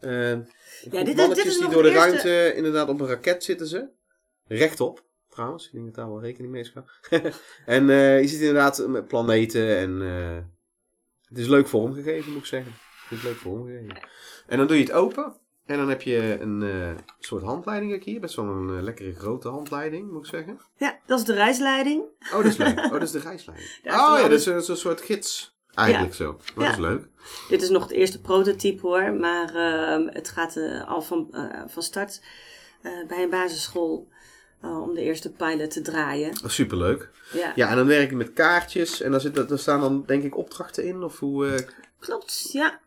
ehm, 0.00 0.10
Ja, 0.10 0.90
dit 0.90 1.08
is- 1.08 1.14
mannetjes 1.14 1.36
dit 1.44 1.46
is 1.46 1.58
die 1.58 1.68
door 1.68 1.82
de 1.82 1.88
de 1.88 1.94
eerste- 1.94 2.10
ruimte, 2.28 2.54
inderdaad 2.56 2.88
op 2.88 3.00
een 3.00 3.06
raket 3.06 3.44
zitten 3.44 3.66
ze. 3.66 3.88
Rechtop, 4.46 5.04
trouwens. 5.30 5.66
Ik 5.66 5.72
denk 5.72 5.84
dat 5.84 5.94
daar 5.94 6.08
wel 6.08 6.20
rekening 6.22 6.52
mee 6.52 6.60
is 6.62 6.72
gehouden. 6.74 7.32
en 7.66 7.90
eh, 7.90 8.20
je 8.20 8.28
ziet 8.28 8.40
inderdaad 8.40 8.86
met 8.88 9.06
planeten 9.08 9.76
en 9.76 10.02
eh, 10.02 10.36
het 11.28 11.38
is 11.38 11.46
leuk 11.46 11.66
vormgegeven, 11.68 12.30
moet 12.32 12.40
ik 12.40 12.46
zeggen. 12.46 12.72
Ik 12.72 13.06
vind 13.12 13.20
het 13.22 13.30
leuk 13.30 13.40
vormgegeven. 13.40 14.08
En 14.46 14.58
dan 14.58 14.66
doe 14.66 14.76
je 14.76 14.82
het 14.82 14.92
open. 14.92 15.36
En 15.66 15.76
dan 15.76 15.88
heb 15.88 16.02
je 16.02 16.38
een 16.40 16.62
eh, 16.62 17.02
soort 17.18 17.42
handleiding 17.42 17.94
ook 17.94 18.02
hier. 18.02 18.20
Best 18.20 18.36
wel 18.36 18.44
een 18.44 18.76
eh, 18.76 18.82
lekkere 18.82 19.14
grote 19.14 19.48
handleiding, 19.48 20.10
moet 20.10 20.24
ik 20.24 20.30
zeggen. 20.30 20.60
Ja, 20.76 20.98
dat 21.06 21.18
is 21.18 21.24
de 21.24 21.32
reisleiding. 21.32 22.02
Oh, 22.32 22.36
dat 22.36 22.44
is 22.44 22.56
leuk. 22.56 22.78
Oh, 22.84 22.90
dat 22.90 23.02
is 23.02 23.10
de 23.10 23.18
reisleiding. 23.18 23.80
Daar 23.82 24.12
oh 24.12 24.18
ja, 24.18 24.28
dat 24.28 24.38
is, 24.38 24.46
een- 24.46 24.76
soort 24.76 25.00
gids. 25.00 25.54
Eigenlijk 25.74 26.14
zo. 26.14 26.38
Ja. 26.56 26.62
dat 26.62 26.72
is 26.72 26.78
leuk. 26.78 27.08
Dit 27.48 27.62
is 27.62 27.68
nog 27.68 27.82
het 27.82 27.92
eerste 27.92 28.20
prototype 28.20 28.86
hoor, 28.86 29.12
maar 29.12 29.54
ehm, 29.54 30.06
het 30.06 30.28
gaat 30.28 30.56
eh, 30.56 30.88
al 30.88 31.02
van, 31.02 31.28
van 31.66 31.82
start 31.82 32.22
bij 33.08 33.22
een 33.22 33.30
basisschool 33.30 34.08
om 34.62 34.94
de 34.94 35.00
eerste 35.00 35.32
pilot 35.32 35.70
te 35.70 35.80
draaien. 35.80 36.30
Oh, 36.44 36.50
superleuk. 36.50 37.10
Ja, 37.32 37.52
Ja, 37.54 37.68
en 37.68 37.76
dan 37.76 37.86
werk 37.86 38.10
je 38.10 38.16
met 38.16 38.32
kaartjes. 38.32 39.00
En 39.00 39.10
daar, 39.10 39.20
zit, 39.20 39.48
daar 39.48 39.58
staan 39.58 39.80
dan 39.80 40.04
denk 40.06 40.22
ik 40.22 40.36
opdrachten 40.36 40.84
in. 40.84 41.02
Of 41.02 41.18
hoe... 41.18 41.66
klopt. 41.98 42.48
Ja, 42.52 42.80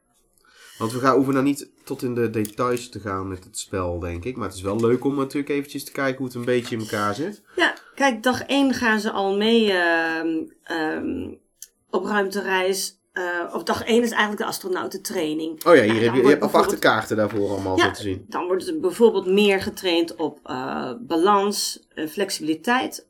Want 0.80 0.92
we 0.92 1.00
gaan, 1.00 1.16
hoeven 1.16 1.34
nou 1.34 1.46
niet 1.46 1.70
tot 1.84 2.04
in 2.04 2.16
de 2.16 2.30
details 2.30 2.90
te 2.90 3.00
gaan 3.00 3.28
met 3.28 3.44
het 3.44 3.58
spel, 3.58 4.00
denk 4.00 4.26
ik. 4.26 4.36
Maar 4.36 4.48
het 4.48 4.56
is 4.58 4.62
wel 4.62 4.80
leuk 4.80 5.04
om 5.04 5.16
natuurlijk 5.16 5.50
eventjes 5.50 5.84
te 5.84 5.92
kijken 5.92 6.18
hoe 6.18 6.26
het 6.26 6.36
een 6.36 6.46
beetje 6.46 6.76
in 6.76 6.82
elkaar 6.82 7.16
zit. 7.16 7.42
ja. 7.56 7.74
kijk, 7.96 8.24
dag 8.24 8.42
1 8.44 8.74
gaan 8.74 9.00
ze 9.00 9.12
al 9.12 9.38
mee 9.38 9.72
ehm, 9.72 10.28
ehm, 10.64 11.28
op 11.90 12.06
ruimtereis. 12.06 12.98
Eh 13.12 13.24
of 13.54 13.64
dag 13.64 13.84
1 13.84 14.04
is 14.04 14.10
eigenlijk 14.10 14.42
de 14.42 14.46
astronautentraining. 14.48 15.66
Oh 15.66 15.76
ja, 15.76 15.82
hier 15.82 16.02
heb 16.02 16.14
je, 16.16 16.22
je 16.22 16.28
hebt 16.28 16.44
aparte 16.44 16.78
kaarten 16.80 17.18
daarvoor 17.18 17.50
allemaal 17.50 17.78
Ja. 17.78 17.92
te 17.92 18.02
zien. 18.02 18.26
Dan 18.28 18.46
wordt 18.46 18.68
er 18.68 18.80
bijvoorbeeld 18.80 19.26
meer 19.26 19.62
getraind 19.62 20.16
op 20.16 20.40
eh, 20.44 20.92
balans, 21.00 21.80
eh, 21.94 22.08
flexibiliteit. 22.08 23.08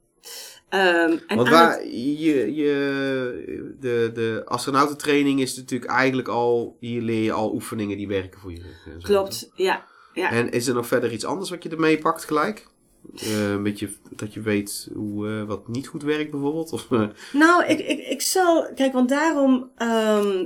Ehm, 0.69 1.17
en 1.27 1.35
Want 1.37 1.49
waar, 1.49 1.71
het- 1.79 1.83
je, 1.91 2.55
je, 2.55 3.75
de, 3.79 4.11
de 4.13 4.41
astronautentraining 4.45 5.39
is 5.41 5.55
natuurlijk 5.55 5.91
eigenlijk 5.91 6.27
al... 6.27 6.77
Hier 6.79 7.01
leer 7.01 7.23
je 7.23 7.31
al 7.31 7.53
oefeningen 7.53 7.97
die 7.97 8.07
werken 8.07 8.39
voor 8.39 8.51
je 8.51 8.59
zo. 8.83 8.97
Klopt, 9.01 9.51
ja. 9.55 9.85
ja. 10.13 10.31
En 10.31 10.51
is 10.51 10.67
er 10.67 10.73
nog 10.73 10.87
verder 10.87 11.11
iets 11.11 11.25
anders 11.25 11.49
wat 11.49 11.63
je 11.63 11.69
ermee 11.69 11.97
pakt 11.97 12.25
gelijk? 12.25 12.67
Eh, 13.15 13.49
een 13.51 13.63
beetje 13.63 13.89
dat 14.09 14.33
je 14.33 14.41
weet 14.41 14.89
hoe, 14.93 15.27
eh, 15.27 15.43
wat 15.43 15.67
niet 15.67 15.87
goed 15.87 16.03
werkt 16.03 16.31
bijvoorbeeld? 16.31 16.71
Of, 16.73 16.91
eh, 16.91 17.07
Nou, 17.33 17.65
ik, 17.65 17.79
ik, 17.79 17.99
ik 18.07 18.21
zal. 18.21 18.73
Kijk, 18.75 18.93
want 18.93 19.09
daarom. 19.09 19.71
ehm, 19.77 20.45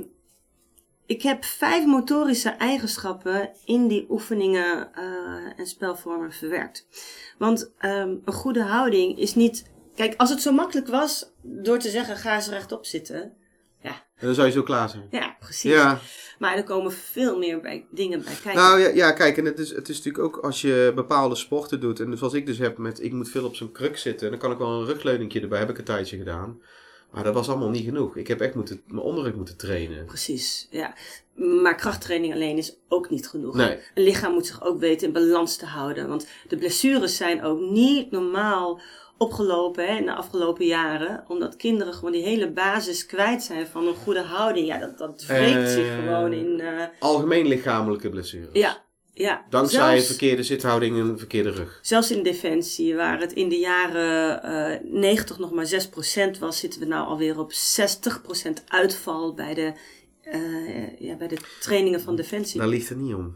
ik 1.06 1.22
heb 1.22 1.44
vijf 1.44 1.86
motorische 1.86 2.48
eigenschappen 2.48 3.50
in 3.64 3.88
die 3.88 4.06
oefeningen 4.10 4.88
eh, 4.94 5.58
en 5.58 5.66
spelvormen 5.66 6.32
verwerkt. 6.32 6.86
Want 7.38 7.72
ehm, 7.78 8.14
een 8.24 8.32
goede 8.32 8.62
houding 8.62 9.18
is 9.18 9.34
niet. 9.34 9.72
Kijk, 9.94 10.14
als 10.16 10.30
het 10.30 10.42
zo 10.42 10.52
makkelijk 10.52 10.88
was 10.88 11.32
door 11.42 11.78
te 11.78 11.90
zeggen: 11.90 12.16
ga 12.16 12.34
eens 12.34 12.48
rechtop 12.48 12.84
zitten. 12.86 13.32
en 13.80 14.26
dan 14.26 14.34
zou 14.34 14.46
je 14.46 14.52
zo 14.52 14.62
klaar 14.62 14.88
zijn. 14.88 15.06
Ja, 15.10 15.36
precies. 15.40 15.72
Ja, 15.72 16.00
Maar 16.38 16.56
er 16.56 16.64
komen 16.64 16.92
veel 16.92 17.38
meer 17.38 17.60
bij, 17.60 17.86
dingen 17.90 18.22
bij 18.24 18.34
kijken. 18.42 18.62
Nou 18.62 18.80
ja, 18.80 18.88
ja 18.88 19.12
kijk, 19.12 19.36
en 19.36 19.44
het 19.44 19.58
is, 19.58 19.70
het 19.70 19.88
is 19.88 19.96
natuurlijk 19.96 20.24
ook 20.24 20.44
als 20.44 20.60
je 20.60 20.92
bepaalde 20.94 21.34
sporten 21.34 21.80
doet. 21.80 22.00
En 22.00 22.18
zoals 22.18 22.32
ik 22.32 22.46
dus 22.46 22.58
heb 22.58 22.78
met, 22.78 23.02
ik 23.02 23.12
moet 23.12 23.28
veel 23.30 23.44
op 23.44 23.54
zo'n 23.54 23.72
kruk 23.72 23.98
zitten. 23.98 24.24
En 24.26 24.32
dan 24.32 24.40
kan 24.40 24.52
ik 24.52 24.58
wel 24.58 24.80
een 24.80 24.86
rugleuningje 24.86 25.40
erbij, 25.40 25.58
heb 25.58 25.70
ik 25.70 25.78
een 25.78 25.84
tijdje 25.84 26.16
gedaan. 26.16 26.60
Maar 27.14 27.24
dat 27.24 27.34
was 27.34 27.48
allemaal 27.48 27.70
niet 27.70 27.84
genoeg. 27.84 28.16
Ik 28.16 28.28
heb 28.28 28.40
echt 28.40 28.54
moeten, 28.54 28.82
mijn 28.86 29.02
onderrug 29.02 29.34
moeten 29.34 29.56
trainen. 29.56 30.04
Precies, 30.04 30.68
ja. 30.70 30.94
Maar 31.34 31.74
krachttraining 31.74 32.34
alleen 32.34 32.56
is 32.56 32.76
ook 32.88 33.10
niet 33.10 33.28
genoeg. 33.28 33.54
Nee. 33.54 33.78
Een 33.94 34.02
lichaam 34.02 34.32
moet 34.32 34.46
zich 34.46 34.64
ook 34.64 34.80
weten 34.80 35.06
in 35.06 35.12
balans 35.12 35.56
te 35.56 35.66
houden. 35.66 36.08
Want 36.08 36.26
de 36.48 36.56
blessures 36.56 37.16
zijn 37.16 37.42
ook 37.42 37.60
niet 37.60 38.10
normaal 38.10 38.80
opgelopen 39.24 39.86
hè, 39.86 39.96
in 39.96 40.04
de 40.06 40.14
afgelopen 40.14 40.66
jaren. 40.66 41.24
Omdat 41.28 41.56
kinderen 41.56 41.94
gewoon 41.94 42.12
die 42.12 42.22
hele 42.22 42.50
basis 42.50 43.06
kwijt 43.06 43.42
zijn 43.42 43.66
van 43.66 43.86
een 43.86 43.94
goede 43.94 44.22
houding. 44.22 44.66
Ja, 44.66 44.78
dat, 44.78 44.98
dat 44.98 45.24
wreekt 45.26 45.70
zich 45.70 45.86
Eh, 45.88 45.94
gewoon 45.98 46.32
in... 46.32 46.60
eh, 46.60 46.84
Algemeen 46.98 47.46
lichamelijke 47.46 48.08
blessures. 48.08 48.48
ja, 48.52 48.82
Ja, 49.12 49.44
Dankzij 49.50 49.90
zelfs, 49.94 50.06
verkeerde 50.06 50.42
zithouding 50.42 50.98
en 50.98 51.18
verkeerde 51.18 51.50
rug. 51.50 51.78
zelfs 51.82 52.10
in 52.10 52.22
Defensie, 52.22 52.94
waar 52.94 53.20
het 53.20 53.32
in 53.32 53.48
de 53.48 53.58
jaren 53.58 54.42
eh 54.42 54.80
90 54.84 55.38
nog 55.38 55.52
maar 55.52 55.66
6% 55.66 56.38
was, 56.38 56.58
zitten 56.58 56.80
we 56.80 56.86
nou 56.86 57.06
alweer 57.06 57.38
op 57.38 57.52
60% 57.52 57.56
uitval 58.68 59.34
bij 59.34 59.54
de, 59.54 59.72
ja, 60.98 61.14
bij 61.16 61.28
de 61.28 61.36
trainingen 61.60 62.00
van 62.00 62.16
Defensie. 62.16 62.60
Daar 62.60 62.68
ligt 62.68 62.88
het 62.88 62.98
niet 62.98 63.14
om. 63.14 63.34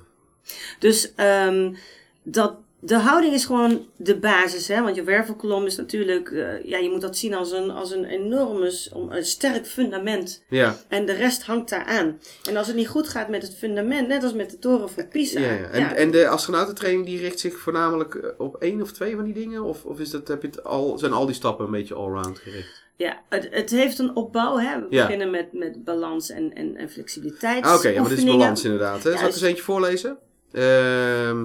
Dus 0.79 1.15
ehm, 1.15 1.75
dat, 2.23 2.55
de 2.81 2.97
houding 2.97 3.35
is 3.35 3.45
gewoon 3.45 3.87
de 3.97 4.17
basis. 4.19 4.69
Hè? 4.69 4.83
Want 4.83 4.97
je 4.97 5.03
wervelkolom 5.03 5.65
is 5.67 5.77
natuurlijk, 5.77 6.31
eh, 6.31 6.65
ja, 6.65 6.79
je 6.79 6.91
moet 6.91 7.01
dat 7.01 7.17
zien 7.17 7.35
als 7.35 7.53
een, 7.53 7.71
als 7.71 7.91
een 7.91 8.05
enorme, 8.05 8.73
een 9.09 9.25
sterk 9.25 9.67
fundament. 9.67 10.43
Ja, 10.49 10.77
En 10.89 11.07
de 11.07 11.13
rest 11.13 11.43
hangt 11.43 11.69
daar 11.71 11.85
aan. 11.85 12.21
En 12.49 12.57
als 12.57 12.67
het 12.67 12.77
niet 12.77 12.89
goed 12.89 13.09
gaat 13.09 13.29
met 13.29 13.43
het 13.43 13.55
fundament, 13.57 14.09
net 14.09 14.23
als 14.23 14.33
met 14.35 14.51
de 14.51 14.59
toren 14.59 14.91
van 14.91 15.09
Pisa. 15.09 15.41
ja, 15.41 15.53
ja. 15.53 15.69
En, 15.71 15.81
ja, 15.81 15.95
en 15.95 16.11
de 16.11 16.29
astronautentraining 16.29 17.07
die 17.07 17.19
richt 17.21 17.41
zich 17.41 17.59
voornamelijk 17.59 18.15
eh, 18.15 18.31
op 18.39 18.57
één 18.57 18.83
of 18.83 18.93
twee 18.93 19.15
van 19.15 19.25
die 19.25 19.35
dingen? 19.35 19.63
Of, 19.63 19.85
of 19.85 20.01
is 20.01 20.11
dat, 20.11 20.29
heb 20.29 20.43
je 20.43 20.49
het 20.49 20.65
al, 20.65 20.99
zijn 20.99 21.13
al 21.13 21.27
die 21.27 21.35
stappen 21.35 21.65
een 21.65 21.71
beetje 21.71 21.95
allround 21.95 22.39
gericht? 22.39 22.87
ja, 22.97 23.21
het, 23.29 23.49
het 23.51 23.71
heeft 23.71 23.99
een 23.99 24.17
opbouw. 24.17 24.57
Hè? 24.59 24.79
We 24.81 24.87
Ja. 24.91 25.03
beginnen 25.05 25.31
met, 25.31 25.53
met 25.53 25.85
balans 25.85 26.31
en, 26.31 26.55
en, 26.55 26.77
en 26.77 26.91
flexibiliteit. 26.91 27.65
Ah, 27.65 27.75
Oké, 27.75 27.89
ja, 27.89 28.01
maar 28.01 28.09
dit 28.09 28.19
is 28.19 28.25
balans 28.25 28.65
inderdaad. 28.65 29.03
Hè? 29.03 29.11
Zal 29.11 29.21
ik 29.21 29.27
eens 29.27 29.43
eentje 29.43 29.63
voorlezen? 29.63 30.19
Ehm 30.53 31.45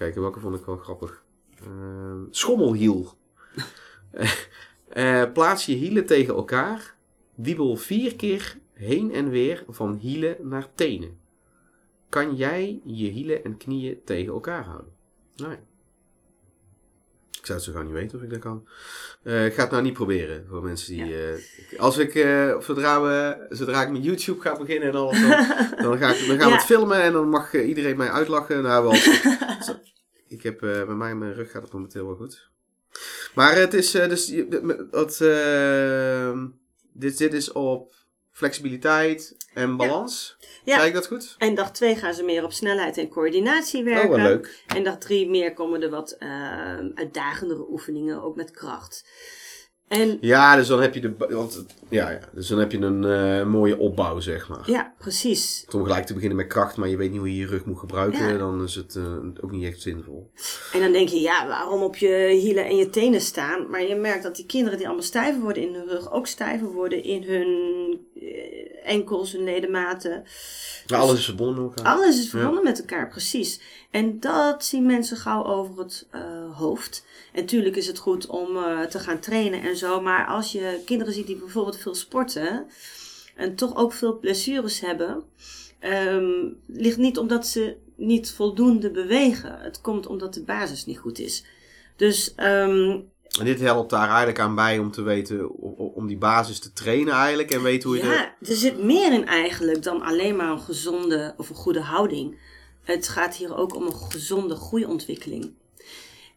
kijken, 0.00 0.20
welke 0.20 0.40
vond 0.40 0.56
ik 0.56 0.64
wel 0.64 0.76
grappig. 0.76 1.24
Ehm, 1.62 2.22
schommelhiel. 2.30 3.14
Eh, 4.90 5.32
plaats 5.32 5.66
je 5.66 5.72
hielen 5.72 6.06
tegen 6.06 6.34
elkaar. 6.34 6.94
Wiebel 7.34 7.76
vier 7.76 8.16
keer 8.16 8.58
heen 8.72 9.12
en 9.12 9.28
weer 9.28 9.64
van 9.68 9.94
hielen 9.94 10.36
naar 10.48 10.68
tenen. 10.74 11.18
Kan 12.08 12.34
jij 12.36 12.80
je 12.84 13.08
hielen 13.08 13.44
en 13.44 13.56
knieën 13.56 14.00
tegen 14.04 14.32
elkaar 14.32 14.64
houden? 14.64 14.92
Nee. 15.36 15.56
Ik 17.40 17.46
zou 17.46 17.58
het 17.58 17.66
zo 17.66 17.72
gauw 17.72 17.82
niet 17.82 17.92
weten 17.92 18.18
of 18.18 18.24
ik 18.24 18.30
dat 18.30 18.38
kan. 18.38 18.68
Eh, 19.22 19.46
ik 19.46 19.54
ga 19.54 19.62
het 19.62 19.70
nou 19.70 19.82
niet 19.82 19.92
proberen 19.92 20.46
voor 20.48 20.62
mensen 20.62 20.94
die. 20.94 21.16
eh, 21.32 21.78
als 21.80 21.98
ik, 21.98 22.14
eh, 22.14 22.60
zodra, 22.60 23.02
we, 23.02 23.46
zodra 23.56 23.82
ik 23.82 23.90
met 23.90 24.04
YouTube 24.04 24.40
ga 24.40 24.56
beginnen 24.58 24.88
en 24.88 24.94
alles, 24.94 25.20
dan, 25.20 25.30
dan, 25.90 25.98
ga 25.98 26.14
ik, 26.14 26.26
dan 26.26 26.38
gaan 26.38 26.48
we 26.50 26.54
het 26.56 26.64
filmen 26.64 27.02
en 27.02 27.12
dan 27.12 27.28
mag 27.28 27.54
iedereen 27.54 27.96
mij 27.96 28.10
uitlachen. 28.10 28.62
Nou, 28.62 28.82
wel, 28.84 28.94
zo- 29.66 29.80
ik 30.28 30.42
heb 30.42 30.58
bij 30.58 30.84
mij 30.86 31.14
mijn 31.14 31.34
rug 31.34 31.50
gaat 31.50 31.62
het 31.62 31.72
momenteel 31.72 32.06
wel 32.06 32.16
goed. 32.16 32.48
Maar 33.34 33.56
het 33.56 33.74
is 33.74 33.90
dus 33.90 34.26
dat, 34.90 35.18
dit, 36.92 37.18
dit 37.18 37.32
is 37.32 37.52
op 37.52 37.94
flexibiliteit 38.40 39.36
en 39.54 39.76
balans. 39.76 40.36
Ja. 40.64 40.76
Zei 40.76 40.88
ik 40.88 40.94
dat 40.94 41.06
goed? 41.06 41.34
En 41.38 41.54
dag 41.54 41.72
2 41.72 41.96
gaan 41.96 42.14
ze 42.14 42.22
meer 42.22 42.44
op 42.44 42.52
snelheid 42.52 42.98
en 42.98 43.08
coördinatie 43.08 43.84
werken. 43.84 44.10
Oh, 44.10 44.14
wel 44.16 44.24
leuk. 44.24 44.62
En 44.66 44.84
dag 44.84 44.98
3 44.98 45.28
meer 45.28 45.52
komen 45.52 45.82
er 45.82 45.90
wat 45.90 46.10
eh, 46.10 46.28
uitdagendere 46.94 47.66
oefeningen, 47.70 48.22
ook 48.22 48.36
met 48.36 48.50
kracht. 48.50 49.04
En 49.90 50.18
Ja, 50.20 50.56
dus 50.56 50.66
dan 50.66 50.80
heb 50.80 50.94
je 50.94 51.00
de, 51.00 51.12
want, 51.28 51.64
ja, 51.88 52.10
ja, 52.10 52.18
dus 52.32 52.48
dan 52.48 52.58
heb 52.58 52.72
je 52.72 52.78
een 52.78 53.04
eh, 53.04 53.46
mooie 53.46 53.78
opbouw, 53.78 54.20
zeg 54.20 54.48
maar. 54.48 54.70
ja, 54.70 54.94
precies. 54.98 55.66
Om 55.74 55.82
gelijk 55.82 56.06
te 56.06 56.12
beginnen 56.14 56.36
met 56.36 56.46
kracht, 56.46 56.76
maar 56.76 56.88
je 56.88 56.96
weet 56.96 57.10
niet 57.10 57.18
hoe 57.18 57.34
je 57.34 57.40
je 57.40 57.46
rug 57.46 57.64
moet 57.64 57.78
gebruiken, 57.78 58.28
Ja. 58.32 58.38
dan 58.38 58.62
is 58.62 58.74
het 58.74 58.96
eh, 58.96 59.14
ook 59.40 59.50
niet 59.50 59.64
echt 59.64 59.80
zinvol. 59.80 60.30
En 60.72 60.80
dan 60.80 60.92
denk 60.92 61.08
je, 61.08 61.20
ja, 61.20 61.46
waarom 61.46 61.82
op 61.82 61.96
je 61.96 62.38
hielen 62.40 62.64
en 62.64 62.76
je 62.76 62.90
tenen 62.90 63.20
staan? 63.20 63.70
Maar 63.70 63.82
je 63.82 63.94
merkt 63.94 64.22
dat 64.22 64.36
die 64.36 64.46
kinderen 64.46 64.78
die 64.78 64.86
allemaal 64.86 65.04
stijver 65.04 65.40
worden 65.40 65.62
in 65.62 65.74
hun 65.74 65.88
rug, 65.88 66.12
ook 66.12 66.26
stijver 66.26 66.68
worden 66.72 67.02
in 67.04 67.22
hun 67.22 67.48
eh, 68.14 68.90
enkels, 68.92 69.32
hun 69.32 69.44
ledematen. 69.44 70.24
Maar 70.88 70.98
alles 70.98 71.18
is 71.18 71.24
verbonden 71.24 71.64
met 71.64 71.76
elkaar. 71.78 71.94
Alles 71.94 72.18
is 72.18 72.30
verbonden 72.30 72.64
met 72.64 72.78
elkaar, 72.80 73.08
precies. 73.08 73.60
En 73.90 74.20
dat 74.20 74.64
zien 74.64 74.86
mensen 74.86 75.16
gauw 75.16 75.44
over 75.44 75.78
het 75.78 76.06
eh, 76.10 76.20
hoofd. 76.58 77.04
En 77.32 77.46
tuurlijk 77.46 77.76
is 77.76 77.86
het 77.86 77.98
goed 77.98 78.26
om 78.26 78.56
eh, 78.56 78.80
te 78.80 78.98
gaan 78.98 79.18
trainen 79.18 79.62
en 79.62 79.76
zo. 79.76 80.00
Maar 80.00 80.26
als 80.26 80.52
je 80.52 80.82
kinderen 80.84 81.12
ziet 81.12 81.26
die 81.26 81.36
bijvoorbeeld 81.36 81.78
veel 81.78 81.94
sporten 81.94 82.66
en 83.36 83.54
toch 83.54 83.76
ook 83.76 83.92
veel 83.92 84.18
blessures 84.18 84.80
hebben, 84.80 85.22
ehm, 85.78 86.48
ligt 86.66 86.96
niet 86.96 87.18
omdat 87.18 87.46
ze 87.46 87.76
niet 87.96 88.30
voldoende 88.30 88.90
bewegen. 88.90 89.58
Het 89.60 89.80
komt 89.80 90.06
omdat 90.06 90.34
de 90.34 90.42
basis 90.42 90.86
niet 90.86 90.98
goed 90.98 91.18
is. 91.18 91.44
Dus 91.96 92.34
ehm, 92.34 92.98
En 93.38 93.44
dit 93.44 93.60
helpt 93.60 93.90
daar 93.90 94.08
eigenlijk 94.08 94.40
aan 94.40 94.54
bij 94.54 94.78
om 94.78 94.90
te 94.90 95.02
weten, 95.02 95.50
om 95.94 96.06
die 96.06 96.18
basis 96.18 96.58
te 96.58 96.72
trainen 96.72 97.14
eigenlijk 97.14 97.50
en 97.50 97.62
weten 97.62 97.88
hoe 97.88 97.98
je 97.98 98.02
de... 98.02 98.08
ja, 98.08 98.34
er 98.48 98.56
zit 98.56 98.82
meer 98.82 99.12
in 99.12 99.26
eigenlijk 99.26 99.82
dan 99.82 100.02
alleen 100.02 100.36
maar 100.36 100.50
een 100.50 100.60
gezonde 100.60 101.34
of 101.36 101.48
een 101.48 101.56
goede 101.56 101.80
houding. 101.80 102.36
Het 102.82 103.08
gaat 103.08 103.34
hier 103.36 103.56
ook 103.56 103.74
om 103.74 103.86
een 103.86 103.94
gezonde 103.94 104.54
groeiontwikkeling. 104.56 105.52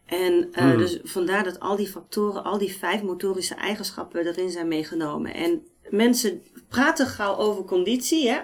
En 0.06 0.48
eh, 0.52 0.64
Hmm. 0.64 0.78
dus 0.78 0.98
vandaar 1.02 1.44
dat 1.44 1.60
al 1.60 1.76
die 1.76 1.88
factoren, 1.88 2.44
al 2.44 2.58
die 2.58 2.76
vijf 2.76 3.02
motorische 3.02 3.54
eigenschappen 3.54 4.26
erin 4.26 4.50
zijn 4.50 4.68
meegenomen. 4.68 5.34
En 5.34 5.62
mensen 5.90 6.42
praten 6.68 7.06
gauw 7.06 7.36
over 7.36 7.64
conditie, 7.64 8.28
hè? 8.28 8.40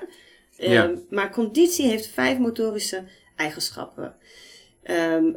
Eh, 0.57 0.73
Ja. 0.73 0.91
Maar 1.11 1.31
conditie 1.31 1.87
heeft 1.87 2.07
vijf 2.07 2.39
motorische 2.39 3.05
eigenschappen. 3.37 4.17
Ehm, 4.83 5.33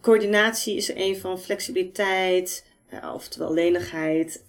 coördinatie 0.00 0.76
is 0.76 0.88
er 0.88 0.94
een 0.98 1.16
van, 1.16 1.40
flexibiliteit, 1.40 2.66
eh, 2.88 3.12
oftewel 3.14 3.52
lenigheid, 3.54 4.44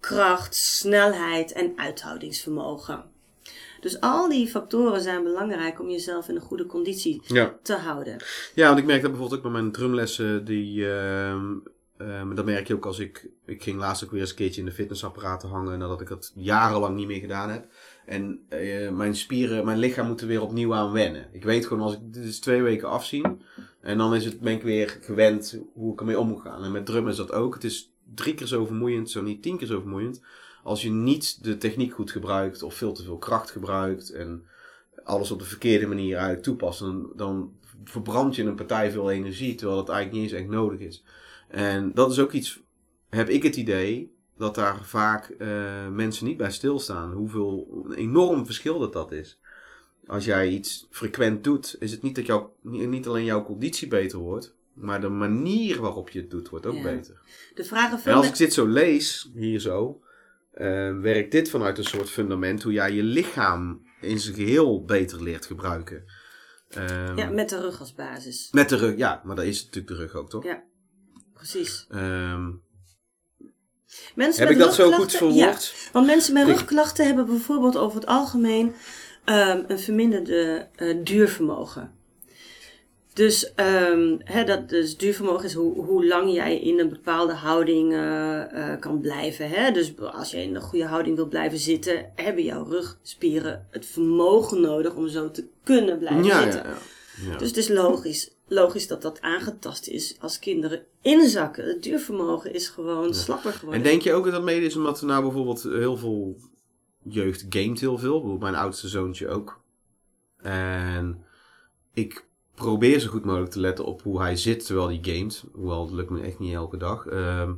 kracht, 0.00 0.54
snelheid 0.54 1.52
en 1.52 1.72
uithoudingsvermogen. 1.76 3.09
Dus 3.80 4.00
al 4.00 4.28
die 4.28 4.48
factoren 4.48 5.00
zijn 5.00 5.22
belangrijk 5.22 5.80
om 5.80 5.90
jezelf 5.90 6.28
in 6.28 6.34
een 6.34 6.40
goede 6.40 6.66
conditie 6.66 7.22
Ja. 7.26 7.58
te 7.62 7.74
houden. 7.74 8.16
ja, 8.54 8.66
want 8.66 8.78
ik 8.78 8.84
merk 8.86 9.02
dat 9.02 9.10
bijvoorbeeld 9.10 9.38
ook 9.38 9.52
met 9.52 9.60
mijn 9.60 9.72
drumlessen, 9.72 10.44
die, 10.44 10.92
ehm, 10.92 11.44
ehm, 11.96 12.34
dat 12.34 12.44
merk 12.44 12.66
je 12.66 12.74
ook 12.74 12.86
als 12.86 12.98
ik, 12.98 13.28
ik 13.46 13.62
ging 13.62 13.78
laatst 13.78 14.04
ook 14.04 14.10
weer 14.10 14.20
eens 14.20 14.30
een 14.30 14.36
keertje 14.36 14.60
in 14.60 14.66
de 14.66 14.72
fitnessapparaten 14.72 15.48
hangen, 15.48 15.78
nadat 15.78 16.00
ik 16.00 16.08
dat 16.08 16.32
jarenlang 16.34 16.96
niet 16.96 17.06
meer 17.06 17.20
gedaan 17.20 17.50
heb. 17.50 17.66
En 18.06 18.40
eh, 18.48 18.90
mijn 18.90 19.16
spieren, 19.16 19.64
mijn 19.64 19.78
lichaam 19.78 20.06
moet 20.06 20.20
er 20.20 20.26
weer 20.26 20.42
opnieuw 20.42 20.74
aan 20.74 20.92
wennen. 20.92 21.28
Ik 21.32 21.44
weet 21.44 21.66
gewoon, 21.66 21.82
als 21.82 21.92
ik 21.92 22.00
dit 22.02 22.24
is 22.24 22.40
twee 22.40 22.62
weken 22.62 22.88
afzien, 22.88 23.42
en 23.80 23.98
dan 23.98 24.14
is 24.14 24.24
het, 24.24 24.40
ben 24.40 24.52
ik 24.52 24.62
weer 24.62 24.98
gewend 25.00 25.58
hoe 25.74 25.92
ik 25.92 26.00
ermee 26.00 26.18
om 26.18 26.28
moet 26.28 26.40
gaan. 26.42 26.64
En 26.64 26.72
met 26.72 26.86
drum 26.86 27.08
is 27.08 27.16
dat 27.16 27.32
ook. 27.32 27.54
Het 27.54 27.64
is 27.64 27.92
drie 28.14 28.34
keer 28.34 28.46
zo 28.46 28.66
vermoeiend, 28.66 29.10
zo 29.10 29.22
niet 29.22 29.42
tien 29.42 29.58
keer 29.58 29.66
zo 29.66 29.80
vermoeiend, 29.80 30.20
als 30.62 30.82
je 30.82 30.90
niet 30.90 31.44
de 31.44 31.56
techniek 31.56 31.92
goed 31.92 32.10
gebruikt 32.10 32.62
of 32.62 32.74
veel 32.74 32.92
te 32.92 33.02
veel 33.02 33.18
kracht 33.18 33.50
gebruikt 33.50 34.10
en 34.10 34.44
alles 35.04 35.30
op 35.30 35.38
de 35.38 35.44
verkeerde 35.44 35.86
manier 35.86 36.12
eigenlijk 36.14 36.42
toepast. 36.42 36.80
Dan, 36.80 37.12
dan 37.16 37.52
verbrand 37.84 38.36
je 38.36 38.42
een 38.42 38.54
partij 38.54 38.90
veel 38.90 39.10
energie, 39.10 39.54
terwijl 39.54 39.78
dat 39.78 39.88
eigenlijk 39.88 40.22
niet 40.22 40.32
eens 40.32 40.40
echt 40.40 40.50
nodig 40.50 40.80
is. 40.80 41.04
En 41.48 41.92
dat 41.94 42.10
is 42.10 42.18
ook 42.18 42.32
iets, 42.32 42.60
heb 43.08 43.28
ik 43.28 43.42
het 43.42 43.56
idee, 43.56 44.14
dat 44.36 44.54
daar 44.54 44.84
vaak 44.84 45.28
eh, 45.28 45.88
mensen 45.88 46.26
niet 46.26 46.36
bij 46.36 46.50
stilstaan. 46.50 47.12
Hoeveel, 47.12 47.84
een 47.84 47.94
enorm 47.94 48.46
verschil 48.46 48.78
dat 48.78 48.92
dat 48.92 49.12
is. 49.12 49.38
Als 50.06 50.24
jij 50.24 50.48
iets 50.48 50.86
frequent 50.90 51.44
doet, 51.44 51.76
is 51.78 51.90
het 51.90 52.02
niet 52.02 52.14
dat 52.14 52.26
jouw, 52.26 52.52
niet 52.62 53.06
alleen 53.06 53.24
jouw 53.24 53.44
conditie 53.44 53.88
beter 53.88 54.18
wordt, 54.18 54.54
maar 54.72 55.00
de 55.00 55.08
manier 55.08 55.80
waarop 55.80 56.10
je 56.10 56.20
het 56.20 56.30
doet, 56.30 56.48
wordt 56.48 56.66
ook 56.66 56.74
Ja. 56.74 56.82
beter. 56.82 57.20
De 57.54 57.64
vragen 57.64 58.10
En 58.10 58.16
als 58.16 58.26
ik 58.28 58.36
dit 58.36 58.52
zo 58.52 58.66
lees, 58.66 59.30
hier 59.34 59.60
zo, 59.60 60.00
eh, 60.60 61.00
werkt 61.00 61.32
dit 61.32 61.50
vanuit 61.50 61.78
een 61.78 61.84
soort 61.84 62.10
fundament 62.10 62.62
hoe 62.62 62.72
jij 62.72 62.92
je 62.92 63.02
lichaam 63.02 63.82
in 64.00 64.18
zijn 64.18 64.34
geheel 64.34 64.84
beter 64.84 65.22
leert 65.22 65.46
gebruiken. 65.46 66.04
Ehm, 66.68 67.16
ja, 67.18 67.30
met 67.30 67.48
de 67.48 67.60
rug 67.60 67.80
als 67.80 67.94
basis. 67.94 68.48
Met 68.52 68.68
de 68.68 68.76
rug, 68.76 68.96
ja, 68.96 69.20
maar 69.24 69.36
dat 69.36 69.44
is 69.44 69.64
natuurlijk 69.64 69.88
de 69.88 69.94
rug 69.98 70.14
ook, 70.14 70.30
toch? 70.30 70.44
Ja, 70.44 70.62
precies. 71.34 71.86
Ehm, 71.90 72.50
Mensen 74.14 74.42
heb 74.42 74.52
ik 74.52 74.58
dat 74.58 74.74
zo 74.74 74.90
goed 74.92 75.12
verwoord? 75.12 75.36
Ja, 75.66 75.90
want 75.92 76.06
mensen 76.06 76.34
met 76.34 76.46
rugklachten 76.46 77.06
hebben 77.06 77.26
bijvoorbeeld 77.26 77.76
over 77.76 78.00
het 78.00 78.08
algemeen 78.08 78.74
ehm, 79.24 79.64
een 79.66 79.78
verminderde 79.78 80.68
eh, 80.74 80.96
duurvermogen. 81.04 81.92
Dus, 83.12 83.54
ehm, 83.54 84.16
dat, 84.46 84.68
dus 84.68 84.96
duurvermogen 84.96 85.44
is 85.44 85.54
hoe, 85.54 85.84
hoe 85.84 86.06
lang 86.06 86.32
jij 86.32 86.60
in 86.60 86.78
een 86.78 86.88
bepaalde 86.88 87.32
houding 87.32 87.92
eh, 87.92 88.72
eh, 88.72 88.80
kan 88.80 89.00
blijven. 89.00 89.48
Hè? 89.50 89.70
Dus 89.72 89.98
als 89.98 90.30
je 90.30 90.42
in 90.42 90.54
een 90.54 90.60
goede 90.60 90.86
houding 90.86 91.16
wil 91.16 91.28
blijven 91.28 91.58
zitten, 91.58 92.12
hebben 92.14 92.44
jouw 92.44 92.64
rugspieren 92.64 93.66
het 93.70 93.86
vermogen 93.86 94.60
nodig 94.60 94.94
om 94.94 95.08
zo 95.08 95.30
te 95.30 95.48
kunnen 95.62 95.98
blijven 95.98 96.24
Ja, 96.24 96.42
zitten. 96.42 96.62
ja. 97.30 97.36
Dus 97.36 97.48
het 97.48 97.56
is 97.56 97.68
logisch, 97.68 98.34
logisch 98.48 98.86
dat 98.86 99.02
dat 99.02 99.20
aangetast 99.20 99.86
is 99.86 100.16
als 100.20 100.38
kinderen 100.38 100.84
inzakken. 101.02 101.64
Het 101.68 101.82
duurvermogen 101.82 102.54
is 102.54 102.68
gewoon 102.68 103.14
slapper 103.14 103.52
geworden. 103.52 103.82
En 103.84 103.88
denk 103.90 104.02
je 104.02 104.12
ook 104.12 104.24
dat 104.24 104.32
dat 104.32 104.42
mede 104.42 104.66
is 104.66 104.76
omdat 104.76 105.00
er 105.00 105.06
nou 105.06 105.22
bijvoorbeeld 105.22 105.62
heel 105.62 105.96
veel 105.96 106.36
jeugd 107.02 107.46
gamet 107.48 107.80
heel 107.80 107.98
veel? 107.98 108.10
Bijvoorbeeld 108.10 108.40
Mijn 108.40 108.54
oudste 108.54 108.88
zoontje 108.88 109.28
ook. 109.28 109.60
En 110.36 111.24
ik 111.94 112.28
probeer 112.64 112.98
zo 113.00 113.08
goed 113.10 113.24
mogelijk 113.24 113.50
te 113.52 113.60
letten 113.60 113.84
op 113.84 114.02
hoe 114.02 114.20
hij 114.20 114.36
zit 114.36 114.66
terwijl 114.66 114.86
hij 114.88 114.98
gamet. 115.02 115.44
Hoewel, 115.52 115.84
dat 115.86 115.94
lukt 115.94 116.10
me 116.10 116.20
echt 116.20 116.38
niet 116.38 116.54
elke 116.54 116.76
dag. 116.76 117.06
Ehm, 117.06 117.50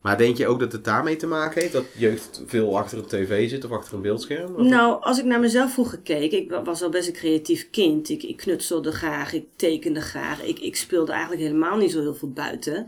Maar 0.00 0.18
denk 0.18 0.36
je 0.36 0.46
ook 0.46 0.60
dat 0.60 0.72
het 0.72 0.84
daarmee 0.84 1.16
te 1.16 1.26
maken 1.26 1.60
heeft? 1.60 1.72
Dat 1.72 1.84
jeugd 1.96 2.42
veel 2.46 2.78
achter 2.78 2.98
een 2.98 3.06
tv 3.06 3.48
zit 3.50 3.64
of 3.64 3.70
achter 3.70 3.94
een 3.94 4.02
beeldscherm? 4.02 4.54
Of- 4.54 4.66
Nou, 4.66 5.02
als 5.02 5.18
ik 5.18 5.24
naar 5.24 5.40
mezelf 5.40 5.72
vroeger 5.72 5.98
keek, 5.98 6.32
ik 6.32 6.50
wa- 6.50 6.62
was 6.62 6.82
al 6.82 6.88
best 6.88 7.06
een 7.08 7.12
creatief 7.14 7.70
kind. 7.70 8.08
Ik, 8.08 8.22
ik 8.22 8.36
knutselde 8.36 8.92
graag, 8.92 9.32
ik 9.32 9.44
tekende 9.56 10.00
graag. 10.00 10.42
Ik, 10.44 10.58
ik 10.58 10.76
speelde 10.76 11.12
eigenlijk 11.12 11.42
helemaal 11.42 11.76
niet 11.76 11.90
zo 11.92 12.00
heel 12.00 12.14
veel 12.14 12.30
buiten. 12.30 12.86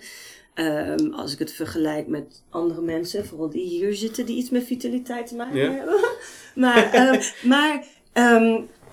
Ehm, 0.54 1.12
als 1.12 1.32
ik 1.32 1.38
het 1.38 1.52
vergelijk 1.52 2.06
met 2.06 2.42
andere 2.50 2.80
mensen, 2.80 3.26
vooral 3.26 3.50
die 3.50 3.66
hier 3.68 3.94
zitten, 3.94 4.26
die 4.26 4.36
iets 4.36 4.50
met 4.50 4.64
vitaliteit 4.64 5.26
te 5.26 5.34
maken 5.36 5.74
hebben. 5.76 6.00
maar, 6.64 6.90
ehm, 6.92 7.20
maar 7.48 7.84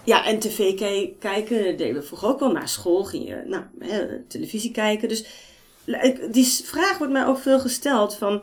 ja, 0.06 0.26
en 0.26 0.40
tv 0.40 0.76
ke- 0.76 1.14
kijken 1.20 1.78
deden 1.78 1.94
we 1.94 2.02
vroeger 2.02 2.28
ook 2.28 2.40
wel. 2.40 2.52
Na 2.52 2.66
school 2.66 3.04
ging 3.04 3.28
je 3.28 3.42
nou, 3.46 3.64
hè, 3.80 4.20
televisie 4.28 4.72
kijken. 4.72 5.08
Dus 5.08 5.26
ik- 5.86 6.34
die 6.34 6.46
vraag 6.46 6.98
wordt 6.98 7.14
mij 7.14 7.26
ook 7.26 7.38
veel 7.38 7.60
gesteld 7.60 8.16
van... 8.16 8.42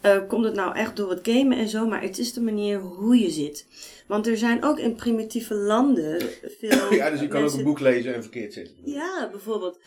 eh, 0.00 0.18
komt 0.28 0.44
het 0.44 0.54
nou 0.54 0.76
echt 0.76 0.96
door 0.96 1.10
het 1.10 1.20
gamen 1.22 1.58
en 1.58 1.68
zo? 1.68 1.86
Maar 1.86 2.02
het 2.02 2.18
is 2.18 2.32
de 2.32 2.40
manier 2.40 2.78
hoe 2.80 3.18
je 3.18 3.30
zit. 3.30 3.66
Want 4.06 4.26
er 4.26 4.36
zijn 4.38 4.64
ook 4.64 4.78
in 4.78 4.94
primitieve 4.94 5.54
landen 5.54 6.20
veel 6.58 6.92
Ja, 6.94 7.10
dus 7.10 7.20
je 7.20 7.28
kan 7.28 7.44
ook 7.44 7.52
een 7.52 7.64
boek 7.64 7.80
lezen 7.80 8.14
en 8.14 8.22
verkeerd 8.22 8.52
zitten. 8.52 8.74
Ja, 8.84 9.28
bijvoorbeeld. 9.30 9.78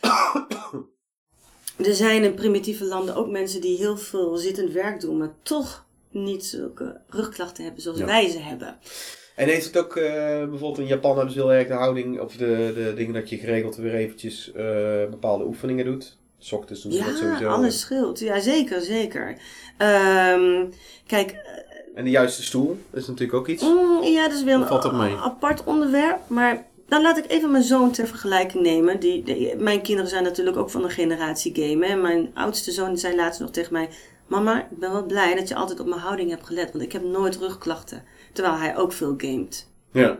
Er 1.76 1.94
zijn 1.94 2.22
in 2.24 2.34
primitieve 2.34 2.84
landen 2.84 3.14
ook 3.16 3.28
mensen 3.30 3.60
die 3.60 3.76
heel 3.76 3.96
veel 3.96 4.36
zittend 4.36 4.72
werk 4.72 5.00
doen, 5.00 5.18
maar 5.18 5.34
toch 5.42 5.86
niet 6.10 6.44
zulke 6.44 7.00
rugklachten 7.08 7.64
hebben 7.64 7.82
zoals 7.82 7.98
Ja. 7.98 8.04
wij 8.06 8.28
ze 8.28 8.38
hebben. 8.38 8.78
En 9.34 9.48
heeft 9.48 9.64
het 9.66 9.76
ook, 9.78 9.96
eh, 9.96 10.12
bijvoorbeeld 10.38 10.78
in 10.78 10.86
Japan 10.86 11.14
hebben 11.16 11.34
ze 11.34 11.40
heel 11.40 11.52
erg 11.52 11.66
de 11.68 11.72
houding, 11.74 12.20
of 12.20 12.36
de, 12.36 12.72
de 12.74 12.92
dingen 12.96 13.14
dat 13.14 13.28
je 13.28 13.36
geregeld 13.38 13.76
weer 13.76 13.94
eventjes 13.94 14.52
eh, 14.52 14.64
bepaalde 15.10 15.44
oefeningen 15.44 15.84
doet. 15.84 16.16
's 16.38 16.52
ochtends 16.52 16.82
doen 16.82 16.92
ze 16.92 16.98
dat 16.98 17.06
Ja, 17.08 17.14
sowieso. 17.16 17.48
alles 17.48 17.80
scheelt. 17.80 18.18
Ja, 18.18 18.40
zeker, 18.40 18.80
zeker. 18.80 19.36
Ehm, 19.78 20.64
kijk, 21.06 21.34
En 21.94 22.04
de 22.04 22.10
juiste 22.10 22.42
stoel 22.42 22.78
is 22.92 23.06
natuurlijk 23.06 23.38
ook 23.38 23.48
iets. 23.48 23.62
Mm, 23.62 24.02
ja, 24.02 24.28
dat 24.28 24.36
is 24.36 24.42
weer 24.44 24.54
Hoe 24.54 24.62
een 24.62 24.68
valt 24.68 24.82
dat 24.82 24.92
mee? 24.92 25.14
apart 25.16 25.64
onderwerp. 25.64 26.18
Maar 26.26 26.66
dan 26.88 27.02
laat 27.02 27.18
ik 27.18 27.24
even 27.30 27.50
mijn 27.50 27.62
zoon 27.62 27.90
ter 27.90 28.06
vergelijking 28.06 28.62
nemen. 28.62 29.00
Die, 29.00 29.22
die- 29.22 29.56
mijn 29.56 29.80
kinderen 29.82 30.10
zijn 30.10 30.22
natuurlijk 30.22 30.56
ook 30.56 30.70
van 30.70 30.84
een 30.84 30.90
generatie 30.90 31.54
gamen. 31.54 31.88
En 31.88 32.00
mijn 32.00 32.30
oudste 32.34 32.70
zoon 32.72 32.98
zei 32.98 33.16
laatst 33.16 33.40
nog 33.40 33.50
tegen 33.50 33.72
mij... 33.72 33.88
Mama, 34.26 34.60
ik 34.60 34.78
ben 34.78 34.92
wel 34.92 35.06
blij 35.06 35.34
dat 35.34 35.48
je 35.48 35.54
altijd 35.54 35.80
op 35.80 35.86
mijn 35.86 36.00
houding 36.00 36.30
hebt 36.30 36.46
gelet. 36.46 36.72
Want 36.72 36.84
ik 36.84 36.92
heb 36.92 37.02
nooit 37.02 37.36
rugklachten. 37.36 38.02
Terwijl 38.34 38.56
hij 38.56 38.76
ook 38.76 38.92
veel 38.92 39.14
gamet. 39.16 39.68
Ja. 39.92 40.18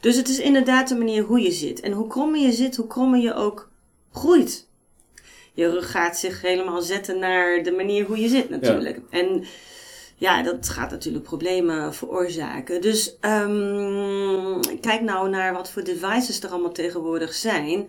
Dus 0.00 0.16
het 0.16 0.28
is 0.28 0.38
inderdaad 0.38 0.88
de 0.88 0.96
manier 0.96 1.22
hoe 1.22 1.40
je 1.40 1.52
zit. 1.52 1.80
En 1.80 1.92
hoe 1.92 2.06
krommer 2.06 2.40
je 2.40 2.52
zit, 2.52 2.76
hoe 2.76 2.86
krommer 2.86 3.20
je 3.20 3.34
ook 3.34 3.70
groeit. 4.12 4.66
Je 5.52 5.70
rug 5.70 5.90
gaat 5.90 6.18
zich 6.18 6.42
helemaal 6.42 6.82
zetten 6.82 7.18
naar 7.18 7.62
de 7.62 7.72
manier 7.72 8.06
hoe 8.06 8.20
je 8.20 8.28
zit 8.28 8.50
natuurlijk. 8.50 9.00
En 9.10 9.44
ja, 10.16 10.42
dat 10.42 10.68
gaat 10.68 10.90
natuurlijk 10.90 11.24
problemen 11.24 11.94
veroorzaken. 11.94 12.80
Dus 12.80 13.16
ehm, 13.20 14.60
kijk 14.80 15.00
nou 15.00 15.28
naar 15.28 15.52
wat 15.52 15.70
voor 15.70 15.84
devices 15.84 16.42
er 16.42 16.50
allemaal 16.50 16.72
tegenwoordig 16.72 17.34
zijn. 17.34 17.88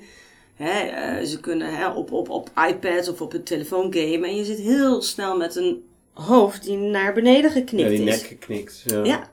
Eh, 0.57 1.23
ze 1.23 1.39
kunnen 1.39 1.95
op, 1.95 2.11
op, 2.11 2.29
op 2.29 2.49
iPads 2.69 3.09
of 3.09 3.21
op 3.21 3.33
een 3.33 3.43
telefoon 3.43 3.93
gamen. 3.93 4.29
En 4.29 4.35
je 4.35 4.45
zit 4.45 4.59
heel 4.59 5.01
snel 5.01 5.37
met 5.37 5.55
een 5.55 5.83
hoofd 6.13 6.63
die 6.63 6.77
naar 6.77 7.13
beneden 7.13 7.51
geknikt 7.51 7.91
ja, 7.91 7.97
die 7.97 8.07
is. 8.07 8.21
nek 8.21 8.27
geknikt. 8.27 8.83
Ja. 8.85 9.03
Ja. 9.03 9.31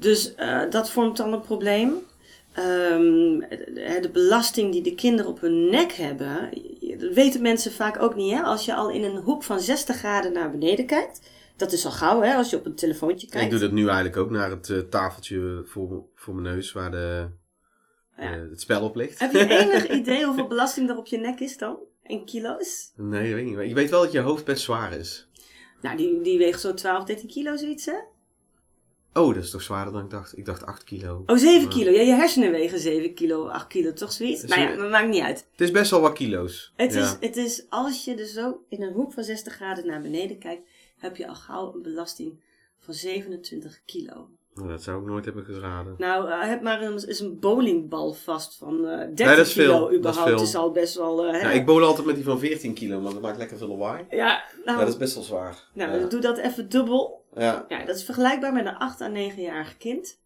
Dus 0.00 0.34
eh, 0.34 0.62
dat 0.70 0.90
vormt 0.90 1.16
dan 1.16 1.32
een 1.32 1.40
probleem. 1.40 1.94
Ehm, 2.52 3.38
de, 4.00 4.08
belasting 4.12 4.72
die 4.72 4.82
de 4.82 4.94
kinderen 4.94 5.30
op 5.30 5.40
hun 5.40 5.70
nek 5.70 5.92
hebben, 5.92 6.50
dat 6.98 7.12
weten 7.14 7.42
mensen 7.42 7.72
vaak 7.72 8.02
ook 8.02 8.14
niet. 8.14 8.32
Hè? 8.32 8.40
Als 8.42 8.64
je 8.64 8.74
al 8.74 8.90
in 8.90 9.04
een 9.04 9.16
hoek 9.16 9.42
van 9.42 9.60
60 9.60 9.96
graden 9.96 10.32
naar 10.32 10.50
beneden 10.50 10.86
kijkt, 10.86 11.20
dat 11.56 11.72
is 11.72 11.84
al 11.84 11.90
gauw 11.90 12.20
hè, 12.20 12.34
als 12.34 12.50
je 12.50 12.56
op 12.56 12.66
een 12.66 12.74
telefoontje 12.74 13.26
Ik 13.26 13.32
kijkt. 13.32 13.50
doe 13.50 13.60
dat 13.60 13.72
nu 13.72 13.84
eigenlijk 13.86 14.16
ook 14.16 14.30
naar 14.30 14.50
het 14.50 14.70
eh, 14.70 14.78
tafeltje 14.78 15.62
voor, 15.66 16.04
voor 16.14 16.34
mijn 16.34 16.54
neus 16.54 16.72
waar 16.72 16.90
de, 16.90 17.26
Ja. 18.16 18.22
eh, 18.34 18.40
het 18.50 18.60
spel 18.60 18.82
op 18.82 18.96
ligt. 18.96 19.18
Heb 19.18 19.32
je 19.32 19.48
enig 19.60 19.88
idee 19.88 20.24
hoeveel 20.24 20.46
belasting 20.46 20.90
er 20.90 20.96
op 20.96 21.06
je 21.06 21.18
nek 21.18 21.40
is 21.40 21.56
dan? 21.58 21.76
In 22.02 22.24
kilo's? 22.24 22.92
Nee, 22.96 23.22
dat 23.30 23.32
weet 23.40 23.46
ik 23.50 23.58
niet. 23.58 23.68
Je 23.68 23.74
weet 23.74 23.90
wel 23.90 24.02
dat 24.02 24.12
je 24.12 24.18
hoofd 24.20 24.44
best 24.44 24.62
zwaar 24.62 24.92
is. 24.92 25.28
Nou, 25.82 25.96
die, 25.96 26.20
die 26.20 26.38
weegt 26.38 26.60
zo 26.60 26.74
12, 26.74 27.04
13 27.04 27.28
kilo 27.28 27.56
zoiets 27.56 27.86
hè? 27.86 27.94
Oh, 29.14 29.34
dat 29.34 29.42
is 29.44 29.50
toch 29.50 29.62
zwaarder 29.62 29.92
dan 29.92 30.04
ik 30.04 30.10
dacht. 30.10 30.38
Ik 30.38 30.44
dacht 30.44 30.66
8 30.66 30.84
kilo. 30.84 31.22
Oh, 31.26 31.36
7 31.36 31.62
Maar- 31.62 31.72
kilo. 31.72 31.90
Ja, 31.90 32.00
je 32.00 32.12
hersenen 32.12 32.50
wegen 32.50 32.78
7 32.78 33.14
kilo, 33.14 33.48
8 33.48 33.66
kilo, 33.66 33.92
toch 33.92 34.12
zoiets? 34.12 34.40
Dus, 34.40 34.50
Nou 34.50 34.62
ja, 34.62 34.76
dat 34.76 34.90
maakt 34.90 35.08
niet 35.08 35.22
uit. 35.22 35.46
Het 35.50 35.60
is 35.60 35.70
best 35.70 35.90
wel 35.90 36.00
wat 36.00 36.12
kilo's. 36.12 36.72
Het, 36.76 36.92
ja. 36.94 37.00
is, 37.00 37.16
het 37.20 37.36
is, 37.36 37.64
als 37.68 38.04
je 38.04 38.14
dus 38.14 38.32
zo 38.32 38.60
in 38.68 38.82
een 38.82 38.92
hoek 38.92 39.12
van 39.12 39.24
60 39.24 39.52
graden 39.54 39.86
naar 39.86 40.00
beneden 40.00 40.38
kijkt, 40.38 40.62
heb 40.98 41.16
je 41.16 41.28
al 41.28 41.34
gauw 41.34 41.74
een 41.74 41.82
belasting 41.82 42.40
van 42.78 42.94
27 42.94 43.80
kilo. 43.84 44.28
Nou, 44.54 44.68
dat 44.68 44.82
zou 44.82 45.00
ik 45.00 45.06
nooit 45.06 45.24
hebben 45.24 45.44
geraden. 45.44 45.94
Nou, 45.98 46.30
eh, 46.30 46.48
heb 46.48 46.62
maar 46.62 46.82
een, 46.82 47.06
is 47.08 47.20
een 47.20 47.38
bowlingbal 47.38 48.12
vast 48.12 48.56
van 48.56 48.86
eh 48.86 48.98
30 48.98 49.26
Nee, 49.26 49.36
dat 49.36 49.46
is 49.46 49.52
kilo 49.52 49.88
veel. 49.88 50.00
Dat 50.00 50.14
is 50.14 50.20
überhaupt. 50.20 50.54
al 50.54 50.70
best 50.70 50.94
wel... 50.94 51.24
hè? 51.24 51.42
Nou, 51.42 51.54
ik 51.54 51.66
bowl 51.66 51.82
altijd 51.84 52.06
met 52.06 52.14
die 52.14 52.24
van 52.24 52.38
14 52.38 52.74
kilo, 52.74 53.00
want 53.00 53.12
dat 53.12 53.22
maakt 53.22 53.38
lekker 53.38 53.56
veel 53.56 53.68
lawaai. 53.68 54.04
Ja, 54.10 54.44
nou, 54.64 54.78
dat 54.78 54.88
is 54.88 54.96
best 54.96 55.14
wel 55.14 55.22
zwaar. 55.24 55.68
nou 55.72 55.98
ja. 55.98 56.06
doe 56.06 56.20
dat 56.20 56.38
even 56.38 56.68
dubbel. 56.68 57.19
Ja. 57.36 57.64
Ja, 57.68 57.84
dat 57.84 57.96
is 57.96 58.04
vergelijkbaar 58.04 58.52
met 58.52 58.66
een 58.66 58.76
8 58.76 59.00
à 59.00 59.08
9-jarig 59.10 59.76
kind. 59.76 60.18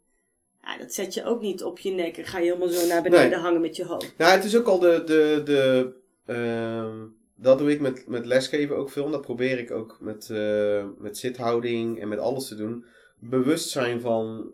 Ja, 0.63 0.79
dat 0.79 0.93
zet 0.93 1.15
je 1.15 1.25
ook 1.25 1.41
niet 1.41 1.63
op 1.65 1.79
je 1.79 1.91
nek 1.91 2.17
en 2.17 2.25
ga 2.25 2.39
je 2.39 2.45
helemaal 2.45 2.69
zo 2.69 2.87
naar 2.87 3.03
beneden 3.03 3.31
Nee. 3.31 3.39
hangen 3.39 3.61
met 3.61 3.77
je 3.77 3.85
hoofd. 3.85 4.15
Nou, 4.19 4.33
het 4.33 4.45
is 4.45 4.57
ook 4.57 4.67
al 4.67 4.79
de. 4.79 5.03
de, 5.07 5.41
de 5.45 5.93
ehm, 6.27 6.97
dat 7.37 7.59
doe 7.59 7.71
ik 7.71 7.81
met, 7.81 8.05
met 8.09 8.27
lesgeven 8.27 8.77
ook 8.77 8.91
veel. 8.91 9.05
En 9.05 9.11
dat 9.11 9.21
probeer 9.21 9.59
ik 9.59 9.71
ook 9.71 9.97
met, 10.01 10.31
eh, 10.31 10.85
met 10.99 11.19
zithouding 11.19 12.01
en 12.01 12.09
met 12.09 12.19
alles 12.19 12.49
te 12.49 12.55
doen. 12.55 12.85
Bewust 13.19 13.69
zijn 13.69 14.01
van 14.01 14.51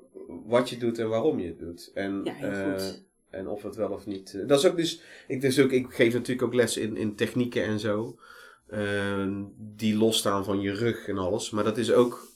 wat 0.47 0.71
je 0.71 0.77
doet 0.77 0.99
en 0.99 1.09
waarom 1.09 1.39
je 1.41 1.47
het 1.47 1.59
doet. 1.59 1.91
En, 1.95 2.21
Ja, 2.25 2.33
heel 2.33 2.49
eh, 2.75 2.89
en 3.31 3.49
of 3.49 3.63
het 3.63 3.77
wel 3.77 3.91
of 3.91 4.07
niet. 4.07 4.35
eh, 4.35 4.47
dat 4.47 4.59
is 4.59 4.67
ook 4.67 4.77
dus. 4.77 5.03
Ik, 5.29 5.41
dus 5.41 5.61
ook, 5.61 5.71
ik 5.71 5.87
geef 5.93 6.13
natuurlijk 6.13 6.43
ook 6.47 6.55
les 6.55 6.77
in, 6.77 6.97
in 6.97 7.15
technieken 7.17 7.65
en 7.65 7.79
zo. 7.79 8.19
ehm, 8.71 9.43
die 9.57 9.97
losstaan 9.97 10.45
van 10.45 10.61
je 10.61 10.73
rug 10.73 11.09
en 11.09 11.19
alles. 11.19 11.51
Maar 11.51 11.65
dat 11.65 11.77
is 11.79 11.93
ook. 11.93 12.29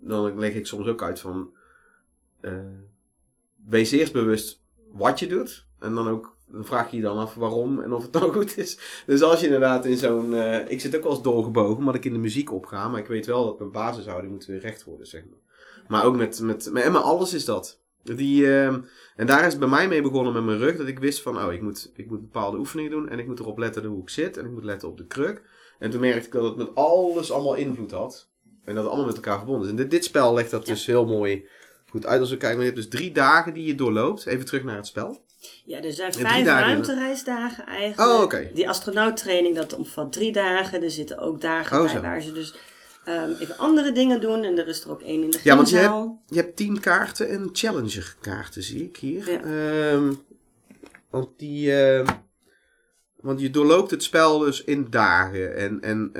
Dan 0.00 0.38
leg 0.38 0.54
ik 0.54 0.66
soms 0.66 0.86
ook 0.86 1.02
uit 1.02 1.20
van. 1.20 1.50
eh, 2.40 2.52
wees 3.68 3.90
eerst 3.90 4.12
bewust 4.12 4.62
wat 4.92 5.18
je 5.18 5.26
doet. 5.26 5.66
En 5.78 5.94
dan 5.94 6.08
ook. 6.08 6.36
Dan 6.50 6.64
vraag 6.64 6.90
je 6.90 6.96
je 6.96 7.02
dan 7.02 7.18
af 7.18 7.34
waarom 7.34 7.80
en 7.80 7.92
of 7.92 8.02
het 8.02 8.12
dan 8.12 8.32
goed 8.38 8.56
is. 8.56 9.02
Dus 9.06 9.22
als 9.22 9.40
je 9.40 9.46
inderdaad 9.46 9.84
in 9.86 9.96
zo'n. 9.96 10.34
eh, 10.34 10.70
ik 10.70 10.80
zit 10.80 10.96
ook 10.96 11.02
wel 11.02 11.12
eens 11.12 11.22
doorgebogen, 11.22 11.76
omdat 11.76 11.94
ik 11.94 12.04
in 12.04 12.12
de 12.12 12.18
muziek 12.18 12.52
opga. 12.52 12.88
Maar 12.88 13.00
ik 13.00 13.06
weet 13.06 13.26
wel 13.26 13.44
dat 13.44 13.58
mijn 13.58 13.70
basishouding 13.70 14.32
moet 14.32 14.46
weer 14.46 14.60
recht 14.60 14.84
worden, 14.84 15.06
zeg 15.06 15.22
maar. 15.30 15.38
Maar 15.88 16.04
ook 16.04 16.16
met. 16.16 16.40
met, 16.40 16.70
met, 16.72 16.92
met 16.92 17.02
alles 17.02 17.34
is 17.34 17.44
dat. 17.44 17.80
Die, 18.02 18.56
ehm, 18.58 18.80
en 19.16 19.26
daar 19.26 19.46
is 19.46 19.58
bij 19.58 19.68
mij 19.68 19.88
mee 19.88 20.02
begonnen 20.02 20.32
met 20.32 20.44
mijn 20.44 20.58
rug. 20.58 20.76
Dat 20.76 20.86
ik 20.86 20.98
wist 20.98 21.22
van, 21.22 21.42
oh, 21.42 21.52
ik 21.52 21.62
moet, 21.62 21.90
ik 21.94 22.06
moet 22.08 22.20
bepaalde 22.20 22.58
oefeningen 22.58 22.90
doen. 22.90 23.08
En 23.08 23.18
ik 23.18 23.26
moet 23.26 23.40
erop 23.40 23.58
letten 23.58 23.84
hoe 23.84 24.02
ik 24.02 24.08
zit. 24.08 24.36
En 24.36 24.44
ik 24.44 24.50
moet 24.50 24.64
letten 24.64 24.88
op 24.88 24.96
de 24.96 25.06
kruk. 25.06 25.42
En 25.78 25.90
toen 25.90 26.00
merkte 26.00 26.26
ik 26.26 26.32
dat 26.32 26.44
het 26.44 26.56
met 26.56 26.74
alles 26.74 27.30
allemaal 27.32 27.54
invloed 27.54 27.90
had. 27.90 28.28
En 28.68 28.74
dat 28.74 28.86
allemaal 28.86 29.06
met 29.06 29.14
elkaar 29.14 29.36
verbonden 29.36 29.64
is. 29.64 29.70
En 29.70 29.76
dit, 29.76 29.90
dit 29.90 30.04
spel 30.04 30.34
legt 30.34 30.50
dat 30.50 30.66
Ja. 30.66 30.72
dus 30.72 30.86
heel 30.86 31.06
mooi 31.06 31.46
goed 31.90 32.06
uit. 32.06 32.20
Als 32.20 32.30
we 32.30 32.36
kijken, 32.36 32.56
maar 32.58 32.66
je 32.66 32.72
hebt 32.72 32.82
dus 32.90 33.00
drie 33.00 33.12
dagen 33.12 33.54
die 33.54 33.64
je 33.66 33.74
doorloopt. 33.74 34.26
Even 34.26 34.44
terug 34.44 34.64
naar 34.64 34.76
het 34.76 34.86
spel. 34.86 35.26
Ja, 35.64 35.82
er 35.82 35.92
zijn 35.92 36.12
vijf 36.12 36.44
dagen. 36.44 36.66
ruimtereisdagen 36.66 37.66
eigenlijk. 37.66 38.10
Oh, 38.10 38.22
oké. 38.22 38.50
Die 38.54 38.68
astronauttraining, 38.68 39.56
dat 39.56 39.74
omvat 39.76 40.12
drie 40.12 40.32
dagen. 40.32 40.82
Er 40.82 40.90
zitten 40.90 41.18
ook 41.18 41.40
dagen 41.40 41.76
Oh, 41.76 41.82
bij 41.84 41.92
zo. 41.94 42.00
waar 42.00 42.20
ze 42.22 42.32
dus 42.32 42.54
ehm, 43.04 43.30
even 43.38 43.58
andere 43.58 43.92
dingen 43.92 44.20
doen. 44.20 44.42
En 44.44 44.58
er 44.58 44.68
is 44.68 44.84
er 44.84 44.90
ook 44.90 45.02
één 45.02 45.22
in 45.22 45.30
de 45.30 45.40
Ja, 45.42 45.56
want 45.56 45.68
je 45.70 45.76
gymzaal. 45.76 46.22
Je 46.26 46.36
hebt 46.36 46.56
team 46.56 46.80
kaarten 46.80 47.28
en 47.28 47.48
challenger 47.52 48.16
kaarten, 48.20 48.62
zie 48.62 48.84
ik 48.84 48.96
hier. 48.96 49.30
Ja. 49.30 49.40
Ehm, 49.92 50.12
want 51.10 51.28
die... 51.38 51.72
ehm, 51.82 52.06
want 53.20 53.40
je 53.40 53.50
doorloopt 53.50 53.90
het 53.90 54.02
spel 54.02 54.38
dus 54.38 54.64
in 54.64 54.86
dagen. 54.90 55.56
En, 55.56 55.80
en 55.80 56.10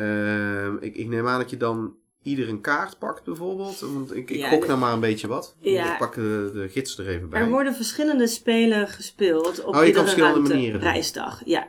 ik, 0.81 0.95
ik 0.97 1.09
neem 1.09 1.29
aan 1.29 1.39
dat 1.41 1.51
je 1.51 1.57
dan 1.57 1.95
ieder 2.29 2.49
een 2.49 2.61
kaart 2.61 2.99
pakt 2.99 3.25
bijvoorbeeld. 3.25 3.81
Want 3.81 4.15
ik, 4.17 4.31
ik 4.31 4.37
Ja, 4.37 4.49
gok 4.49 4.67
nou 4.67 4.79
maar 4.79 4.93
een 4.93 5.01
beetje 5.01 5.27
wat. 5.27 5.55
Ja. 5.61 5.93
Ik 5.93 5.99
pak 5.99 6.15
de, 6.15 6.51
de 6.55 6.69
gids 6.69 6.99
er 6.99 7.09
even 7.09 7.29
bij. 7.29 7.41
Er 7.41 7.49
worden 7.49 7.75
verschillende 7.75 8.27
spelen 8.27 8.89
gespeeld 8.89 9.65
op 9.65 9.75
Oh, 9.77 9.87
iedere 9.87 10.05
verschillende 10.05 10.49
manieren 10.49 10.81
reisdag. 10.81 11.43
Ja. 11.45 11.69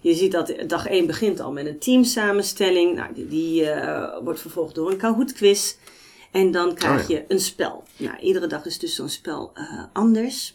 Je 0.00 0.14
ziet 0.14 0.32
dat 0.32 0.54
dag 0.66 0.86
1 0.86 1.06
begint 1.06 1.40
al 1.40 1.52
met 1.52 1.66
een 1.66 1.78
teamsamenstelling. 1.78 2.94
Nou, 2.96 3.14
die 3.14 3.26
die 3.28 3.70
eh, 3.70 4.22
wordt 4.24 4.40
vervolgd 4.40 4.74
door 4.74 4.90
een 4.90 4.96
Kahoot-quiz. 4.96 5.74
En 6.32 6.50
dan 6.50 6.74
krijg 6.74 7.02
Oh, 7.02 7.08
ja. 7.08 7.16
je 7.16 7.24
een 7.28 7.40
spel. 7.40 7.82
Nou, 7.96 8.18
iedere 8.18 8.46
dag 8.46 8.64
is 8.64 8.78
dus 8.78 8.94
zo'n 8.94 9.08
spel 9.08 9.50
eh, 9.54 9.82
anders. 9.92 10.54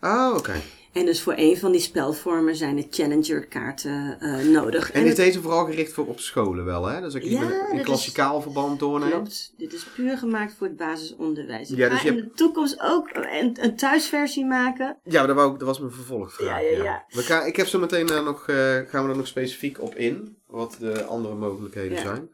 Ah, 0.00 0.34
oké. 0.36 0.52
En 0.98 1.04
dus 1.06 1.22
voor 1.22 1.34
een 1.36 1.56
van 1.58 1.72
die 1.72 1.80
spelvormen 1.80 2.56
zijn 2.56 2.76
de 2.76 2.86
Challenger-kaarten 2.90 4.16
eh, 4.20 4.38
nodig. 4.38 4.90
En 4.92 5.04
is 5.06 5.14
deze 5.14 5.40
vooral 5.40 5.64
gericht 5.64 5.92
voor 5.92 6.06
op 6.06 6.20
scholen 6.20 6.64
wel, 6.64 6.84
hè? 6.86 7.00
Dus 7.00 7.14
ik 7.14 7.22
Ja, 7.24 7.70
in 7.72 7.82
klassikaal 7.82 8.40
verband 8.42 8.78
doorneem. 8.78 9.10
Klopt. 9.10 9.52
Dit 9.56 9.72
is 9.72 9.84
puur 9.84 10.18
gemaakt 10.18 10.54
voor 10.58 10.66
het 10.66 10.76
basisonderwijs. 10.76 11.70
Ik 11.70 11.76
Ja, 11.76 11.86
ga 11.86 11.92
dus 11.92 12.02
je 12.02 12.08
in 12.08 12.16
hebt- 12.16 12.28
de 12.28 12.34
toekomst 12.34 12.76
ook 12.80 13.08
een, 13.12 13.56
een 13.60 13.76
thuisversie 13.76 14.46
maken. 14.46 14.96
Ja, 15.04 15.18
maar 15.18 15.26
dat, 15.26 15.36
wou 15.36 15.58
dat 15.58 15.66
was 15.66 15.78
mijn 15.80 15.92
vervolgvraag. 15.92 16.48
Ja, 16.48 16.58
ja, 16.76 16.82
ja. 16.82 17.04
We 17.08 17.22
gaan, 17.22 17.46
ik 17.46 17.56
heb 17.56 17.66
zo 17.66 17.78
meteen 17.78 18.06
daar 18.06 18.22
nog, 18.22 18.48
eh, 18.48 18.56
gaan 18.86 19.04
we 19.04 19.10
er 19.10 19.16
nog 19.16 19.26
specifiek 19.26 19.82
op 19.82 19.94
in. 19.94 20.36
Wat 20.46 20.76
de 20.80 21.04
andere 21.04 21.34
mogelijkheden 21.34 21.98
zijn. 21.98 22.28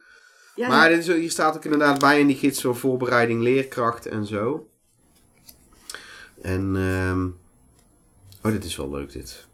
Ja, 0.54 0.68
maar 0.68 0.88
dit 0.88 0.98
is, 0.98 1.06
hier 1.06 1.30
staat 1.30 1.56
ook 1.56 1.64
inderdaad 1.64 1.98
bij 1.98 2.20
in 2.20 2.26
die 2.26 2.36
gids 2.36 2.62
voor 2.62 2.76
voorbereiding 2.76 3.42
leerkracht 3.42 4.06
en 4.06 4.26
zo. 4.26 4.68
En, 6.42 6.72
ehm, 6.76 7.26
oh, 8.44 8.52
dit 8.52 8.64
is 8.64 8.76
wel 8.76 8.90
leuk 8.90 9.12
dit. 9.12 9.46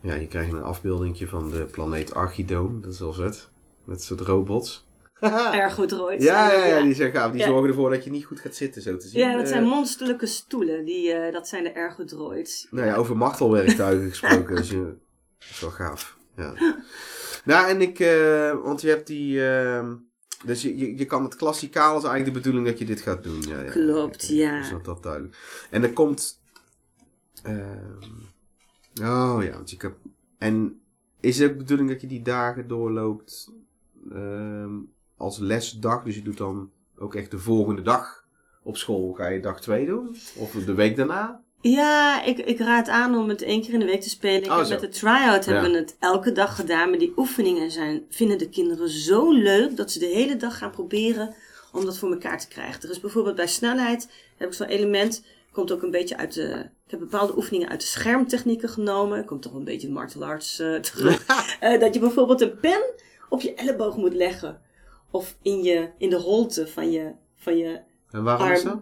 Ja, 0.00 0.14
je 0.14 0.26
krijgt 0.26 0.52
een 0.52 0.62
afbeeldingje 0.62 1.28
van 1.28 1.50
de 1.50 1.64
planeet 1.64 2.14
Archidoon. 2.14 2.80
Dat 2.80 2.92
is 2.92 3.00
wel 3.00 3.12
vet. 3.12 3.48
Met 3.84 4.02
soort 4.02 4.20
robots. 4.20 4.86
erg 5.52 5.74
goed 5.74 5.92
rood. 5.92 6.22
Ja, 6.22 6.52
ja, 6.52 6.64
ja, 6.66 6.82
die 6.82 6.94
zijn 6.94 7.12
gaaf. 7.12 7.30
Die 7.30 7.40
Ja. 7.40 7.46
zorgen 7.46 7.68
ervoor 7.68 7.90
dat 7.90 8.04
je 8.04 8.10
niet 8.10 8.24
goed 8.24 8.40
gaat 8.40 8.54
zitten, 8.54 8.82
zo 8.82 8.96
te 8.96 9.08
zien. 9.08 9.20
Ja, 9.20 9.36
dat 9.36 9.48
zijn 9.48 9.62
Eh, 9.62 9.68
monsterlijke 9.68 10.26
stoelen. 10.26 10.84
Die, 10.84 11.12
eh, 11.12 11.32
dat 11.32 11.48
zijn 11.48 11.64
de 11.64 11.70
ergodroids. 11.70 12.66
Nou 12.70 12.86
ja, 12.86 12.94
over 12.94 13.16
machtelwerktuigen 13.16 14.08
gesproken. 14.08 14.56
Dus, 14.56 14.68
dat 14.68 14.94
is 15.38 15.60
wel 15.60 15.70
gaaf. 15.70 16.16
Ja. 16.36 16.52
Nou, 17.44 17.68
en 17.68 17.80
ik, 17.80 17.98
eh, 18.00 18.52
want 18.62 18.80
je 18.80 18.88
hebt 18.88 19.06
die, 19.06 19.46
ehm, 19.48 19.94
dus 20.44 20.62
je, 20.62 20.76
je, 20.76 20.96
je 20.98 21.04
kan 21.04 21.24
het 21.24 21.36
klassikaal 21.36 21.96
is 21.98 22.04
eigenlijk 22.04 22.24
de 22.34 22.40
bedoeling 22.40 22.66
dat 22.66 22.78
je 22.78 22.84
dit 22.84 23.00
gaat 23.00 23.22
doen. 23.22 23.42
Ja, 23.48 23.60
ja. 23.62 23.70
Klopt, 23.70 24.28
ja. 24.28 24.58
Dus 24.60 24.70
dat, 24.70 24.84
dat 24.84 25.02
duidelijk. 25.02 25.36
En 25.70 25.82
er 25.82 25.92
komt, 25.92 26.40
oh 29.02 29.42
ja, 29.42 29.50
want 29.52 29.70
je 29.70 29.76
kan, 29.76 29.94
en 30.38 30.80
is 31.20 31.38
het 31.38 31.46
ook 31.50 31.52
de 31.56 31.62
bedoeling 31.62 31.88
dat 31.88 32.00
je 32.00 32.06
die 32.06 32.22
dagen 32.22 32.68
doorloopt 32.68 33.52
ehm, 34.12 34.74
als 35.16 35.38
lesdag? 35.38 36.02
Dus 36.02 36.14
je 36.14 36.22
doet 36.22 36.36
dan 36.38 36.70
ook 36.98 37.14
echt 37.14 37.30
de 37.30 37.38
volgende 37.38 37.82
dag 37.82 38.24
op 38.62 38.76
school, 38.76 39.12
ga 39.12 39.26
je 39.28 39.40
dag 39.40 39.60
2 39.60 39.86
doen? 39.86 40.16
Of 40.36 40.52
de 40.52 40.74
week 40.74 40.96
daarna? 40.96 41.44
Ja, 41.60 42.22
ik, 42.24 42.38
ik 42.38 42.58
raad 42.58 42.88
aan 42.88 43.14
om 43.16 43.28
het 43.28 43.42
één 43.42 43.62
keer 43.62 43.72
in 43.72 43.78
de 43.80 43.86
week 43.86 44.00
te 44.00 44.08
spelen. 44.08 44.42
Ik 44.44 44.50
Oh, 44.50 44.58
heb 44.58 44.68
met 44.68 44.80
de 44.80 44.88
try-out 44.88 45.44
Ja. 45.44 45.52
hebben 45.52 45.72
we 45.72 45.78
het 45.78 45.96
elke 45.98 46.32
dag 46.32 46.56
gedaan. 46.56 46.90
Maar 46.90 46.98
die 46.98 47.12
oefeningen 47.16 47.70
zijn, 47.70 48.02
vinden 48.08 48.38
de 48.38 48.48
kinderen 48.48 48.88
zo 48.88 49.32
leuk 49.32 49.76
dat 49.76 49.90
ze 49.90 49.98
de 49.98 50.06
hele 50.06 50.36
dag 50.36 50.58
gaan 50.58 50.70
proberen 50.70 51.34
om 51.72 51.84
dat 51.84 51.98
voor 51.98 52.10
elkaar 52.12 52.38
te 52.40 52.48
krijgen. 52.48 52.82
Er 52.82 52.90
is 52.90 53.00
bijvoorbeeld 53.00 53.36
bij 53.36 53.46
snelheid, 53.46 54.10
heb 54.36 54.48
ik 54.48 54.54
zo'n 54.54 54.66
element, 54.66 55.24
komt 55.56 55.72
ook 55.72 55.82
een 55.82 55.90
beetje 55.90 56.16
uit 56.16 56.34
de... 56.34 56.70
Ik 56.84 56.90
heb 56.90 57.00
bepaalde 57.00 57.36
oefeningen 57.36 57.68
uit 57.68 57.80
de 57.80 57.86
schermtechnieken 57.86 58.68
genomen. 58.68 59.24
Komt 59.24 59.42
toch 59.42 59.54
een 59.54 59.64
beetje 59.64 59.90
martial 59.90 60.24
arts 60.24 60.58
eh, 60.58 60.74
terug. 60.90 61.26
Eh, 61.60 61.80
dat 61.80 61.94
je 61.94 62.00
bijvoorbeeld 62.00 62.40
een 62.40 62.58
pen 62.60 62.94
op 63.28 63.40
je 63.40 63.54
elleboog 63.54 63.96
moet 63.96 64.14
leggen. 64.14 64.60
Of 65.10 65.36
in, 65.42 65.62
je, 65.62 65.90
in 65.98 66.10
de 66.10 66.16
holte 66.16 66.66
van 66.66 66.90
je, 66.90 67.12
van 67.36 67.58
je... 67.58 67.80
En 68.10 68.22
waarom 68.22 68.48
Arm. 68.48 68.64
dat? 68.64 68.80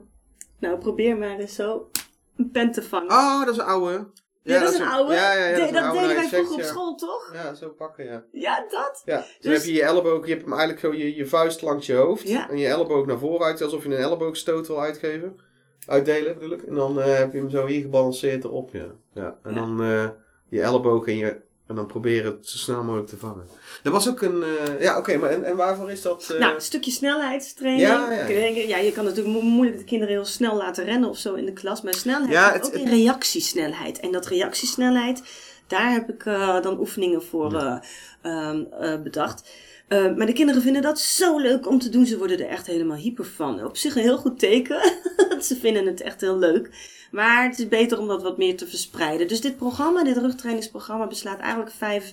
Nou, 0.58 0.78
probeer 0.78 1.16
maar 1.16 1.38
eens 1.38 1.54
zo 1.54 1.90
een 2.36 2.50
pen 2.50 2.72
te 2.72 2.82
vangen. 2.82 3.10
Oh, 3.10 3.44
dat 3.44 3.54
is 3.54 3.60
een 3.60 3.66
oude. 3.66 4.10
Ja, 4.42 4.60
dat 4.60 4.72
is 4.72 4.78
een 4.78 4.86
oude. 4.86 5.14
Ja, 5.14 5.32
ja, 5.32 5.46
ja. 5.46 5.56
Dat, 5.56 5.92
deden 5.92 6.14
wij 6.14 6.28
vroeger 6.28 6.54
op 6.54 6.62
school, 6.62 6.94
toch? 6.94 7.30
Ja, 7.32 7.54
zo 7.54 7.70
pakken, 7.70 8.04
ja. 8.04 8.24
Ja, 8.32 8.66
dat. 8.68 9.02
Ja, 9.04 9.16
dan 9.16 9.26
Dus- 9.40 9.52
heb 9.52 9.62
je 9.62 9.72
je 9.72 9.82
elleboog, 9.82 10.24
je 10.24 10.32
hebt 10.32 10.44
hem 10.44 10.52
eigenlijk 10.52 10.80
zo 10.80 10.92
je, 10.92 11.14
je 11.14 11.26
vuist 11.26 11.62
langs 11.62 11.86
je 11.86 11.94
hoofd. 11.94 12.28
En 12.28 12.58
je 12.58 12.66
elleboog 12.66 13.06
naar 13.06 13.18
voren 13.18 13.46
uit, 13.46 13.62
alsof 13.62 13.82
je 13.82 13.88
een 13.88 14.02
elleboogstoot 14.02 14.66
wil 14.66 14.80
uitgeven. 14.80 15.52
Uitdelen 15.86 16.34
bedoel 16.38 16.52
ik. 16.52 16.62
En 16.62 16.74
dan 16.74 17.00
eh, 17.00 17.16
heb 17.18 17.32
je 17.32 17.38
hem 17.38 17.50
zo 17.50 17.66
hier 17.66 17.80
gebalanceerd 17.80 18.44
erop, 18.44 18.70
ja. 18.72 18.86
ja. 19.14 19.38
En 19.42 19.54
Ja. 19.54 19.60
dan 19.60 19.82
eh, 19.82 20.08
je 20.48 20.60
elleboog 20.62 21.06
en, 21.06 21.16
je, 21.16 21.36
en 21.66 21.74
dan 21.74 21.86
proberen 21.86 22.32
het 22.32 22.48
zo 22.48 22.56
snel 22.58 22.82
mogelijk 22.82 23.08
te 23.08 23.16
vangen. 23.16 23.46
Er 23.82 23.90
was 23.90 24.08
ook 24.08 24.20
een, 24.20 24.42
eh, 24.42 24.80
ja 24.80 24.98
oké, 24.98 25.16
maar 25.16 25.30
en, 25.30 25.44
en 25.44 25.56
waarvoor 25.56 25.90
is 25.90 26.02
dat? 26.02 26.34
Nou, 26.38 26.54
een 26.54 26.60
stukje 26.60 26.90
snelheidstraining. 26.90 27.88
Ja, 27.88 28.12
ja. 28.12 28.26
Ja, 28.48 28.76
je 28.76 28.92
kan 28.92 29.04
natuurlijk 29.04 29.34
mo- 29.34 29.40
moeilijk 29.48 29.78
de 29.78 29.84
kinderen 29.84 30.14
heel 30.14 30.24
snel 30.24 30.56
laten 30.56 30.84
rennen 30.84 31.08
of 31.08 31.16
zo 31.18 31.34
in 31.34 31.44
de 31.46 31.52
klas. 31.52 31.82
Maar 31.82 31.94
snelheid 31.94 32.30
Ja, 32.32 32.52
het- 32.52 32.66
ook 32.66 32.72
in 32.72 32.88
reactiesnelheid. 32.88 34.00
En 34.00 34.12
dat 34.12 34.26
reactiesnelheid, 34.26 35.22
daar 35.66 35.92
heb 35.92 36.08
ik 36.10 36.24
eh, 36.26 36.60
dan 36.62 36.78
oefeningen 36.78 37.22
voor 37.22 37.54
eh, 37.54 37.76
ehm, 38.22 38.62
eh, 38.80 39.00
bedacht. 39.02 39.50
Eh, 39.94 40.16
maar 40.16 40.26
de 40.26 40.32
kinderen 40.32 40.62
vinden 40.62 40.82
dat 40.82 40.98
zo 40.98 41.38
leuk 41.38 41.68
om 41.68 41.78
te 41.78 41.88
doen. 41.88 42.06
Ze 42.06 42.18
worden 42.18 42.38
er 42.38 42.48
echt 42.48 42.66
helemaal 42.66 42.96
hyper 42.96 43.24
van. 43.24 43.64
Op 43.64 43.76
zich 43.76 43.96
een 43.96 44.02
heel 44.02 44.18
goed 44.18 44.38
teken. 44.38 44.92
Ze 45.48 45.56
vinden 45.56 45.86
het 45.86 46.00
echt 46.00 46.20
heel 46.20 46.38
leuk. 46.38 46.70
Maar 47.10 47.44
het 47.44 47.58
is 47.58 47.68
beter 47.68 47.98
om 47.98 48.08
dat 48.08 48.22
wat 48.22 48.38
meer 48.38 48.56
te 48.56 48.66
verspreiden. 48.66 49.28
Dus 49.28 49.40
dit 49.40 49.56
programma, 49.56 50.04
dit 50.04 50.16
rugtrainingsprogramma, 50.16 51.06
beslaat 51.06 51.38
eigenlijk 51.38 51.72
vijf 51.78 52.12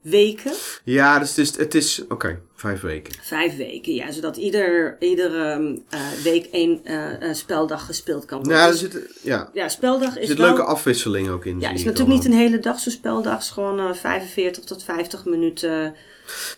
weken. 0.00 0.52
Ja, 0.84 1.18
dus 1.18 1.28
het 1.28 1.38
is, 1.38 1.56
het 1.56 1.74
is 1.74 2.02
oké, 2.08 2.40
vijf 2.54 2.80
weken. 2.80 3.14
Vijf 3.22 3.56
weken, 3.56 3.94
ja. 3.94 4.12
Zodat 4.12 4.36
ieder, 4.36 4.96
iedere 5.00 5.52
ehm, 5.52 5.76
eh, 5.88 6.00
week 6.22 6.46
één 6.52 6.84
eh, 6.84 7.32
speldag 7.32 7.86
gespeeld 7.86 8.24
kan 8.24 8.38
worden. 8.38 8.56
Nou, 8.56 8.72
er 8.72 8.78
Dus, 8.78 8.90
zit, 8.90 9.22
ja, 9.22 9.50
ja, 9.52 9.68
speldag 9.68 10.16
er 10.16 10.22
is 10.22 10.28
zit 10.28 10.38
wel... 10.38 10.46
leuke 10.46 10.62
afwisseling 10.62 11.28
ook 11.28 11.44
in. 11.44 11.60
ja, 11.60 11.68
zie 11.68 11.76
is 11.76 11.84
natuurlijk 11.84 12.16
niet 12.16 12.24
een 12.24 12.38
hele 12.38 12.58
dag 12.58 12.78
zo'n 12.78 12.92
speldag. 12.92 13.32
Het 13.32 13.42
is 13.42 13.50
gewoon 13.50 13.78
eh 13.78 13.94
45 13.94 14.64
tot 14.64 14.84
50 14.84 15.24
minuten. 15.24 15.94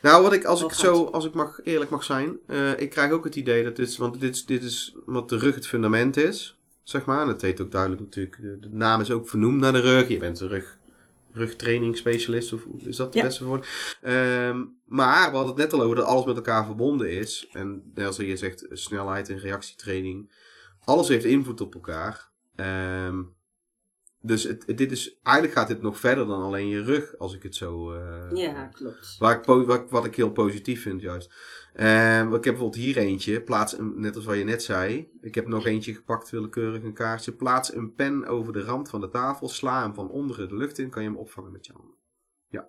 Nou, 0.02 0.22
wat 0.22 0.32
ik, 0.32 0.44
als 0.44 0.62
ik 0.62 0.72
zo, 0.72 1.04
als 1.04 1.24
ik 1.24 1.34
mag, 1.34 1.60
eerlijk 1.62 1.90
mag 1.90 2.04
zijn, 2.04 2.38
eh, 2.46 2.80
ik 2.80 2.90
krijg 2.90 3.10
ook 3.12 3.24
het 3.24 3.36
idee 3.36 3.64
dat 3.64 3.76
dit 3.76 3.88
is, 3.88 3.96
want 3.96 4.20
dit 4.20 4.34
is, 4.34 4.46
dit 4.46 4.62
is 4.62 4.96
wat 5.06 5.28
de 5.28 5.38
rug 5.38 5.54
het 5.54 5.66
fundament 5.66 6.16
is, 6.16 6.58
zeg 6.82 7.04
maar. 7.04 7.20
En 7.20 7.26
dat 7.26 7.40
heet 7.40 7.60
ook 7.60 7.70
duidelijk 7.70 8.00
natuurlijk, 8.02 8.36
de, 8.40 8.58
de 8.60 8.68
naam 8.76 9.00
is 9.00 9.10
ook 9.10 9.28
vernoemd 9.28 9.60
naar 9.60 9.72
de 9.72 9.80
rug. 9.80 10.08
Je 10.08 10.16
bent 10.18 10.40
een 10.40 10.48
rug, 10.48 10.78
rugtrainingsspecialist, 11.32 12.52
of 12.52 12.64
hoe- 12.64 12.80
is 12.80 12.96
dat 12.96 13.06
het 13.06 13.14
Ja. 13.14 13.22
beste 13.22 13.44
woord? 13.44 13.66
Ehm, 14.02 14.64
maar 14.86 15.30
we 15.30 15.36
hadden 15.36 15.54
het 15.54 15.56
net 15.56 15.72
al 15.72 15.82
over 15.82 15.96
dat 15.96 16.04
alles 16.06 16.24
met 16.24 16.36
elkaar 16.36 16.64
verbonden 16.66 17.10
is. 17.10 17.48
En 17.52 17.90
net 17.94 18.06
als 18.06 18.16
je 18.16 18.36
zegt, 18.36 18.66
snelheid 18.70 19.28
en 19.28 19.38
reactietraining, 19.38 20.32
alles 20.84 21.08
heeft 21.08 21.24
invloed 21.24 21.60
op 21.60 21.74
elkaar. 21.74 22.30
Ehm, 22.56 23.22
dus 24.26 24.42
het, 24.42 24.64
dit 24.66 24.92
is, 24.92 25.18
eigenlijk 25.22 25.58
gaat 25.58 25.68
dit 25.68 25.82
nog 25.82 25.98
verder 26.00 26.26
dan 26.26 26.42
alleen 26.42 26.68
je 26.68 26.82
rug, 26.82 27.18
als 27.18 27.34
ik 27.34 27.42
het 27.42 27.54
zo... 27.56 27.92
eh, 27.92 28.30
ja, 28.36 28.66
klopt. 28.66 29.16
Waar 29.18 29.36
ik 29.38 29.44
wat, 29.44 29.90
wat 29.90 30.04
ik 30.04 30.16
heel 30.16 30.32
positief 30.32 30.82
vind 30.82 31.00
juist. 31.00 31.32
Ehm, 31.74 32.26
ik 32.26 32.32
heb 32.32 32.54
bijvoorbeeld 32.54 32.74
hier 32.84 32.96
eentje. 32.96 33.42
Plaats 33.42 33.78
een, 33.78 34.00
net 34.00 34.16
als 34.16 34.24
wat 34.24 34.36
je 34.36 34.44
net 34.44 34.62
zei. 34.62 35.10
Ik 35.20 35.34
heb 35.34 35.46
nog 35.46 35.66
eentje 35.66 35.94
gepakt, 35.94 36.30
willekeurig 36.30 36.82
een 36.82 36.94
kaartje. 36.94 37.32
Plaats 37.32 37.74
een 37.74 37.94
pen 37.94 38.26
over 38.26 38.52
de 38.52 38.62
rand 38.62 38.88
van 38.88 39.00
de 39.00 39.08
tafel. 39.08 39.48
Sla 39.48 39.82
hem 39.82 39.94
van 39.94 40.10
onderen 40.10 40.48
de 40.48 40.56
lucht 40.56 40.78
in. 40.78 40.90
Kan 40.90 41.02
je 41.02 41.08
hem 41.08 41.18
opvangen 41.18 41.52
met 41.52 41.66
je 41.66 41.72
handen. 41.72 41.96
Ja. 42.48 42.68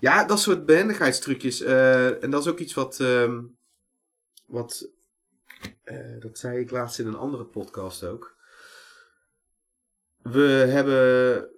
Ja, 0.00 0.24
dat 0.24 0.40
soort 0.40 0.66
behendigheidstrucjes. 0.66 1.60
eh, 1.60 2.22
en 2.22 2.30
dat 2.30 2.40
is 2.40 2.48
ook 2.50 2.58
iets 2.58 2.74
wat... 2.74 3.00
ehm, 3.00 3.42
wat 4.46 4.90
eh, 5.82 6.20
dat 6.20 6.38
zei 6.38 6.58
ik 6.58 6.70
laatst 6.70 6.98
in 6.98 7.06
een 7.06 7.16
andere 7.16 7.44
podcast 7.44 8.04
ook. 8.04 8.36
We 10.30 10.66
hebben 10.68 11.48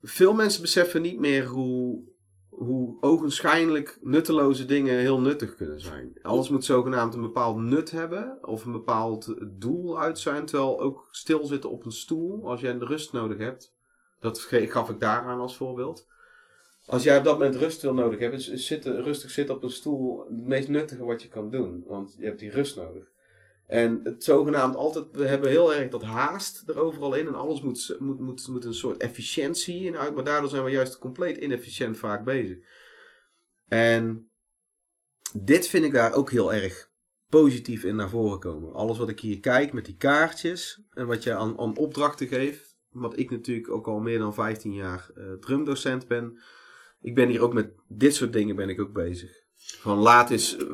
veel 0.00 0.34
mensen 0.34 0.62
beseffen 0.62 1.02
niet 1.02 1.18
meer 1.18 1.46
hoe, 1.46 2.02
hoe 2.48 2.96
ogenschijnlijk 3.00 3.98
nutteloze 4.00 4.64
dingen 4.64 4.98
heel 4.98 5.20
nuttig 5.20 5.54
kunnen 5.54 5.80
zijn. 5.80 6.18
Alles 6.22 6.48
moet 6.48 6.64
zogenaamd 6.64 7.14
een 7.14 7.20
bepaald 7.20 7.56
nut 7.56 7.90
hebben 7.90 8.38
of 8.42 8.64
een 8.64 8.72
bepaald 8.72 9.34
doel 9.60 10.00
uit 10.00 10.18
zijn. 10.18 10.44
Terwijl 10.46 10.80
ook 10.80 11.08
stilzitten 11.10 11.70
op 11.70 11.84
een 11.84 11.92
stoel, 11.92 12.48
als 12.48 12.60
jij 12.60 12.78
de 12.78 12.84
rust 12.84 13.12
nodig 13.12 13.38
hebt. 13.38 13.74
Dat 14.20 14.38
gaf 14.40 14.90
ik 14.90 15.00
daaraan 15.00 15.40
als 15.40 15.56
voorbeeld. 15.56 16.06
Als 16.86 17.02
jij 17.02 17.18
op 17.18 17.24
dat 17.24 17.38
moment 17.38 17.56
rust 17.56 17.82
wil 17.82 17.94
nodig 17.94 18.18
hebben, 18.18 18.38
is 18.38 18.66
zitten, 18.66 19.02
rustig 19.02 19.30
zitten 19.30 19.54
op 19.54 19.62
een 19.62 19.70
stoel 19.70 20.24
het 20.24 20.46
meest 20.46 20.68
nuttige 20.68 21.04
wat 21.04 21.22
je 21.22 21.28
kan 21.28 21.50
doen. 21.50 21.84
Want 21.86 22.14
je 22.18 22.24
hebt 22.24 22.38
die 22.38 22.50
rust 22.50 22.76
nodig. 22.76 23.12
En 23.66 24.00
het 24.02 24.24
zogenaamd 24.24 24.76
altijd, 24.76 25.04
we 25.12 25.26
hebben 25.26 25.50
heel 25.50 25.74
erg 25.74 25.90
dat 25.90 26.02
haast 26.02 26.68
er 26.68 26.78
overal 26.78 27.14
in. 27.14 27.26
En 27.26 27.34
alles 27.34 27.62
moet, 27.62 27.96
moet, 27.98 28.20
moet, 28.20 28.48
moet 28.48 28.64
een 28.64 28.74
soort 28.74 28.96
efficiëntie 28.96 29.84
in 29.84 29.96
uit. 29.96 30.14
Maar 30.14 30.24
daardoor 30.24 30.50
zijn 30.50 30.64
we 30.64 30.70
juist 30.70 30.98
compleet 30.98 31.36
inefficiënt 31.36 31.96
vaak 31.96 32.24
bezig. 32.24 32.58
En 33.68 34.30
dit 35.32 35.68
vind 35.68 35.84
ik 35.84 35.92
daar 35.92 36.12
ook 36.12 36.30
heel 36.30 36.52
erg 36.52 36.92
positief 37.28 37.84
in 37.84 37.96
naar 37.96 38.08
voren 38.08 38.38
komen. 38.38 38.72
Alles 38.72 38.98
wat 38.98 39.08
ik 39.08 39.20
hier 39.20 39.40
kijk 39.40 39.72
met 39.72 39.84
die 39.84 39.96
kaartjes. 39.96 40.82
En 40.90 41.06
wat 41.06 41.22
je 41.22 41.34
aan, 41.34 41.58
aan 41.58 41.76
opdrachten 41.76 42.26
geeft. 42.26 42.76
Wat 42.90 43.18
ik 43.18 43.30
natuurlijk 43.30 43.70
ook 43.70 43.86
al 43.86 43.98
meer 43.98 44.18
dan 44.18 44.34
15 44.34 44.72
jaar 44.72 45.10
eh, 45.14 45.32
drumdocent 45.32 46.08
ben. 46.08 46.38
Ik 47.00 47.14
ben 47.14 47.28
hier 47.28 47.40
ook 47.40 47.52
met 47.52 47.72
dit 47.88 48.14
soort 48.14 48.32
dingen 48.32 48.56
ben 48.56 48.68
ik 48.68 48.80
ook 48.80 48.92
bezig. 48.92 49.43
Van 49.66 49.98
laat 49.98 50.30
eh, 50.30 50.64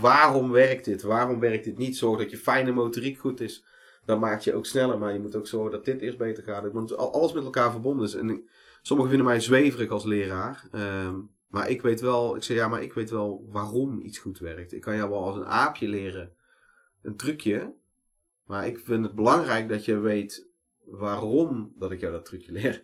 waarom 0.00 0.50
werkt 0.50 0.84
dit? 0.84 1.02
Waarom 1.02 1.40
werkt 1.40 1.64
dit 1.64 1.78
niet? 1.78 1.96
Zorg 1.96 2.18
dat 2.18 2.30
je 2.30 2.36
fijne 2.36 2.72
motoriek 2.72 3.18
goed 3.18 3.40
is. 3.40 3.64
Dan 4.04 4.18
maak 4.18 4.40
je 4.40 4.54
ook 4.54 4.66
sneller, 4.66 4.98
maar 4.98 5.12
je 5.12 5.20
moet 5.20 5.36
ook 5.36 5.46
zorgen 5.46 5.70
dat 5.72 5.84
dit 5.84 6.00
eerst 6.00 6.18
beter 6.18 6.42
gaat. 6.42 6.72
Want 6.72 6.96
al- 6.96 7.12
alles 7.12 7.32
met 7.32 7.44
elkaar 7.44 7.70
verbonden 7.70 8.04
is. 8.04 8.40
Sommigen 8.82 9.10
vinden 9.12 9.30
mij 9.30 9.40
zweverig 9.40 9.90
als 9.90 10.04
leraar. 10.04 10.68
Ehm, 10.72 11.14
maar 11.48 11.70
ik 11.70 11.82
weet 11.82 12.00
wel, 12.00 12.36
ik 12.36 12.42
zeg 12.42 12.56
ja, 12.56 12.68
maar 12.68 12.82
ik 12.82 12.92
weet 12.92 13.10
wel 13.10 13.46
waarom 13.50 14.00
iets 14.00 14.18
goed 14.18 14.38
werkt. 14.38 14.72
Ik 14.72 14.80
kan 14.80 14.96
jou 14.96 15.10
wel 15.10 15.24
als 15.24 15.36
een 15.36 15.46
aapje 15.46 15.88
leren 15.88 16.32
een 17.02 17.16
trucje. 17.16 17.74
Maar 18.46 18.66
ik 18.66 18.78
vind 18.78 19.04
het 19.04 19.14
belangrijk 19.14 19.68
dat 19.68 19.84
je 19.84 19.98
weet 19.98 20.46
waarom 20.84 21.72
dat 21.78 21.90
ik 21.90 22.00
jou 22.00 22.12
dat 22.12 22.24
trucje 22.24 22.52
leer. 22.52 22.82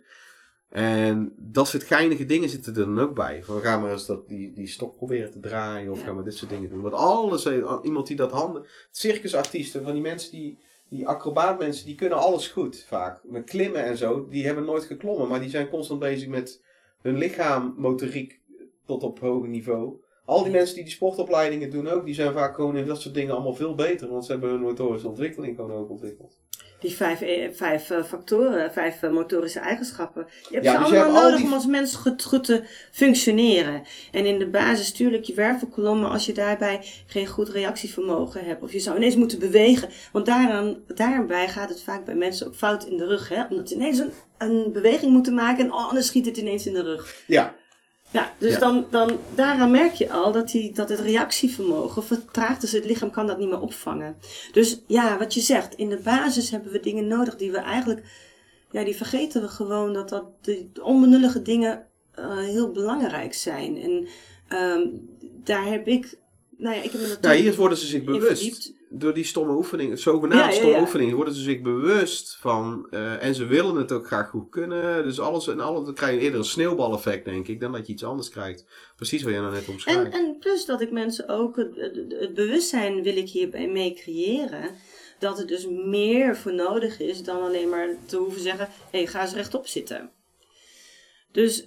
En 0.71 1.33
dat 1.37 1.69
soort 1.69 1.83
geinige 1.83 2.25
dingen 2.25 2.49
zitten 2.49 2.75
er 2.75 2.85
dan 2.85 3.01
ook 3.01 3.15
bij. 3.15 3.43
Van 3.45 3.61
ga 3.61 3.79
maar 3.79 3.93
eens 3.93 4.07
dat, 4.07 4.29
die, 4.29 4.53
die 4.53 4.67
stok 4.67 4.97
proberen 4.97 5.31
te 5.31 5.41
draaien. 5.41 5.93
Of 5.93 5.99
Ja. 5.99 6.05
ga 6.05 6.13
maar 6.13 6.25
dit 6.25 6.35
soort 6.35 6.51
dingen 6.51 6.71
doen. 6.71 6.81
Want 6.81 6.95
alles, 6.95 7.45
heeft- 7.45 7.67
iemand 7.83 8.07
die 8.07 8.17
dat 8.17 8.31
handen. 8.33 8.65
Circusartiesten, 8.91 9.83
van 9.83 9.93
die 9.93 10.03
mensen 10.03 10.31
die. 10.31 10.59
Die 10.89 11.07
acrobaatmensen, 11.09 11.87
die 11.87 11.95
kunnen 11.95 12.19
alles 12.19 12.49
goed 12.49 12.85
vaak. 12.89 13.21
Met 13.25 13.45
klimmen 13.45 13.85
en 13.85 13.97
zo. 13.97 14.27
Die 14.29 14.47
hebben 14.47 14.65
nooit 14.65 14.85
geklommen. 14.85 15.29
Maar 15.29 15.41
die 15.41 15.51
zijn 15.51 15.69
constant 15.69 16.01
bezig 16.01 16.29
met 16.29 16.63
hun 17.03 17.17
lichaam, 17.17 17.75
motoriek 17.77 18.41
tot 18.87 19.03
op 19.03 19.19
hoog 19.21 19.47
niveau. 19.47 20.01
Al 20.25 20.43
die 20.43 20.53
mensen 20.53 20.75
die 20.75 20.85
die 20.85 20.93
sportopleidingen 20.93 21.71
doen 21.71 21.89
ook, 21.89 22.05
die 22.05 22.15
zijn 22.15 22.33
vaak 22.33 22.55
gewoon 22.55 22.77
in 22.77 22.87
dat 22.87 23.01
soort 23.01 23.15
dingen 23.15 23.35
allemaal 23.35 23.55
veel 23.55 23.75
beter. 23.75 24.09
Want 24.11 24.25
ze 24.25 24.33
hebben 24.33 24.51
hun 24.51 24.61
motorische 24.61 25.09
ontwikkeling 25.09 25.57
gewoon 25.57 25.73
ook 25.73 25.91
ontwikkeld. 25.91 26.41
Die 26.81 26.93
vijf, 26.95 27.21
eh, 27.21 27.49
vijf 27.53 27.91
eh, 27.91 28.05
factoren, 28.05 28.73
vijf 28.73 29.03
eh, 29.03 29.11
motorische 29.11 29.59
eigenschappen. 29.59 30.27
Je 30.49 30.55
hebt 30.55 30.65
Ja, 30.65 30.73
ze 30.73 30.79
dus 30.79 30.87
allemaal 30.87 31.05
hebt 31.05 31.17
al 31.17 31.23
nodig 31.23 31.37
die- 31.39 31.47
om 31.47 31.53
als 31.53 31.67
mens 31.67 31.95
goed, 31.95 32.25
goed 32.25 32.45
te 32.45 32.63
functioneren. 32.93 33.83
En 34.13 34.27
in 34.27 34.39
de 34.39 34.47
basis, 34.47 34.93
tuurlijk, 34.93 35.25
je 35.25 35.35
wervelkolom, 35.35 36.01
maar 36.01 36.11
als 36.11 36.27
je 36.27 36.33
daarbij 36.33 36.81
geen 37.07 37.27
goed 37.27 37.49
reactievermogen 37.49 38.45
hebt. 38.45 38.63
Of 38.63 38.73
je 38.73 38.81
zou 38.81 38.97
ineens 38.97 39.17
moeten 39.17 39.39
bewegen. 39.39 39.89
Want 40.13 40.27
daaraan, 40.27 40.77
daarbij 40.95 41.49
gaat 41.49 41.69
het 41.69 41.83
vaak 41.83 42.05
bij 42.05 42.15
mensen 42.15 42.47
ook 42.47 42.55
fout 42.55 42.85
in 42.85 42.97
de 42.97 43.07
rug. 43.07 43.29
Hè? 43.29 43.45
Omdat 43.51 43.69
ze 43.69 43.75
ineens 43.75 43.99
een, 43.99 44.11
een 44.39 44.73
beweging 44.73 45.13
moeten 45.13 45.35
maken 45.35 45.65
en 45.65 45.73
oh, 45.73 45.89
anders 45.89 46.07
schiet 46.07 46.27
het 46.27 46.37
ineens 46.37 46.67
in 46.67 46.73
de 46.75 46.83
rug. 46.83 47.23
Ja, 47.27 47.55
Ja, 48.13 48.35
dus 48.39 48.53
Ja. 48.53 48.59
Dan, 48.59 48.87
dan 48.91 49.19
daaraan 49.35 49.71
merk 49.71 49.95
je 49.95 50.11
al 50.11 50.33
dat, 50.33 50.51
die, 50.51 50.73
dat 50.73 50.89
het 50.89 51.01
reactievermogen 51.01 52.05
vertraagt. 52.05 52.61
Dus 52.61 52.73
het 52.73 52.85
lichaam 52.85 53.11
kan 53.11 53.27
dat 53.27 53.39
niet 53.39 53.49
meer 53.49 53.61
opvangen. 53.61 54.17
Dus 54.53 54.81
ja, 54.87 55.19
wat 55.19 55.35
je 55.35 55.41
zegt, 55.41 55.75
in 55.75 55.89
de 55.89 56.01
basis 56.05 56.51
hebben 56.51 56.73
we 56.73 56.81
dingen 56.81 57.07
nodig 57.07 57.37
die 57.37 57.51
we 57.51 57.59
eigenlijk, 57.59 58.03
ja, 58.71 58.85
die 58.85 58.97
vergeten 58.97 59.43
we 59.43 59.49
gewoon 59.49 59.93
dat, 59.93 60.09
dat 60.09 60.25
de 60.41 60.71
onbenullige 60.83 61.43
dingen 61.43 61.87
eh, 62.13 62.39
heel 62.39 62.71
belangrijk 62.71 63.35
zijn. 63.35 63.77
En 63.77 64.09
ehm, 64.49 64.87
daar 65.45 65.67
heb 65.67 65.87
ik, 65.87 66.19
nou 66.57 66.75
ja, 66.75 66.83
ik 66.83 66.93
heb 66.93 67.01
me 67.01 67.07
nou, 67.07 67.11
natuurlijk 67.11 67.43
hier 67.43 67.57
worden 67.57 67.79
ze 67.79 67.87
zich 67.87 68.05
bewust. 68.05 68.79
Door 68.93 69.15
die 69.15 69.25
stomme 69.25 69.55
oefeningen, 69.55 69.99
zogenaamde 69.99 70.45
Ja, 70.45 70.51
stomme 70.51 71.07
ja. 71.07 71.15
worden 71.15 71.35
ze 71.35 71.41
zich 71.43 71.61
bewust 71.61 72.37
van. 72.41 72.87
eh, 72.91 73.25
en 73.25 73.35
ze 73.35 73.47
willen 73.47 73.77
het 73.77 73.93
ook 73.93 74.07
graag 74.07 74.29
goed 74.29 74.51
kunnen. 74.51 75.05
Dus 75.05 75.21
alles 75.21 75.49
en 75.49 75.61
alles, 75.61 75.85
dan 75.85 75.95
krijg 75.95 76.15
je 76.15 76.21
eerder 76.21 76.39
een 76.39 76.45
sneeuwbaleffect, 76.45 77.25
denk 77.25 77.49
ik, 77.49 77.61
dan 77.61 77.73
dat 77.73 77.87
je 77.87 77.93
iets 77.93 78.05
anders 78.05 78.29
krijgt. 78.29 78.65
Precies 78.97 79.23
wat 79.23 79.33
jij 79.33 79.41
nou 79.41 79.53
net 79.53 79.69
omschrijft. 79.69 80.05
En, 80.05 80.13
en 80.13 80.37
plus 80.39 80.65
dat 80.65 80.81
ik 80.81 80.91
mensen 80.91 81.29
ook 81.29 81.57
het, 81.57 81.77
het, 81.77 81.97
het 82.19 82.35
bewustzijn 82.35 83.03
wil 83.03 83.17
ik 83.17 83.29
hierbij 83.29 83.69
mee 83.69 83.95
creëren. 83.95 84.71
Dat 85.19 85.39
er 85.39 85.47
dus 85.47 85.67
meer 85.69 86.37
voor 86.37 86.55
nodig 86.55 87.01
is 87.01 87.23
dan 87.23 87.43
alleen 87.43 87.69
maar 87.69 87.89
te 88.07 88.17
hoeven 88.17 88.41
zeggen: 88.41 88.69
hé, 88.91 88.99
hey, 88.99 89.07
ga 89.07 89.23
eens 89.23 89.35
rechtop 89.35 89.67
zitten. 89.67 90.11
Dus 91.33 91.67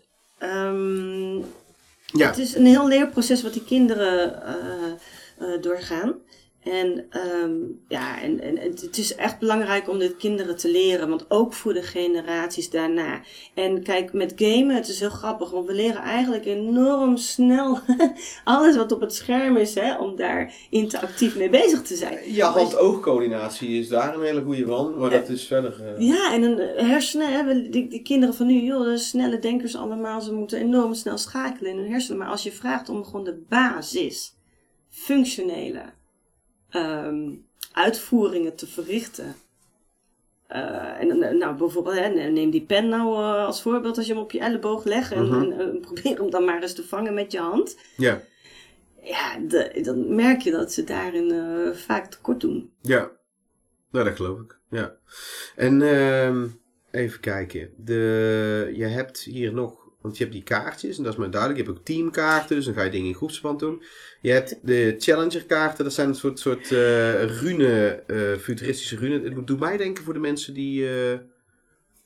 ja, 2.06 2.28
het 2.28 2.38
is 2.38 2.56
een 2.56 2.66
heel 2.66 2.88
leerproces 2.88 3.44
wat 3.44 3.54
die 3.54 3.64
kinderen 3.64 4.44
eh, 4.44 4.92
eh, 5.38 5.62
doorgaan. 5.62 6.16
En, 6.64 7.06
ehm, 7.10 7.52
ja, 7.88 8.22
en, 8.22 8.42
en 8.42 8.58
het 8.58 8.98
is 8.98 9.16
echt 9.16 9.40
belangrijk 9.40 9.90
om 9.90 10.00
dit 10.00 10.18
kinderen 10.18 10.58
te 10.58 10.72
leren, 10.72 11.10
want 11.10 11.26
ook 11.32 11.54
voor 11.54 11.74
de 11.74 11.82
generaties 11.82 12.70
daarna. 12.70 13.22
En 13.54 13.84
kijk, 13.84 14.14
met 14.14 14.34
gamen, 14.36 14.76
het 14.76 14.88
is 14.88 15.00
heel 15.00 15.10
grappig, 15.10 15.52
want 15.52 15.68
we 15.68 15.74
leren 15.74 16.02
eigenlijk 16.02 16.46
enorm 16.46 17.18
snel 17.18 17.80
alles 18.44 18.76
wat 18.76 18.92
op 18.92 19.02
het 19.02 19.14
scherm 19.14 19.58
is, 19.58 19.76
hè, 19.76 19.98
om 19.98 20.16
daar 20.16 20.54
interactief 20.70 21.36
mee 21.38 21.50
bezig 21.50 21.82
te 21.82 21.96
zijn. 21.96 22.34
ja 22.34 22.52
hand-oogcoördinatie 22.52 23.80
is 23.80 23.88
daar 23.88 24.16
een 24.16 24.24
hele 24.24 24.42
goede 24.42 24.66
van, 24.66 24.98
maar 24.98 25.10
dat 25.10 25.30
is 25.30 25.48
verder. 25.48 25.82
eh, 25.98 26.08
Ja, 26.08 26.34
en 26.34 26.44
een 26.44 26.86
hersenen, 26.88 27.32
hè, 27.34 27.70
die, 27.70 27.88
die 27.88 28.02
kinderen 28.02 28.36
van 28.36 28.48
nu, 28.48 28.62
joh, 28.62 28.96
snelle 28.98 29.40
denkers 29.40 29.76
allemaal, 29.76 30.22
ze 30.22 30.34
moeten 30.34 30.60
enorm 30.60 30.94
snel 30.94 31.18
schakelen 31.18 31.72
in 31.72 31.78
hun 31.78 31.92
hersenen. 31.92 32.18
Maar 32.18 32.30
als 32.30 32.44
je 32.44 32.52
vraagt 32.52 32.90
om 32.90 33.06
gewoon 33.06 33.24
de 33.24 33.42
basis, 33.50 34.36
functionele 34.90 35.82
ehm, 36.74 37.32
uitvoeringen 37.72 38.56
te 38.56 38.68
verrichten. 38.68 39.36
eh, 40.48 41.00
en 41.00 41.38
nou, 41.38 41.56
bijvoorbeeld, 41.58 41.96
hè, 42.00 42.08
neem 42.30 42.50
die 42.50 42.62
pen 42.66 42.90
nou 42.90 43.14
eh, 43.16 43.46
als 43.46 43.62
voorbeeld 43.62 43.98
als 43.98 44.06
je 44.08 44.14
hem 44.14 44.22
op 44.22 44.32
je 44.32 44.40
elleboog 44.40 44.84
legt 44.84 45.12
en, 45.12 45.24
Mhm. 45.28 45.42
en, 45.42 45.60
eh, 45.60 45.82
probeer 45.82 46.18
hem 46.18 46.30
dan 46.30 46.46
maar 46.46 46.62
eens 46.62 46.74
te 46.74 46.84
vangen 46.88 47.14
met 47.14 47.32
je 47.32 47.40
hand. 47.40 47.78
ja, 47.98 48.22
Ja, 49.04 49.38
de- 49.40 49.80
dan 49.84 50.16
merk 50.16 50.42
je 50.42 50.52
dat 50.52 50.74
ze 50.74 50.84
daarin 50.84 51.34
vaak 51.76 52.06
tekort 52.12 52.42
doen. 52.42 52.72
ja. 52.82 53.12
Nou, 53.92 54.06
dat 54.06 54.16
geloof 54.16 54.40
ik. 54.40 54.60
Ja. 54.70 54.96
En 55.56 55.82
ehm, 55.82 56.48
even 56.92 57.20
kijken. 57.20 57.70
De, 57.78 58.72
je 58.76 58.86
hebt 58.86 59.20
hier 59.20 59.54
nog, 59.54 59.83
want 60.04 60.18
je 60.18 60.24
hebt 60.24 60.36
die 60.36 60.44
kaartjes 60.46 60.98
en 60.98 61.04
dat 61.04 61.14
is 61.14 61.20
maar 61.20 61.30
duidelijk. 61.32 61.60
Je 61.62 61.66
hebt 61.66 61.80
ook 61.80 61.86
teamkaarten, 61.86 62.56
dus 62.56 62.66
dan 62.66 62.74
ga 62.74 62.84
je 62.84 62.90
dingen 62.92 63.08
in 63.08 63.16
groepsverband 63.16 63.60
doen. 63.60 63.84
Je 64.22 64.32
hebt 64.32 64.56
de 64.62 64.96
challenger 65.00 65.46
kaarten, 65.46 65.84
dat 65.84 65.94
zijn 65.94 66.08
een 66.08 66.16
soort, 66.16 66.40
soort 66.40 66.72
eh, 66.72 67.24
rune, 67.40 68.04
eh, 68.08 68.38
futuristische 68.40 68.96
rune. 68.96 69.22
Het 69.36 69.48
doet 69.48 69.60
mij 69.60 69.78
denken 69.78 70.04
voor 70.04 70.14
de 70.14 70.20
mensen 70.20 70.54
die 70.54 70.90
eh 70.90 71.18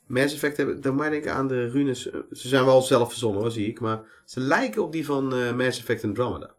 Mass 0.05 0.33
Effect 0.33 0.57
hebben, 0.57 0.81
doet 0.81 0.95
mij 0.95 1.09
denken 1.09 1.33
aan 1.33 1.47
de 1.47 1.69
runes. 1.69 2.01
Ze 2.31 2.47
zijn 2.47 2.65
wel 2.65 2.81
zelf 2.81 3.09
verzonnen 3.09 3.41
hoor, 3.41 3.51
zie 3.51 3.67
ik, 3.67 3.79
maar 3.79 4.01
ze 4.25 4.39
lijken 4.39 4.83
op 4.83 4.91
die 4.91 5.05
van 5.05 5.55
Mass 5.55 5.79
Effect 5.79 6.03
Andromeda. 6.03 6.55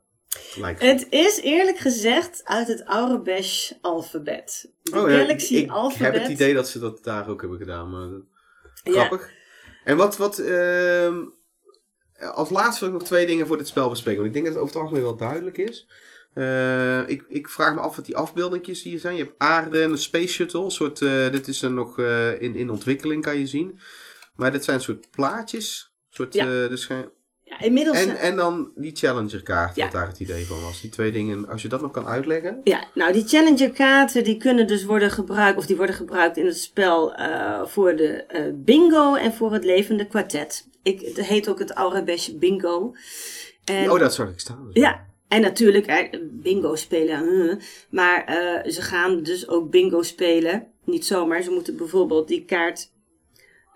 Lijkt. 0.57 0.81
Het 0.83 1.07
is 1.11 1.41
eerlijk 1.43 1.79
gezegd 1.79 2.41
uit 2.45 2.69
het 2.69 2.83
Aurebesh 2.85 3.71
alfabet. 3.81 4.71
De 4.83 5.01
Oh 5.01 5.11
ja, 5.11 5.19
Galaxy 5.19 5.55
ik, 5.55 5.65
ik 5.65 5.71
alfabet. 5.71 6.13
heb 6.13 6.23
het 6.23 6.31
idee 6.33 6.55
dat 6.55 6.69
ze 6.69 6.79
dat 6.79 7.05
daar 7.05 7.29
ook 7.29 7.41
hebben 7.41 7.59
gedaan. 7.59 7.91
Maar 7.91 8.09
dat- 8.09 8.95
Ja. 8.95 9.09
En 9.89 9.97
wat, 9.97 10.17
wat 10.17 10.39
ehm, 10.39 11.25
als 12.35 12.51
laatste 12.51 12.85
wil 12.85 12.95
ik 12.95 13.01
nog 13.01 13.09
twee 13.09 13.27
dingen 13.27 13.47
voor 13.47 13.57
dit 13.59 13.69
spel 13.69 13.89
bespreken. 13.89 14.23
Want 14.23 14.37
ik 14.37 14.43
denk 14.43 14.47
dat 14.47 14.55
het 14.55 14.65
over 14.65 14.75
het 14.75 14.83
algemeen 14.85 15.05
wel 15.09 15.17
duidelijk 15.29 15.59
is. 15.59 15.89
Eh, 16.35 17.09
ik, 17.09 17.25
ik 17.29 17.49
vraag 17.49 17.75
me 17.75 17.81
af 17.81 17.97
wat 17.97 18.05
die 18.05 18.17
afbeeldingjes 18.17 18.83
hier 18.83 18.99
zijn. 18.99 19.17
Je 19.17 19.23
hebt 19.23 19.39
aarde 19.39 19.83
en 19.83 19.91
een 19.91 19.99
space 19.99 20.29
shuttle. 20.29 20.65
Een 20.65 20.71
soort, 20.71 21.03
eh, 21.03 21.31
dit 21.31 21.49
is 21.49 21.63
er 21.63 21.71
nog 21.71 21.99
eh, 21.99 22.43
in, 22.43 22.55
in 22.55 22.71
ontwikkeling, 22.71 23.23
kan 23.23 23.39
je 23.39 23.47
zien. 23.47 23.79
Maar 24.35 24.53
dit 24.53 24.65
zijn 24.65 24.77
een 24.77 24.83
soort 24.83 25.11
plaatjes. 25.11 25.93
Een 26.09 26.15
Soort, 26.15 26.35
Ja. 26.35 26.45
eh, 26.45 26.69
dus 26.69 26.89
inmiddels. 27.61 27.97
en, 28.05 28.17
en 28.17 28.37
dan 28.37 28.71
die 28.75 28.97
Challenger 28.97 29.43
kaart, 29.43 29.77
Ja. 29.77 29.83
wat 29.85 29.93
daar 29.93 30.07
het 30.07 30.21
idee 30.21 30.45
van 30.47 30.63
was. 30.63 30.81
Die 30.81 30.91
twee 30.91 31.13
dingen, 31.13 31.49
als 31.49 31.63
je 31.63 31.69
dat 31.69 31.81
nog 31.81 31.91
kan 31.91 32.07
uitleggen. 32.07 32.61
Ja, 32.65 32.85
nou 32.95 33.13
die 33.13 33.27
Challenger 33.27 33.71
kaarten 33.71 34.25
die 34.25 34.37
kunnen 34.37 34.67
dus 34.67 34.85
worden 34.85 35.11
gebruikt, 35.11 35.59
of 35.59 35.67
die 35.67 35.77
worden 35.77 35.95
gebruikt 35.95 36.37
in 36.37 36.47
het 36.47 36.59
spel 36.59 37.15
eh, 37.15 37.67
voor 37.67 37.97
de 37.97 38.25
eh, 38.25 38.43
bingo 38.55 39.15
en 39.15 39.33
voor 39.35 39.53
het 39.53 39.65
levende 39.65 40.07
kwartet. 40.07 40.67
Ik, 40.83 41.01
het 41.01 41.27
heet 41.27 41.49
ook 41.49 41.59
het 41.59 41.71
Aurebesh 41.73 42.29
bingo. 42.29 42.95
En, 43.65 43.91
Oh, 43.91 43.99
dat 43.99 44.15
zag 44.15 44.29
ik 44.31 44.41
staan. 44.41 44.71
Ja, 44.73 45.07
en 45.29 45.41
natuurlijk 45.41 45.87
eh, 45.87 46.21
bingo 46.23 46.75
spelen. 46.77 47.49
eh, 47.51 47.57
maar 47.91 48.25
eh, 48.25 48.71
ze 48.71 48.83
gaan 48.83 49.23
dus 49.23 49.49
ook 49.49 49.71
bingo 49.71 50.03
spelen. 50.03 50.67
Niet 50.85 51.07
zomaar, 51.07 51.43
ze 51.43 51.51
moeten 51.51 51.77
bijvoorbeeld 51.77 52.29
die 52.29 52.45
kaart... 52.45 52.91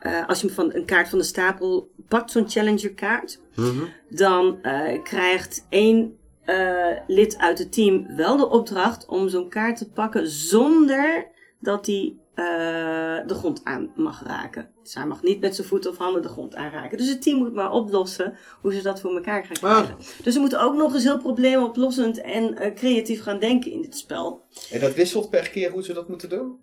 eh, 0.02 0.28
als 0.28 0.40
je 0.40 0.50
van 0.50 0.74
een 0.74 0.84
kaart 0.84 1.08
van 1.08 1.18
de 1.18 1.24
stapel 1.24 1.90
pakt, 2.08 2.30
zo'n 2.30 2.50
Challenger 2.50 2.94
kaart... 2.94 3.40
Mhm. 3.54 3.84
dan 4.08 4.62
eh, 4.62 5.02
krijgt 5.02 5.66
één 5.68 6.16
eh, 6.44 6.86
lid 7.06 7.38
uit 7.38 7.58
het 7.58 7.72
team 7.72 8.16
wel 8.16 8.36
de 8.36 8.48
opdracht 8.48 9.06
om 9.06 9.28
zo'n 9.28 9.48
kaart 9.48 9.76
te 9.76 9.90
pakken 9.90 10.28
zonder 10.28 11.26
dat 11.60 11.86
hij 11.86 12.16
de 13.26 13.34
grond 13.34 13.60
aan 13.64 13.92
mag 13.96 14.22
raken. 14.26 14.70
Dus 14.82 14.94
hij 14.94 15.06
mag 15.06 15.22
niet 15.22 15.40
met 15.40 15.54
zijn 15.54 15.66
voeten 15.66 15.90
of 15.90 15.96
handen 15.96 16.22
de 16.22 16.28
grond 16.28 16.54
aanraken. 16.54 16.98
Dus 16.98 17.08
het 17.08 17.22
team 17.22 17.38
moet 17.38 17.54
maar 17.54 17.72
oplossen 17.72 18.36
hoe 18.60 18.74
ze 18.74 18.82
dat 18.82 19.00
voor 19.00 19.14
elkaar 19.14 19.44
gaan 19.44 19.56
krijgen. 19.56 19.96
Dus 20.22 20.34
ze 20.34 20.40
moeten 20.40 20.60
ook 20.60 20.74
nog 20.74 20.94
eens 20.94 21.02
heel 21.02 21.18
probleemoplossend 21.18 22.20
en 22.20 22.74
creatief 22.74 23.22
gaan 23.22 23.38
denken 23.38 23.70
in 23.70 23.82
dit 23.82 23.96
spel. 23.96 24.44
En 24.70 24.80
dat 24.80 24.94
wisselt 24.94 25.30
per 25.30 25.50
keer 25.50 25.70
hoe 25.70 25.82
ze 25.82 25.92
dat 25.92 26.08
moeten 26.08 26.28
doen? 26.28 26.58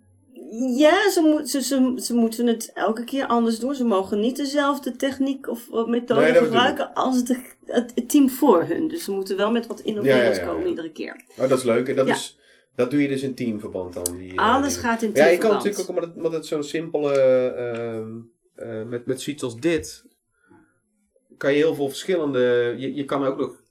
Ja, 0.52 1.10
ze, 1.10 1.20
moet, 1.20 1.48
ze, 1.50 1.62
ze, 1.62 1.92
ze 2.02 2.14
moeten 2.14 2.46
het 2.46 2.70
elke 2.74 3.04
keer 3.04 3.26
anders 3.26 3.58
doen. 3.58 3.74
Ze 3.74 3.84
mogen 3.84 4.20
niet 4.20 4.36
dezelfde 4.36 4.96
techniek 4.96 5.48
of 5.48 5.68
methode 5.86 6.20
Nee, 6.20 6.34
gebruiken 6.34 6.94
als 6.94 7.24
de, 7.24 7.40
het, 7.66 7.92
het 7.94 8.08
team 8.08 8.30
voor 8.30 8.62
hun. 8.64 8.88
Dus 8.88 9.04
ze 9.04 9.10
moeten 9.10 9.36
wel 9.36 9.50
met 9.50 9.66
wat 9.66 9.80
innoverends 9.80 10.36
Ja, 10.38 10.42
ja, 10.42 10.48
ja, 10.48 10.54
komen 10.54 10.68
iedere 10.68 10.92
keer. 10.92 11.24
Oh, 11.38 11.48
dat 11.48 11.58
is 11.58 11.64
leuk. 11.64 11.88
En 11.88 11.96
dat, 11.96 12.08
is, 12.08 12.38
dat 12.74 12.90
doe 12.90 13.02
je 13.02 13.08
dus 13.08 13.22
in 13.22 13.34
teamverband 13.34 13.94
dan? 13.94 14.16
Die, 14.16 14.30
eh, 14.36 14.54
Alles 14.54 14.76
gaat 14.76 15.02
in 15.02 15.10
Ja, 15.14 15.26
je 15.26 15.38
kan 15.38 15.60
teamverband. 15.60 15.94
natuurlijk 15.94 16.08
ook, 16.08 16.16
omdat 16.16 16.32
het, 16.32 16.46
zo'n 16.46 16.64
simpele... 16.64 17.12
ehm, 17.50 18.10
eh, 18.54 18.82
met, 18.88 19.06
met 19.06 19.20
zoiets 19.20 19.42
als 19.42 19.56
dit... 19.56 20.04
kan 21.36 21.50
je 21.52 21.56
heel 21.56 21.74
veel 21.74 21.88
verschillende... 21.88 22.74
Je, 22.78 22.94
je 22.94 23.04
kan 23.04 23.24
ook 23.24 23.38
nog 23.38 23.62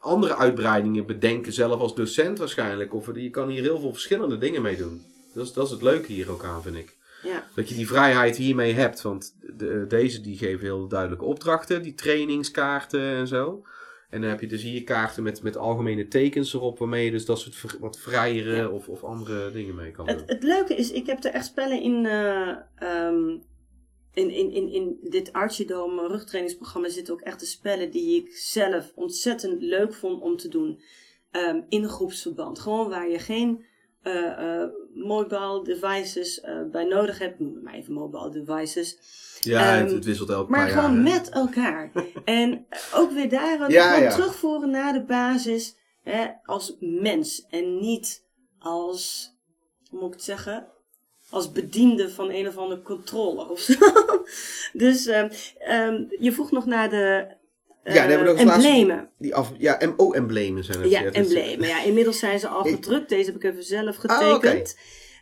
andere 0.00 0.36
uitbreidingen 0.36 1.06
bedenken, 1.06 1.52
zelf 1.52 1.80
als 1.80 1.94
docent 1.94 2.38
waarschijnlijk. 2.38 2.94
Of 2.94 3.10
je 3.14 3.30
kan 3.30 3.48
hier 3.48 3.62
heel 3.62 3.80
veel 3.80 3.92
verschillende 3.92 4.38
dingen 4.38 4.62
mee 4.62 4.76
doen. 4.76 5.11
Dat 5.34 5.44
is, 5.46 5.52
dat 5.52 5.64
is 5.66 5.70
het 5.72 5.82
leuke 5.82 6.12
hier 6.12 6.30
ook 6.30 6.44
aan, 6.44 6.62
vind 6.62 6.76
ik. 6.76 6.96
Ja. 7.22 7.46
Dat 7.54 7.68
je 7.68 7.74
die 7.74 7.86
vrijheid 7.86 8.36
hiermee 8.36 8.72
hebt. 8.72 9.02
Want 9.02 9.36
de, 9.56 9.84
deze 9.88 10.20
die 10.20 10.36
geven 10.36 10.60
heel 10.64 10.88
duidelijke 10.88 11.24
opdrachten. 11.24 11.82
Die 11.82 11.94
trainingskaarten 11.94 13.00
en 13.00 13.26
zo. 13.26 13.62
En 14.10 14.20
dan 14.20 14.30
heb 14.30 14.40
je 14.40 14.46
dus 14.46 14.62
hier 14.62 14.84
kaarten 14.84 15.22
met, 15.22 15.42
met 15.42 15.56
algemene 15.56 16.08
tekens 16.08 16.54
erop. 16.54 16.78
Waarmee 16.78 17.04
je 17.04 17.10
dus 17.10 17.24
dat 17.24 17.38
soort 17.38 17.78
wat 17.80 17.98
vrijere 17.98 18.56
Ja. 18.56 18.68
of, 18.68 18.88
of 18.88 19.04
andere 19.04 19.52
dingen 19.52 19.74
mee 19.74 19.90
kan 19.90 20.06
doen. 20.06 20.16
Het, 20.16 20.28
het 20.28 20.42
leuke 20.42 20.74
is, 20.74 20.90
ik 20.90 21.06
heb 21.06 21.24
er 21.24 21.32
echt 21.32 21.46
spellen 21.46 21.82
in, 21.82 22.06
eh, 22.06 22.48
ehm, 22.76 23.28
in, 24.14 24.30
in, 24.30 24.50
in, 24.52 24.68
in 24.72 24.98
dit 25.02 25.32
Archidome 25.32 26.06
rugtrainingsprogramma 26.08 26.88
zitten 26.88 27.14
ook 27.14 27.20
echte 27.20 27.46
spellen 27.46 27.90
die 27.90 28.24
ik 28.24 28.36
zelf 28.36 28.92
ontzettend 28.94 29.62
leuk 29.62 29.94
vond 29.94 30.22
om 30.22 30.36
te 30.36 30.48
doen. 30.48 30.80
ehm, 31.30 31.60
in 31.68 31.82
een 31.82 31.88
groepsverband. 31.88 32.58
Gewoon 32.58 32.88
waar 32.88 33.08
je 33.10 33.18
geen 33.18 33.64
mobile 34.94 35.60
devices 35.64 36.40
eh, 36.40 36.54
bij 36.70 36.84
nodig 36.84 37.18
hebt, 37.18 37.38
noem 37.40 37.54
het 37.54 37.62
maar 37.62 37.74
even 37.74 37.92
mobile 37.92 38.30
devices, 38.30 38.98
Ja, 39.40 39.60
het, 39.62 39.86
Ehm, 39.86 39.94
het 39.94 40.04
wisselt 40.04 40.30
elk 40.30 40.48
maar 40.48 40.58
paar 40.60 40.68
jaar. 40.70 40.80
gewoon 40.82 41.02
met 41.02 41.28
elkaar. 41.28 41.90
en 42.24 42.66
ook 42.94 43.10
weer 43.10 43.28
daar 43.28 43.70
Ja, 43.70 43.96
ja. 43.96 44.10
terugvoeren 44.10 44.70
naar 44.70 44.92
de 44.92 45.02
basis 45.04 45.76
hè, 46.02 46.26
als 46.44 46.76
mens 46.80 47.46
en 47.50 47.78
niet 47.80 48.24
als, 48.58 49.32
hoe 49.90 49.98
moet 50.00 50.08
ik 50.08 50.14
het 50.14 50.24
zeggen, 50.24 50.66
als 51.30 51.52
bediende 51.52 52.10
van 52.10 52.30
een 52.30 52.48
of 52.48 52.56
andere 52.56 52.82
controller 52.82 53.48
of 53.50 53.58
zo. 53.60 53.74
dus 54.72 55.06
ehm, 55.06 55.28
ehm, 55.58 56.04
je 56.18 56.32
vroeg 56.32 56.50
nog 56.50 56.66
naar 56.66 56.90
de 56.90 57.26
Ja, 57.84 57.92
daar 57.94 58.08
hebben 58.08 58.26
we 58.26 58.32
als 58.32 58.42
laatste- 58.42 58.68
emblemen. 58.68 59.08
Die 59.18 59.34
af, 59.34 59.52
ja, 59.58 59.78
MO-emblemen 59.96 60.64
zijn 60.64 60.80
het. 60.80 60.90
Ja, 60.90 61.02
dat 61.02 61.14
is- 61.14 61.20
emblemen. 61.34 61.68
Ja, 61.68 61.82
inmiddels 61.82 62.18
zijn 62.18 62.38
ze 62.38 62.48
al 62.48 62.64
gedrukt. 62.74 63.08
Deze 63.08 63.26
heb 63.32 63.36
ik 63.44 63.50
even 63.50 63.64
zelf 63.64 64.04
Ah, 64.04 64.18
getekend. 64.18 64.76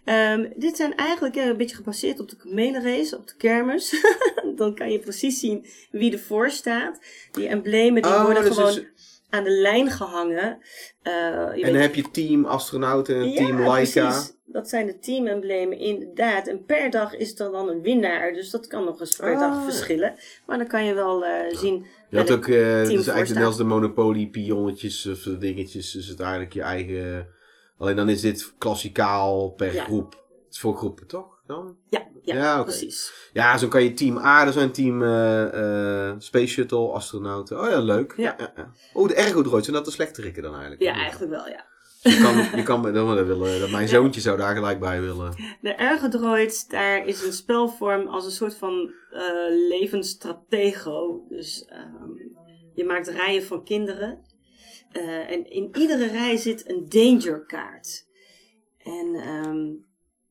Ehm, 0.05 0.49
dit 0.57 0.77
zijn 0.77 0.95
eigenlijk 0.97 1.37
eh, 1.37 1.47
een 1.47 1.57
beetje 1.57 1.77
gebaseerd 1.77 2.21
op 2.21 2.29
de 2.29 2.81
race, 2.83 3.17
op 3.17 3.27
de 3.29 3.35
kermis. 3.37 3.95
Dan 4.57 4.75
kan 4.75 4.93
je 4.93 4.99
precies 4.99 5.41
zien 5.41 5.67
wie 5.91 6.13
ervoor 6.13 6.51
staat. 6.51 6.99
Die 7.33 7.49
emblemen 7.49 8.03
die 8.03 8.11
Oh, 8.13 8.25
worden 8.25 8.45
dus 8.45 8.55
gewoon 8.55 8.71
is- 8.71 9.23
aan 9.31 9.45
de 9.45 9.51
lijn 9.51 9.91
gehangen. 9.91 10.59
Eh, 11.03 11.13
je 11.13 11.21
En 11.21 11.53
weet- 11.55 11.65
dan 11.65 11.75
heb 11.75 11.95
je 11.95 12.11
team 12.11 12.45
astronauten 12.45 13.17
en 13.17 13.31
ja, 13.31 13.37
team 13.37 13.61
Laika. 13.61 14.09
precies. 14.09 14.33
Dat 14.47 14.69
zijn 14.69 14.87
de 14.87 14.99
teamemblemen 14.99 15.79
inderdaad. 15.79 16.47
En 16.47 16.65
per 16.65 16.91
dag 16.91 17.17
is 17.17 17.39
er 17.41 17.51
dan 17.51 17.69
een 17.69 17.83
winnaar. 17.83 18.33
Dus 18.33 18.51
dat 18.51 18.67
kan 18.67 18.85
nog 18.85 19.01
eens 19.01 19.17
per 19.17 19.35
Ah, 19.35 19.41
dag 19.41 19.55
ja. 19.55 19.63
verschillen. 19.65 20.15
Maar 20.47 20.59
dan 20.59 20.67
kan 20.67 20.85
je 20.85 20.95
wel 20.95 21.25
eh, 21.25 21.57
zien... 21.57 21.87
Je 22.11 22.17
had 22.17 22.31
ook, 22.31 22.47
eh 22.47 22.77
voorstaat. 22.77 23.15
eigenlijk 23.15 23.35
net 23.35 23.45
als 23.45 23.57
de 23.57 23.65
Monopoly 23.65 24.27
pionnetjes 24.27 25.07
of 25.07 25.27
eh, 25.27 25.39
dingetjes. 25.39 25.91
Dus 25.91 26.07
het 26.07 26.21
eigenlijk 26.21 26.53
je 26.53 26.63
eigen... 26.63 27.27
Alleen 27.79 27.97
dan 27.97 28.09
is 28.09 28.21
dit 28.21 28.55
klassikaal 28.59 29.51
per 29.51 29.75
Ja. 29.75 29.85
groep. 29.85 30.13
Het 30.13 30.55
is 30.55 30.61
voor 30.61 30.77
groepen, 30.77 31.07
toch? 31.07 31.39
Dan? 31.47 31.77
Ja, 31.91 32.07
ja, 32.23 32.63
precies. 32.63 33.13
Ja, 33.33 33.59
zo 33.59 33.69
kan 33.69 33.83
je 33.83 33.93
team 33.95 34.19
aarde 34.19 34.53
zijn, 34.53 34.73
team 34.73 35.03
eh, 35.03 36.09
eh, 36.09 36.15
Space 36.19 36.47
Shuttle, 36.47 36.89
astronauten. 36.89 37.61
Oh 37.61 37.71
ja, 37.71 37.79
leuk. 37.81 38.15
Ja. 38.17 38.37
Oh, 38.93 39.09
de 39.09 39.15
ergodroids, 39.15 39.65
zijn 39.65 39.77
dat 39.77 39.85
de 39.85 39.91
slechterikken 39.93 40.43
dan 40.43 40.53
eigenlijk? 40.53 40.83
Ja, 40.83 40.93
eigenlijk 40.93 41.31
wel, 41.33 41.49
ja. 41.49 41.65
Je 42.03 42.21
kan, 42.23 42.59
je 42.59 42.63
kan, 42.63 42.83
dat, 42.83 43.27
willen, 43.27 43.61
dat 43.61 43.71
mijn 43.71 43.89
zoontje 43.89 44.21
zou 44.21 44.37
daar 44.37 44.55
gelijk 44.55 44.81
bij 44.81 45.01
willen. 45.01 45.35
De 45.61 45.75
Ergodroids, 45.75 46.69
daar 46.69 47.07
is 47.07 47.25
een 47.25 47.33
spelvorm 47.33 48.07
als 48.07 48.25
een 48.25 48.31
soort 48.31 48.55
van 48.55 48.93
eh 49.11 49.69
levensstratego. 49.69 51.25
Dus 51.29 51.65
ehm, 51.65 52.11
je 52.75 52.85
maakt 52.85 53.09
rijen 53.09 53.43
van 53.43 53.65
kinderen. 53.65 54.25
Eh, 54.93 55.31
en 55.31 55.51
in 55.51 55.77
iedere 55.77 56.07
rij 56.07 56.37
zit 56.37 56.69
een 56.69 56.89
danger 56.89 57.47
kaart. 57.47 58.07
En 58.79 59.15
ehm, 59.15 59.67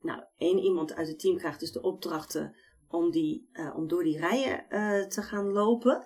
nou, 0.01 0.23
één 0.37 0.59
iemand 0.59 0.95
uit 0.95 1.07
het 1.07 1.19
team 1.19 1.37
krijgt 1.37 1.59
dus 1.59 1.71
de 1.71 1.81
opdrachten 1.81 2.55
om, 2.87 3.11
die, 3.11 3.49
eh, 3.51 3.75
om 3.75 3.87
door 3.87 4.03
die 4.03 4.19
rijen 4.19 4.65
te 5.09 5.21
gaan 5.21 5.51
lopen. 5.51 6.03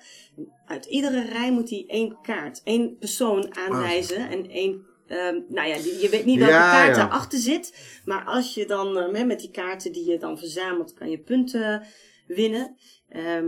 Uit 0.66 0.86
iedere 0.86 1.22
rij 1.22 1.52
moet 1.52 1.70
hij 1.70 1.84
één 1.88 2.18
kaart, 2.22 2.62
één 2.64 2.98
persoon 2.98 3.56
aanwijzen. 3.56 4.30
En 4.30 4.50
één, 4.50 4.86
ehm, 5.08 5.40
nou 5.50 5.68
ja, 5.68 5.76
je 5.76 6.08
weet 6.12 6.26
niet 6.26 6.38
welke 6.40 6.54
Ja, 6.54 6.72
kaart 6.72 6.96
ja. 6.96 7.02
daarachter 7.02 7.40
zit. 7.40 8.00
Maar 8.06 8.24
als 8.26 8.54
je 8.54 8.66
dan 8.66 8.98
eh, 8.98 9.26
met- 9.26 9.40
die 9.40 9.52
kaarten 9.52 9.92
die 9.92 10.10
je 10.10 10.18
dan 10.18 10.38
verzamelt, 10.38 10.94
kan 10.94 11.10
je 11.10 11.18
punten 11.18 11.84
winnen. 12.28 12.76
Ehm 13.10 13.46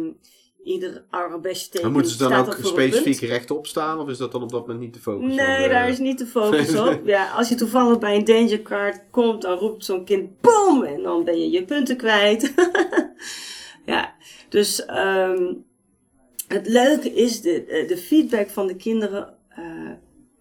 ieder 0.64 1.06
Arabesh 1.10 1.64
teken 1.64 1.82
Maar 1.82 1.92
moeten 1.92 2.12
ze 2.12 2.18
dan 2.18 2.34
ook 2.34 2.58
specifiek 2.62 3.20
rechtop 3.20 3.68
staan? 3.68 4.00
Of 4.00 4.10
is 4.10 4.18
dat 4.18 4.32
dan 4.32 4.44
op 4.44 4.52
dat 4.52 4.62
moment 4.62 4.80
niet 4.80 4.94
de 4.94 5.00
focus? 5.00 5.36
Nee, 5.36 5.58
Of, 5.60 5.64
eh, 5.66 5.70
daar 5.70 5.90
is 5.90 6.00
niet 6.00 6.18
de 6.18 6.26
focus 6.26 6.76
op. 6.80 7.02
Ja, 7.06 7.32
als 7.32 7.50
je 7.50 7.56
toevallig 7.56 8.00
bij 8.00 8.16
een 8.16 8.24
danger 8.26 8.62
card 8.62 9.02
komt, 9.12 9.42
dan 9.42 9.58
roept 9.58 9.86
zo'n 9.86 10.06
kind 10.06 10.42
BOOM! 10.42 10.84
En 10.84 11.02
dan 11.04 11.24
ben 11.24 11.40
je 11.40 11.50
je 11.50 11.64
punten 11.66 11.98
kwijt. 11.98 12.54
ja, 13.86 14.16
dus 14.50 14.86
ehm, 14.86 15.54
het 16.48 16.68
leuke 16.68 17.14
is 17.14 17.42
de, 17.42 17.84
de 17.88 17.98
feedback 17.98 18.50
van 18.50 18.68
de 18.68 18.76
kinderen. 18.76 19.34
eh, 19.50 19.92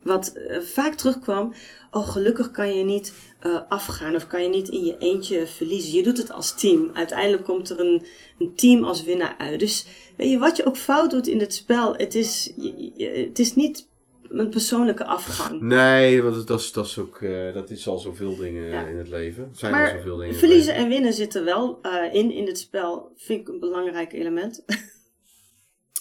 wat 0.05 0.33
eh, 0.33 0.61
vaak 0.61 0.95
terugkwam. 0.95 1.53
Oh, 1.91 2.09
gelukkig 2.09 2.51
kan 2.51 2.77
je 2.77 2.85
niet 2.85 3.15
eh, 3.41 3.61
afgaan 3.69 4.15
of 4.15 4.27
kan 4.27 4.43
je 4.43 4.49
niet 4.49 4.69
in 4.69 4.85
je 4.85 4.97
eentje 4.99 5.47
verliezen. 5.47 5.93
Je 5.93 6.03
doet 6.03 6.19
het 6.19 6.33
als 6.33 6.55
team. 6.61 6.91
Uiteindelijk 6.95 7.45
komt 7.45 7.71
er 7.71 7.81
een, 7.81 8.07
een 8.39 8.55
team 8.55 8.85
als 8.85 9.03
winnaar 9.05 9.35
uit. 9.39 9.59
Dus 9.61 9.87
weet 10.17 10.31
je, 10.31 10.39
wat 10.39 10.57
je 10.57 10.67
ook 10.67 10.77
fout 10.77 11.11
doet 11.11 11.27
in 11.27 11.41
het 11.41 11.55
spel, 11.55 11.95
het 11.97 12.15
is, 12.15 12.53
je- 12.57 12.91
je- 12.97 13.27
het 13.29 13.39
is 13.39 13.55
niet 13.55 13.89
een 14.29 14.49
persoonlijke 14.51 15.05
afgang. 15.05 15.61
Nee, 15.61 16.23
want 16.23 16.47
dat 16.47 16.61
is, 16.61 16.73
dat 16.73 16.87
is 16.87 16.99
ook, 16.99 17.21
eh, 17.23 17.55
dat 17.55 17.71
is 17.71 17.89
al 17.89 17.99
zoveel 17.99 18.37
dingen 18.37 18.69
Ja. 18.69 18.87
in 18.87 18.97
het 18.97 19.09
leven. 19.09 19.49
Zijn 19.53 19.75
al 19.75 19.87
zoveel 19.97 20.17
dingen. 20.17 20.35
verliezen 20.35 20.75
en 20.75 20.89
winnen 20.89 21.13
zitten 21.13 21.45
wel 21.45 21.79
in 22.13 22.31
in 22.31 22.47
het 22.47 22.59
spel. 22.59 23.13
Vind 23.17 23.41
ik 23.41 23.49
een 23.49 23.61
belangrijk 23.61 24.13
element. 24.13 24.65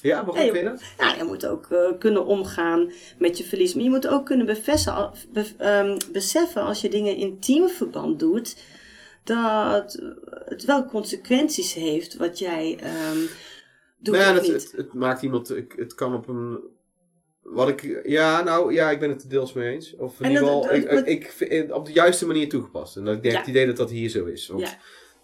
Ja, 0.02 0.26
waarom 0.26 0.44
vind 0.44 0.56
je 0.56 0.64
dat? 0.64 0.82
Nou, 0.98 1.18
je 1.18 1.24
moet 1.24 1.46
ook 1.46 1.68
eh, 1.72 1.92
kunnen 2.00 2.26
omgaan 2.26 2.92
met 3.18 3.38
je 3.38 3.44
verlies. 3.44 3.74
Maar 3.74 3.84
je 3.84 3.90
moet 3.90 4.08
ook 4.08 4.26
kunnen 4.26 4.46
bevessen, 4.46 5.12
be- 5.34 5.52
ehm, 5.58 5.98
beseffen 6.12 6.62
als 6.62 6.82
je 6.82 6.90
dingen 6.90 7.16
in 7.16 7.40
teamverband 7.40 8.20
doet. 8.20 8.56
Dat 9.24 10.00
het 10.46 10.66
wel 10.66 10.86
consequenties 10.86 11.74
heeft 11.74 12.16
wat 12.16 12.40
jij 12.40 12.78
ehm 12.82 13.18
doet 13.98 14.16
Nou 14.16 14.26
ja, 14.26 14.30
of 14.32 14.36
het, 14.36 14.44
niet. 14.44 14.52
het, 14.62 14.72
het 14.72 14.94
maakt 14.94 15.22
iemand, 15.22 15.48
het, 15.48 15.74
het 15.76 15.96
kan 15.96 16.14
op 16.16 16.28
een. 16.28 16.60
Wat 17.42 17.68
ik, 17.70 18.02
ja, 18.08 18.44
nou 18.44 18.74
ja, 18.74 18.92
ik 18.92 19.00
ben 19.00 19.10
het 19.10 19.24
er 19.24 19.30
deels 19.30 19.54
mee 19.54 19.74
eens. 19.74 19.96
Of 19.96 20.20
in 20.20 20.28
ieder 20.30 20.44
geval, 20.44 20.74
ik, 20.74 21.34
ik, 21.40 21.74
op 21.74 21.86
de 21.86 21.92
juiste 21.92 22.26
manier 22.26 22.50
toegepast. 22.50 22.96
En 22.98 23.06
dat 23.06 23.16
ik 23.16 23.22
denk 23.22 23.34
Ja. 23.34 23.40
het 23.40 23.50
idee 23.50 23.66
dat 23.66 23.78
dat 23.78 23.90
hier 23.90 24.10
zo 24.10 24.26
is. 24.26 24.48
Want 24.48 24.62
Ja. 24.62 24.78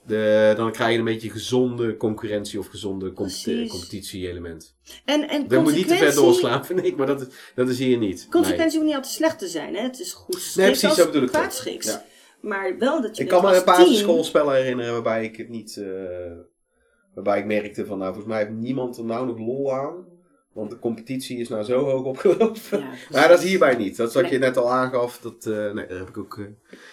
De, 0.10 0.54
dan 0.56 0.72
krijg 0.72 0.92
je 0.92 0.98
een 0.98 1.04
beetje 1.06 1.30
gezonde 1.30 1.98
concurrentie 1.98 2.60
of 2.60 2.68
gezonde 2.68 3.14
competitie-element. 3.14 4.76
En, 5.06 5.30
en 5.30 5.48
Dat 5.48 5.64
moet 5.64 5.76
niet 5.76 5.88
te 5.88 5.96
ver 5.96 6.14
doorslaan, 6.16 6.66
vind 6.66 6.84
ik, 6.86 6.96
maar 6.98 7.08
dat 7.08 7.22
is, 7.22 7.28
dat 7.56 7.70
is 7.70 7.80
hier 7.80 7.98
niet. 7.98 8.28
Consequentie 8.30 8.74
hoeft 8.78 8.86
niet 8.86 8.96
altijd 8.96 9.14
slecht 9.14 9.40
te 9.40 9.48
zijn. 9.48 9.76
Hè? 9.76 9.82
Het 9.82 10.00
is 10.00 10.14
goed 10.14 10.34
Nee, 10.34 10.42
schiks 10.44 10.80
precies, 10.80 10.98
zo 10.98 11.06
bedoel 11.06 11.22
ik 11.24 11.32
dat. 11.32 11.64
Ja. 11.82 12.06
Maar 12.42 12.78
wel 12.78 13.02
dat 13.02 13.18
je 13.18 13.24
Ik 13.24 13.30
kan 13.30 13.44
me 13.44 13.56
een 13.56 13.64
paar 13.64 13.76
team- 13.84 13.94
schoolspellen 13.94 14.56
herinneren 14.56 14.94
waarbij 14.94 15.24
ik 15.24 15.36
het 15.38 15.50
niet. 15.50 15.78
eh, 15.78 16.38
waarbij 17.14 17.40
ik 17.40 17.46
merkte 17.46 17.86
van, 17.86 17.98
nou, 17.98 18.14
volgens 18.14 18.34
mij 18.34 18.44
heeft 18.44 18.58
niemand 18.58 18.98
er 18.98 19.06
nou 19.06 19.26
nog 19.26 19.38
lol 19.38 19.74
aan. 19.74 20.06
Want 20.60 20.72
de 20.72 20.80
competitie 20.80 21.38
is 21.38 21.50
nou 21.50 21.64
zo 21.64 21.84
hoog 21.86 22.04
opgelopen. 22.04 22.80
Ja. 22.80 22.90
Maar 23.12 23.28
dat 23.28 23.40
is 23.44 23.50
hierbij 23.50 23.76
niet. 23.76 23.98
Dat 23.98 24.08
is 24.08 24.14
wat 24.14 24.24
Nee. 24.24 24.32
je 24.32 24.38
net 24.40 24.58
al 24.58 24.72
aangaf. 24.72 25.20
Dat, 25.22 25.46
eh, 25.46 25.54
nee, 25.72 25.88
daar 25.88 25.98
heb 25.98 26.08
ik 26.10 26.18
ook. 26.18 26.38
eh. 26.38 26.46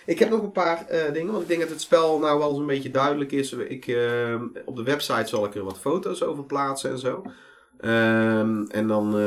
Ik 0.06 0.18
heb 0.18 0.30
nog 0.30 0.42
een 0.42 0.52
paar 0.52 0.86
eh, 0.86 1.12
dingen. 1.12 1.30
Want 1.30 1.42
ik 1.42 1.48
denk 1.48 1.60
dat 1.60 1.70
het 1.70 1.80
spel 1.80 2.18
nou 2.18 2.38
wel 2.38 2.54
zo'n 2.54 2.66
beetje 2.66 2.90
duidelijk 2.90 3.32
is. 3.32 3.52
Ik, 3.52 3.96
op 4.64 4.76
de 4.76 4.82
website 4.82 5.26
zal 5.28 5.44
ik 5.44 5.54
er 5.54 5.64
wat 5.64 5.78
foto's 5.78 6.22
over 6.22 6.44
plaatsen 6.44 6.90
en 6.90 6.98
zo. 6.98 7.22
Ehm, 7.80 8.62
en 8.68 8.86
dan 8.86 9.18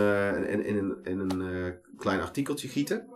in, 0.47 0.65
in, 0.65 0.77
een- 0.77 0.97
in 1.03 1.19
een 1.19 1.73
klein 1.97 2.21
artikeltje 2.21 2.67
gieten. 2.67 3.07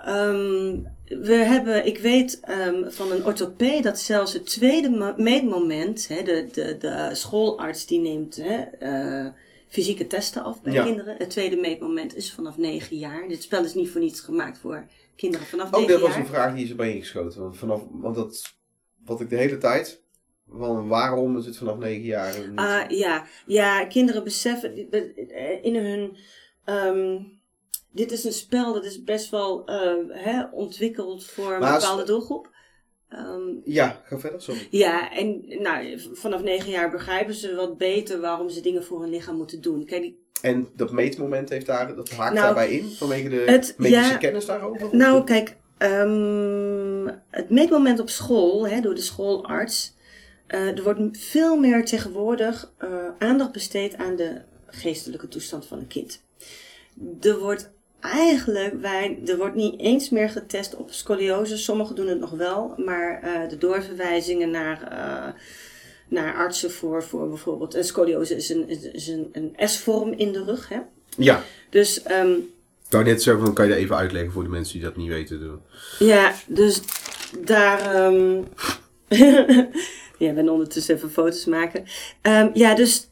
um, 0.07 0.87
we 1.05 1.33
hebben, 1.33 1.85
ik 1.85 1.97
weet 1.97 2.39
um, 2.67 2.91
van 2.91 3.11
een 3.11 3.25
orthopeed 3.25 3.83
dat 3.83 3.99
zelfs 3.99 4.33
het 4.33 4.45
tweede 4.45 5.13
meetmoment, 5.17 6.07
hè, 6.07 6.23
de, 6.23 6.47
de, 6.51 6.77
de 6.77 7.09
schoolarts 7.13 7.85
die 7.85 7.99
neemt 7.99 8.35
hè, 8.41 8.63
uh, 9.23 9.31
fysieke 9.67 10.07
testen 10.07 10.43
af 10.43 10.61
bij 10.61 10.73
Ja. 10.73 10.83
kinderen. 10.83 11.15
Het 11.17 11.29
tweede 11.29 11.55
meetmoment 11.55 12.15
is 12.15 12.33
vanaf 12.33 12.57
9 12.57 12.97
jaar. 12.97 13.27
Dit 13.27 13.43
spel 13.43 13.63
is 13.63 13.73
niet 13.73 13.89
voor 13.89 14.01
niets 14.01 14.19
gemaakt 14.19 14.57
voor 14.57 14.85
kinderen 15.15 15.47
vanaf 15.47 15.67
Ook 15.73 15.79
9 15.79 15.89
dat 15.91 15.99
was 16.01 16.09
jaar. 16.09 16.19
een 16.19 16.25
vraag 16.27 16.53
die 16.55 16.63
is 16.63 16.69
erbij 16.69 16.93
ingeschoten. 16.95 17.41
Want, 17.41 17.57
vanaf, 17.57 17.81
want 17.91 18.15
dat, 18.15 18.53
wat 19.05 19.21
ik 19.21 19.29
de 19.29 19.35
hele 19.37 19.57
tijd, 19.57 20.01
van 20.49 20.87
waarom 20.87 21.37
is 21.37 21.45
het 21.45 21.57
vanaf 21.57 21.77
9 21.77 22.01
jaar? 22.03 22.35
Ah, 22.55 22.89
ja. 22.89 23.25
ja, 23.45 23.85
kinderen 23.85 24.23
beseffen 24.23 24.87
be- 24.89 25.59
in 25.61 25.75
hun. 25.75 26.15
ehm, 26.65 27.17
dit 27.91 28.11
is 28.11 28.23
een 28.23 28.33
spel 28.33 28.73
dat 28.73 28.85
is 28.85 29.03
best 29.03 29.29
wel 29.29 29.65
eh, 29.65 29.93
hè, 30.09 30.43
ontwikkeld 30.51 31.25
voor 31.25 31.53
een 31.53 31.59
bepaalde 31.59 32.03
doelgroep. 32.03 32.49
Ehm, 33.09 33.41
Ja, 33.63 34.01
ga 34.05 34.19
verder, 34.19 34.41
sorry. 34.41 34.67
ja, 34.69 35.11
en 35.11 35.43
nou, 35.47 35.99
vanaf 36.13 36.41
negen 36.43 36.69
jaar 36.71 36.91
begrijpen 36.91 37.33
ze 37.33 37.55
wat 37.55 37.77
beter 37.77 38.19
waarom 38.19 38.49
ze 38.49 38.61
dingen 38.61 38.83
voor 38.83 39.01
hun 39.01 39.09
lichaam 39.09 39.35
moeten 39.35 39.61
doen. 39.61 39.85
Kijk, 39.85 40.01
die, 40.01 40.19
En 40.41 40.67
dat 40.75 40.91
meetmoment 40.91 41.49
heeft 41.49 41.65
daar, 41.65 41.95
dat 41.95 42.09
haakt 42.09 42.33
Nou, 42.33 42.45
daarbij 42.45 42.71
in, 42.71 42.89
vanwege 42.89 43.29
de 43.29 43.35
het- 43.45 43.73
medische 43.77 44.11
ja, 44.11 44.17
kennis 44.17 44.45
daarover? 44.45 44.95
nou, 44.95 45.23
kijk, 45.23 45.55
ehm, 45.77 47.07
het 47.29 47.49
meetmoment 47.49 47.99
op 47.99 48.09
school, 48.09 48.67
hè, 48.67 48.81
door 48.81 48.95
de 48.95 49.01
schoolarts. 49.01 49.93
eh, 50.47 50.77
er 50.77 50.83
wordt 50.83 51.17
veel 51.17 51.57
meer 51.57 51.85
tegenwoordig 51.85 52.73
eh, 52.77 53.07
aandacht 53.19 53.51
besteed 53.51 53.95
aan 53.97 54.15
de 54.15 54.41
geestelijke 54.67 55.27
toestand 55.27 55.65
van 55.65 55.77
een 55.79 55.87
kind. 55.87 56.23
Er 57.21 57.39
wordt 57.39 57.71
eigenlijk, 58.01 58.81
wij, 58.81 59.19
er 59.25 59.37
wordt 59.37 59.55
niet 59.55 59.79
eens 59.79 60.09
meer 60.09 60.29
getest 60.29 60.75
op 60.75 60.91
scoliose. 60.91 61.57
Sommigen 61.57 61.95
doen 61.95 62.07
het 62.07 62.19
nog 62.19 62.31
wel, 62.31 62.73
maar 62.77 63.21
eh, 63.21 63.49
de 63.49 63.57
doorverwijzingen 63.57 64.49
naar, 64.49 64.81
eh, 64.81 65.33
naar 66.07 66.35
artsen 66.35 66.71
voor, 66.71 67.03
voor 67.03 67.27
bijvoorbeeld. 67.27 67.75
En 67.75 67.83
scoliose 67.83 68.35
is 68.35 68.49
een, 68.49 68.69
is, 68.93 69.07
een, 69.07 69.29
een 69.31 69.69
S-vorm 69.69 70.11
in 70.11 70.31
de 70.31 70.43
rug. 70.43 70.69
Hè? 70.69 70.79
Ja, 71.17 71.43
Dus 71.69 72.03
ehm, 72.03 72.31
ik 72.31 72.97
wou 72.97 73.03
net 73.03 73.23
zeggen, 73.23 73.43
dan 73.43 73.53
kan 73.53 73.65
je 73.65 73.71
dat 73.71 73.79
even 73.79 73.95
uitleggen 73.95 74.31
voor 74.31 74.43
de 74.43 74.49
mensen 74.49 74.73
die 74.73 74.83
dat 74.83 74.95
niet 74.97 75.09
weten. 75.09 75.39
Doen. 75.39 75.59
Ja, 75.99 76.33
dus 76.47 76.81
daar. 77.39 77.95
ehm 77.95 78.41
ja, 80.17 80.29
ik 80.29 80.35
ben 80.35 80.49
ondertussen 80.49 80.95
even 80.95 81.11
foto's 81.11 81.45
maken. 81.45 81.83
Ehm, 82.21 82.49
ja, 82.53 82.75
dus 82.75 83.09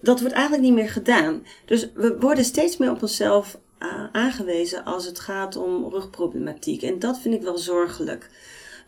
dat 0.00 0.20
wordt 0.20 0.34
eigenlijk 0.34 0.62
niet 0.62 0.74
meer 0.74 0.90
gedaan. 0.90 1.46
Dus 1.64 1.88
we 1.94 2.16
worden 2.20 2.44
steeds 2.44 2.76
meer 2.76 2.90
op 2.90 3.02
onszelf 3.02 3.58
aangewezen 4.12 4.84
als 4.84 5.06
het 5.06 5.20
gaat 5.20 5.56
om 5.56 5.88
rugproblematiek. 5.90 6.82
En 6.82 6.98
dat 6.98 7.18
vind 7.18 7.34
ik 7.34 7.42
wel 7.42 7.58
zorgelijk. 7.58 8.30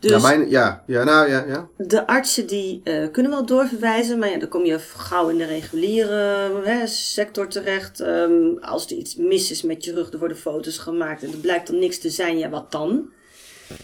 Dus 0.01 0.11
ja, 0.11 0.18
mijn, 0.18 0.51
ja, 0.51 0.82
ja, 0.86 1.05
nou 1.05 1.30
ja, 1.30 1.45
ja. 1.47 1.68
de 1.76 2.07
artsen 2.07 2.47
die 2.47 2.80
eh, 2.84 3.11
kunnen 3.11 3.32
wel 3.32 3.47
doorverwijzen, 3.47 4.18
maar 4.18 4.30
ja, 4.30 4.39
dan 4.39 4.49
kom 4.49 4.64
je 4.64 4.78
gauw 4.78 5.28
in 5.28 5.39
de 5.39 5.45
reguliere 5.45 6.51
hè, 6.64 6.86
sector 6.86 7.49
terecht. 7.49 8.01
Ehm, 8.01 8.57
als 8.61 8.86
er 8.86 8.97
iets 8.97 9.16
mis 9.16 9.51
is 9.51 9.62
met 9.62 9.84
je 9.84 9.93
rug, 9.93 10.12
er 10.12 10.18
worden 10.18 10.36
foto's 10.36 10.78
gemaakt 10.78 11.22
en 11.22 11.32
er 11.32 11.39
blijkt 11.39 11.66
dan 11.66 11.78
niks 11.78 11.99
te 11.99 12.11
zijn, 12.11 12.39
ja, 12.39 12.49
wat 12.49 12.72
dan? 12.72 13.11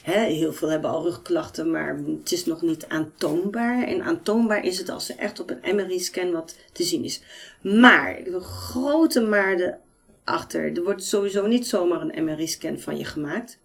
Hè, 0.03 0.21
heel 0.21 0.53
veel 0.53 0.69
hebben 0.69 0.91
al 0.91 1.03
rugklachten, 1.03 1.71
maar 1.71 2.01
het 2.21 2.33
is 2.33 2.45
nog 2.47 2.63
niet 2.63 2.89
aantoonbaar. 2.89 3.83
En 3.83 4.03
aantoonbaar 4.03 4.65
is 4.65 4.79
het 4.79 4.89
als 4.89 5.09
er 5.09 5.17
echt 5.19 5.41
op 5.41 5.51
een 5.51 5.77
MRI-scan 5.77 6.33
wat 6.33 6.57
te 6.73 6.83
zien 6.83 7.05
is. 7.05 7.21
Maar, 7.63 8.19
een 8.25 8.41
grote 8.41 9.21
maar 9.21 9.57
achter. 10.25 10.77
Er 10.77 10.83
wordt 10.83 11.05
sowieso 11.05 11.47
niet 11.47 11.67
zomaar 11.67 12.01
een 12.01 12.25
MRI-scan 12.25 12.79
van 12.79 12.97
je 12.97 13.05
gemaakt. 13.05 13.59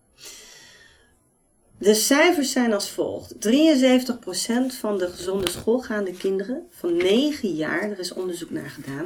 De 1.78 1.93
cijfers 1.93 2.51
zijn 2.51 2.74
als 2.74 2.89
volgt. 2.89 3.34
73% 3.34 4.80
van 4.80 4.97
de 4.97 5.07
gezonde 5.07 5.49
schoolgaande 5.49 6.12
kinderen 6.12 6.68
van 6.70 6.97
9 6.97 7.49
jaar, 7.55 7.91
er 7.91 7.99
is 7.99 8.14
onderzoek 8.14 8.49
naar 8.49 8.70
gedaan, 8.70 9.05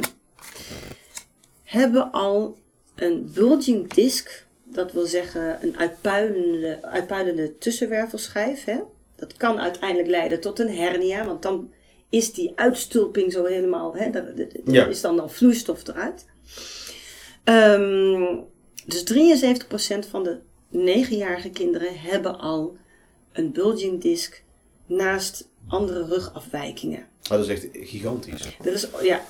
hebben 1.64 2.12
al 2.12 2.58
een 2.95 3.32
bulging 3.34 3.93
disc, 3.93 4.45
dat 4.64 4.91
wil 4.91 5.06
zeggen 5.06 5.58
een 5.62 5.78
uitpuilende, 5.78 6.80
uitpuilende 6.82 7.58
tussenwervelschijf. 7.58 8.64
Hè? 8.64 8.80
Dat 9.16 9.34
kan 9.38 9.60
uiteindelijk 9.60 10.10
leiden 10.10 10.41
tot 10.41 10.60
een 10.60 10.76
hernia, 10.76 11.26
want 11.26 11.41
dan 11.41 11.72
is 12.10 12.34
die 12.34 12.51
uitstulping 12.56 13.32
zo 13.32 13.45
helemaal, 13.45 13.95
hè, 13.95 14.10
Ja. 14.66 14.86
is 14.86 15.01
dan 15.01 15.20
al 15.20 15.30
vloeistof 15.30 15.88
eruit. 15.88 16.26
Ehm, 17.44 18.36
dus 18.86 19.04
73% 19.04 20.06
van 20.10 20.24
de 20.24 20.39
9-jarige 20.70 21.50
kinderen 21.50 22.00
hebben 22.00 22.39
al 22.39 22.78
een 23.32 23.52
bulging 23.52 24.02
disc 24.02 24.44
naast 24.86 25.50
andere 25.68 26.06
rugafwijkingen. 26.06 27.08
Oh, 27.24 27.30
dat 27.30 27.39
is 27.39 27.48
echt 27.48 27.68
gigantisch. 27.72 28.58
Er 28.64 28.74
is 28.74 28.88
ja, 29.02 29.22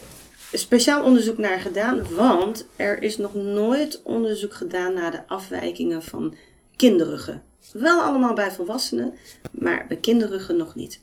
speciaal 0.53 1.03
onderzoek 1.03 1.38
naar 1.38 1.59
gedaan, 1.59 2.16
want 2.16 2.68
er 2.76 3.01
is 3.01 3.18
nog 3.18 3.34
nooit 3.34 4.01
onderzoek 4.03 4.53
gedaan 4.53 4.93
naar 4.93 5.11
de 5.11 5.28
afwijkingen 5.28 6.03
van 6.03 6.36
kinderruggen. 6.76 7.43
Wel 7.74 8.01
allemaal 8.01 8.34
bij 8.34 8.51
volwassenen, 8.51 9.14
maar 9.51 9.86
bij 9.88 9.97
kinderruggen 9.97 10.57
nog 10.57 10.76
niet. 10.76 10.99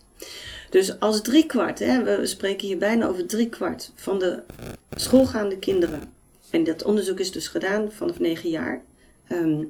Dus 0.70 1.00
als 1.00 1.22
driekwart, 1.22 1.78
hè, 1.78 2.02
we 2.02 2.26
spreken 2.26 2.66
hier 2.66 2.78
bijna 2.78 3.06
over 3.06 3.26
driekwart 3.26 3.92
van 3.94 4.18
de 4.18 4.42
schoolgaande 4.90 5.58
kinderen, 5.58 6.12
en 6.50 6.64
dat 6.64 6.84
onderzoek 6.84 7.18
is 7.18 7.32
dus 7.32 7.48
gedaan 7.48 7.92
vanaf 7.92 8.18
9 8.18 8.50
jaar, 8.50 8.82
ehm, 9.28 9.64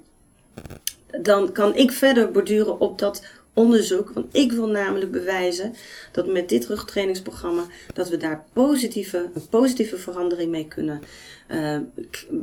dan 1.22 1.52
kan 1.52 1.76
ik 1.76 1.92
verder 1.92 2.30
borduren 2.30 2.80
op 2.80 2.98
dat 2.98 3.22
onderzoek. 3.52 4.10
Want 4.10 4.36
ik 4.36 4.52
wil 4.52 4.66
namelijk 4.66 5.10
bewijzen 5.10 5.74
dat 6.12 6.26
met 6.26 6.48
dit 6.48 6.66
rugtrainingsprogramma 6.66 7.64
dat 7.94 8.08
we 8.08 8.16
daar 8.16 8.44
positieve, 8.52 9.30
een 9.34 9.48
positieve 9.50 9.96
verandering 9.96 10.50
mee 10.50 10.68
kunnen 10.68 11.00
eh, 11.46 11.76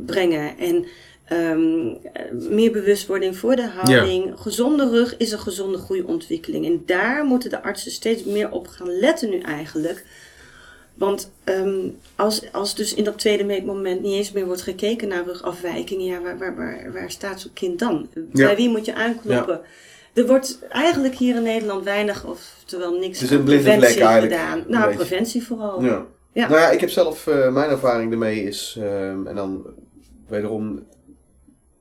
brengen. 0.06 0.58
En 0.58 0.86
ehm, 1.26 1.88
eh, 2.14 2.32
meer 2.32 2.72
bewustwording 2.72 3.38
voor 3.38 3.56
de 3.56 3.68
houding. 3.68 4.34
Gezonde 4.36 4.90
rug 4.90 5.18
is 5.18 5.32
een 5.32 5.40
gezonde 5.40 5.78
groeiontwikkeling. 5.78 6.66
En 6.66 6.84
daar 6.86 7.26
moeten 7.26 7.50
de 7.50 7.64
artsen 7.64 7.92
steeds 7.92 8.24
meer 8.24 8.52
op 8.52 8.68
gaan 8.68 9.00
letten 9.00 9.30
nu 9.30 9.40
eigenlijk. 9.40 10.06
Want 10.98 11.32
ehm, 11.44 11.90
als, 12.16 12.52
als 12.52 12.76
dus 12.76 12.94
in 12.94 13.04
dat 13.04 13.18
tweede 13.18 13.44
meetmoment 13.44 14.02
niet 14.02 14.14
eens 14.14 14.32
meer 14.32 14.46
wordt 14.46 14.62
gekeken 14.62 15.08
naar 15.08 15.26
rugafwijkingen, 15.26 16.06
ja, 16.06 16.22
waar, 16.22 16.38
waar, 16.38 16.56
waar, 16.56 16.94
waar 16.94 17.12
staat 17.12 17.42
zo'n 17.42 17.54
kind 17.54 17.80
dan? 17.80 18.10
Bij 18.32 18.56
wie 18.56 18.70
moet 18.70 18.86
je 18.86 18.96
aankloppen? 18.96 19.62
Er 20.14 20.28
wordt 20.28 20.60
eigenlijk 20.70 21.16
hier 21.16 21.36
in 21.36 21.44
Nederland 21.44 21.84
weinig, 21.84 22.26
of 22.26 22.56
terwijl 22.66 23.00
niks 23.00 23.22
is 23.22 23.30
een 23.30 23.38
aan 23.38 23.44
preventie 23.44 24.06
gedaan. 24.06 24.64
Nou, 24.68 24.96
preventie 24.96 25.44
vooral. 25.44 25.84
Ja. 25.84 26.06
Ja. 26.34 26.48
Nou 26.48 26.62
ja, 26.62 26.70
ik 26.70 26.80
heb 26.80 26.90
zelf, 26.90 27.28
eh, 27.28 27.54
mijn 27.54 27.70
ervaring 27.70 28.12
ermee 28.12 28.44
is, 28.44 28.78
ehm, 28.80 29.28
en 29.28 29.36
dan 29.36 29.66
wederom 30.28 30.86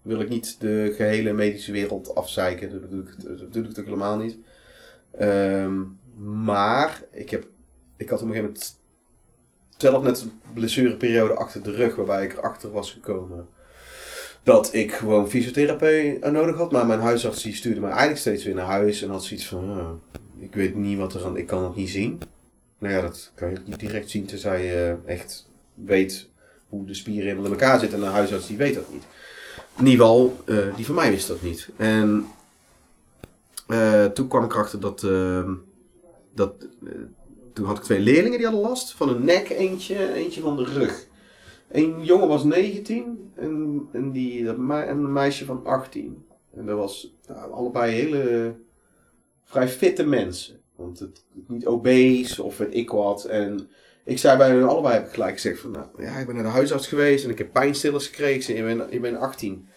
wil 0.03 0.21
ik 0.21 0.29
niet 0.29 0.61
de 0.61 0.93
gehele 0.97 1.33
medische 1.33 1.73
wereld 1.73 2.15
afzeiken, 2.15 2.71
dat 2.71 2.81
bedoel 2.81 3.01
ik, 3.01 3.07
dat 3.07 3.25
bedoel 3.25 3.63
ik 3.63 3.69
natuurlijk 3.69 3.87
helemaal 3.87 4.17
niet. 4.17 4.39
Ehm, 5.11 5.83
maar 6.45 7.03
ik, 7.13 7.31
heb, 7.31 7.47
ik 7.97 8.09
had 8.09 8.23
op 8.23 8.29
een 8.29 8.35
gegeven 8.35 8.53
moment 8.53 8.79
zelf 9.77 10.03
net 10.03 10.21
een 10.21 10.41
blessureperiode 10.55 11.35
achter 11.35 11.63
de 11.63 11.71
rug, 11.71 11.97
waarbij 11.97 12.25
ik 12.25 12.33
erachter 12.33 12.71
was 12.71 12.93
gekomen 12.93 13.49
dat 14.43 14.75
ik 14.75 14.93
gewoon 14.93 15.29
fysiotherapie 15.29 16.19
nodig 16.19 16.57
had. 16.57 16.73
Maar 16.73 16.87
mijn 16.87 17.01
huisarts 17.01 17.43
die 17.43 17.55
stuurde 17.55 17.81
me 17.81 17.87
eigenlijk 17.87 18.19
steeds 18.19 18.45
weer 18.45 18.55
naar 18.55 18.67
huis 18.67 19.03
en 19.03 19.11
had 19.11 19.25
zoiets 19.25 19.47
van, 19.47 20.01
ik 20.39 20.55
weet 20.55 20.75
niet 20.75 20.99
wat 20.99 21.15
er 21.15 21.25
aan, 21.25 21.37
ik 21.37 21.47
kan 21.47 21.65
het 21.65 21.77
niet 21.77 21.91
zien. 21.91 22.21
Nou 22.79 22.95
ja, 22.95 23.01
dat 23.01 23.33
kan 23.35 23.51
je 23.51 23.59
niet 23.65 23.81
direct 23.81 24.11
zien 24.11 24.27
tenzij 24.27 24.65
je 24.65 24.97
echt 25.07 25.49
weet 25.75 26.29
hoe 26.69 26.87
de 26.87 26.95
spieren 26.95 27.25
helemaal 27.25 27.45
in 27.45 27.51
elkaar 27.51 27.79
zitten. 27.81 27.99
En 27.99 28.07
een 28.07 28.13
huisarts 28.13 28.47
die 28.47 28.57
weet 28.57 28.75
dat 28.75 28.93
niet. 28.93 29.05
In 29.79 29.87
ieder 29.87 30.31
eh, 30.45 30.77
die 30.77 30.87
van 30.87 30.95
mij 30.95 31.11
wist 31.11 31.29
dat 31.29 31.43
niet. 31.43 31.69
En 31.77 32.27
eh, 33.67 34.05
toen 34.05 34.29
kwam 34.29 34.45
ik 34.45 34.53
erachter 34.53 34.81
dat, 34.81 35.03
ehm, 35.03 35.55
dat 36.35 36.55
eh, 36.85 36.93
toen 37.57 37.67
had 37.67 37.77
ik 37.77 37.83
twee 37.83 38.01
leerlingen 38.01 38.39
die 38.39 38.47
hadden 38.47 38.65
last 38.65 38.93
van 38.93 39.09
een 39.09 39.25
nek, 39.25 39.49
eentje, 39.49 40.13
eentje 40.13 40.41
van 40.41 40.57
de 40.57 40.65
rug. 40.65 41.07
Een 41.69 42.05
jongen 42.05 42.29
was 42.29 42.45
19 42.45 43.33
en, 43.35 43.89
en, 43.93 44.13
die, 44.13 44.49
en 44.49 44.71
een 44.71 45.13
meisje 45.13 45.45
van 45.45 45.65
18. 45.65 46.25
En 46.55 46.67
dat 46.67 46.77
was 46.77 47.15
nou, 47.27 47.53
allebei 47.53 47.93
hele 47.93 48.55
vrij 49.45 49.69
fitte 49.69 50.07
mensen. 50.07 50.61
Want 50.75 50.99
het, 50.99 51.25
niet 51.47 51.67
obese 51.67 52.43
of 52.43 52.59
weet 52.59 52.75
ik 52.75 52.91
wat. 52.91 53.25
En 53.25 53.69
ik 54.05 54.19
zei 54.19 54.37
bij 54.39 54.51
hun 54.51 54.65
allebei, 54.65 54.95
heb 54.95 55.07
ik 55.07 55.13
gelijk 55.13 55.35
gezegd 55.35 55.61
van, 55.61 55.71
nou 55.71 55.87
ja, 55.99 56.17
ik 56.17 56.27
ben 56.27 56.35
naar 56.35 56.45
de 56.45 56.51
huisarts 56.51 56.87
geweest 56.87 57.25
en 57.25 57.31
ik 57.31 57.39
heb 57.39 57.53
pijnstillers 57.53 58.07
gekregen. 58.07 58.35
Ik 58.35 58.43
zei, 58.43 58.59
je 58.59 58.65
bent, 58.65 58.93
je 58.93 59.01
bent 59.01 59.17
18. 59.17 59.69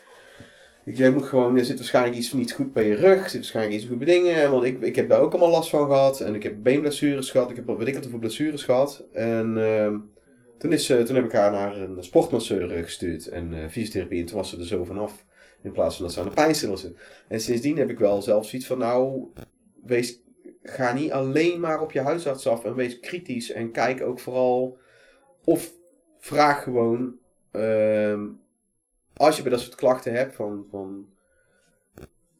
Ik 0.98 1.14
moet 1.14 1.26
gewoon, 1.26 1.58
er 1.58 1.66
zit 1.66 1.78
waarschijnlijk 1.78 2.16
iets 2.16 2.34
niet 2.34 2.52
goed 2.54 2.74
bij 2.74 2.88
je 2.88 2.96
rug, 2.96 3.24
er 3.24 3.30
zit 3.30 3.40
waarschijnlijk 3.40 3.76
iets 3.76 3.86
goed 3.86 3.98
bij 3.98 4.08
dingen. 4.08 4.52
Want 4.52 4.64
ik, 4.64 4.82
ik 4.82 4.96
heb 4.96 5.10
daar 5.10 5.20
ook 5.22 5.32
allemaal 5.32 5.50
last 5.50 5.70
van 5.70 5.86
gehad. 5.88 6.22
En 6.22 6.36
ik 6.36 6.44
heb 6.44 6.56
beenblessures 6.64 7.32
gehad, 7.32 7.50
ik 7.50 7.56
heb 7.56 7.66
weet 7.78 7.88
ik 7.88 7.94
wat 7.96 8.08
voor 8.08 8.20
blessures 8.20 8.64
gehad. 8.64 9.06
En 9.14 9.58
ehm, 9.58 9.98
toen, 10.58 10.72
is, 10.74 10.86
ze- 10.86 11.04
toen 11.04 11.16
heb 11.16 11.26
ik 11.26 11.32
haar 11.32 11.52
naar 11.52 11.78
een 11.78 12.04
sportmasseur 12.04 12.72
eh, 12.76 12.84
gestuurd 12.84 13.28
en 13.28 13.54
eh, 13.54 13.70
fysiotherapie. 13.70 14.20
En 14.20 14.26
toen 14.26 14.38
was 14.38 14.50
ze 14.50 14.58
er 14.58 14.66
zo 14.66 14.84
vanaf. 14.84 15.26
In 15.64 15.72
plaats 15.72 15.96
van 15.96 16.06
dat 16.06 16.14
ze 16.14 16.20
aan 16.20 16.28
de 16.28 16.34
pijnstillers 16.34 16.82
zit. 16.82 16.98
En 17.28 17.40
sindsdien 17.40 17.78
heb 17.78 17.90
ik 17.90 18.00
wel 18.00 18.22
zelf 18.22 18.46
zoiets 18.48 18.68
van, 18.68 18.78
nou, 18.78 19.28
wees, 19.86 20.22
ga 20.64 20.94
niet 20.94 21.12
alleen 21.12 21.60
maar 21.60 21.82
op 21.82 21.92
je 21.92 22.02
huisarts 22.02 22.48
af 22.48 22.66
en 22.66 22.76
wees 22.76 23.00
kritisch. 23.00 23.52
En 23.52 23.72
kijk 23.72 24.02
ook 24.02 24.20
vooral, 24.20 24.78
of 25.44 25.72
vraag 26.20 26.64
gewoon, 26.64 27.14
ehm, 27.52 28.22
als 29.20 29.36
je 29.36 29.42
bij 29.42 29.52
dat 29.52 29.60
soort 29.60 29.76
klachten 29.76 30.14
hebt, 30.14 30.36
van, 30.36 30.66
van 30.72 31.06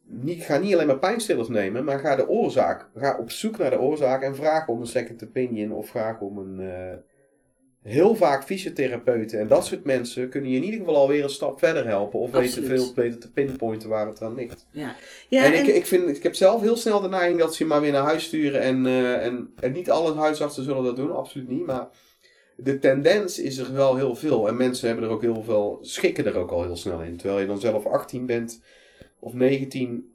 niet, 0.04 0.42
ga 0.42 0.58
niet 0.58 0.74
alleen 0.74 0.86
maar 0.86 0.98
pijnstillers 0.98 1.48
nemen, 1.48 1.84
maar 1.84 1.98
ga 1.98 2.16
de 2.16 2.28
oorzaak, 2.28 2.88
ga 2.94 3.16
op 3.18 3.30
zoek 3.30 3.58
naar 3.58 3.70
de 3.70 3.80
oorzaak 3.80 4.22
en 4.22 4.36
vraag 4.36 4.68
om 4.68 4.80
een 4.80 4.86
second 4.86 5.24
opinion 5.24 5.72
of 5.72 5.88
vraag 5.88 6.20
om 6.20 6.38
een, 6.38 6.60
eh, 6.60 6.96
heel 7.82 8.14
vaak 8.14 8.44
fysiotherapeuten 8.44 9.40
en 9.40 9.48
dat 9.48 9.66
soort 9.66 9.84
mensen 9.84 10.28
kunnen 10.28 10.50
je 10.50 10.56
in 10.56 10.64
ieder 10.64 10.78
geval 10.78 10.96
alweer 10.96 11.22
een 11.22 11.30
stap 11.30 11.58
verder 11.58 11.86
helpen 11.86 12.20
of 12.20 12.30
weten 12.30 12.64
veel 12.64 12.92
beter 12.94 13.20
te 13.20 13.30
pinpointen 13.30 13.88
waar 13.88 14.06
het 14.06 14.22
aan 14.22 14.34
ligt. 14.34 14.66
Ja, 14.70 14.94
ja 15.28 15.44
en, 15.44 15.52
en, 15.52 15.64
ik, 15.64 15.74
ik, 15.74 15.86
vind, 15.86 16.16
ik 16.16 16.22
heb 16.22 16.34
zelf 16.34 16.60
heel 16.60 16.76
snel 16.76 17.00
de 17.00 17.08
neiging 17.08 17.38
dat 17.38 17.54
ze 17.54 17.62
je 17.62 17.68
maar 17.68 17.80
weer 17.80 17.92
naar 17.92 18.04
huis 18.04 18.24
sturen. 18.24 18.60
En, 18.60 18.86
eh, 18.86 19.26
en, 19.26 19.52
en 19.60 19.72
niet 19.72 19.90
alle 19.90 20.14
huisartsen 20.14 20.64
zullen 20.64 20.84
dat 20.84 20.96
doen, 20.96 21.16
absoluut 21.16 21.48
niet. 21.48 21.66
Maar 21.66 21.88
de 22.62 22.78
tendens 22.78 23.38
is 23.38 23.58
er 23.58 23.72
wel 23.74 23.96
heel 23.96 24.14
veel. 24.14 24.48
En 24.48 24.56
mensen 24.56 24.86
hebben 24.86 25.04
er 25.04 25.10
ook 25.10 25.22
heel 25.22 25.42
veel, 25.42 25.78
schikken 25.82 26.26
er 26.26 26.36
ook 26.36 26.50
al 26.50 26.62
heel 26.62 26.76
snel 26.76 27.00
in. 27.02 27.16
Terwijl 27.16 27.40
je 27.40 27.46
dan 27.46 27.60
zelf 27.60 27.86
18 27.86 28.26
bent 28.26 28.60
of 29.18 29.32
19. 29.32 30.12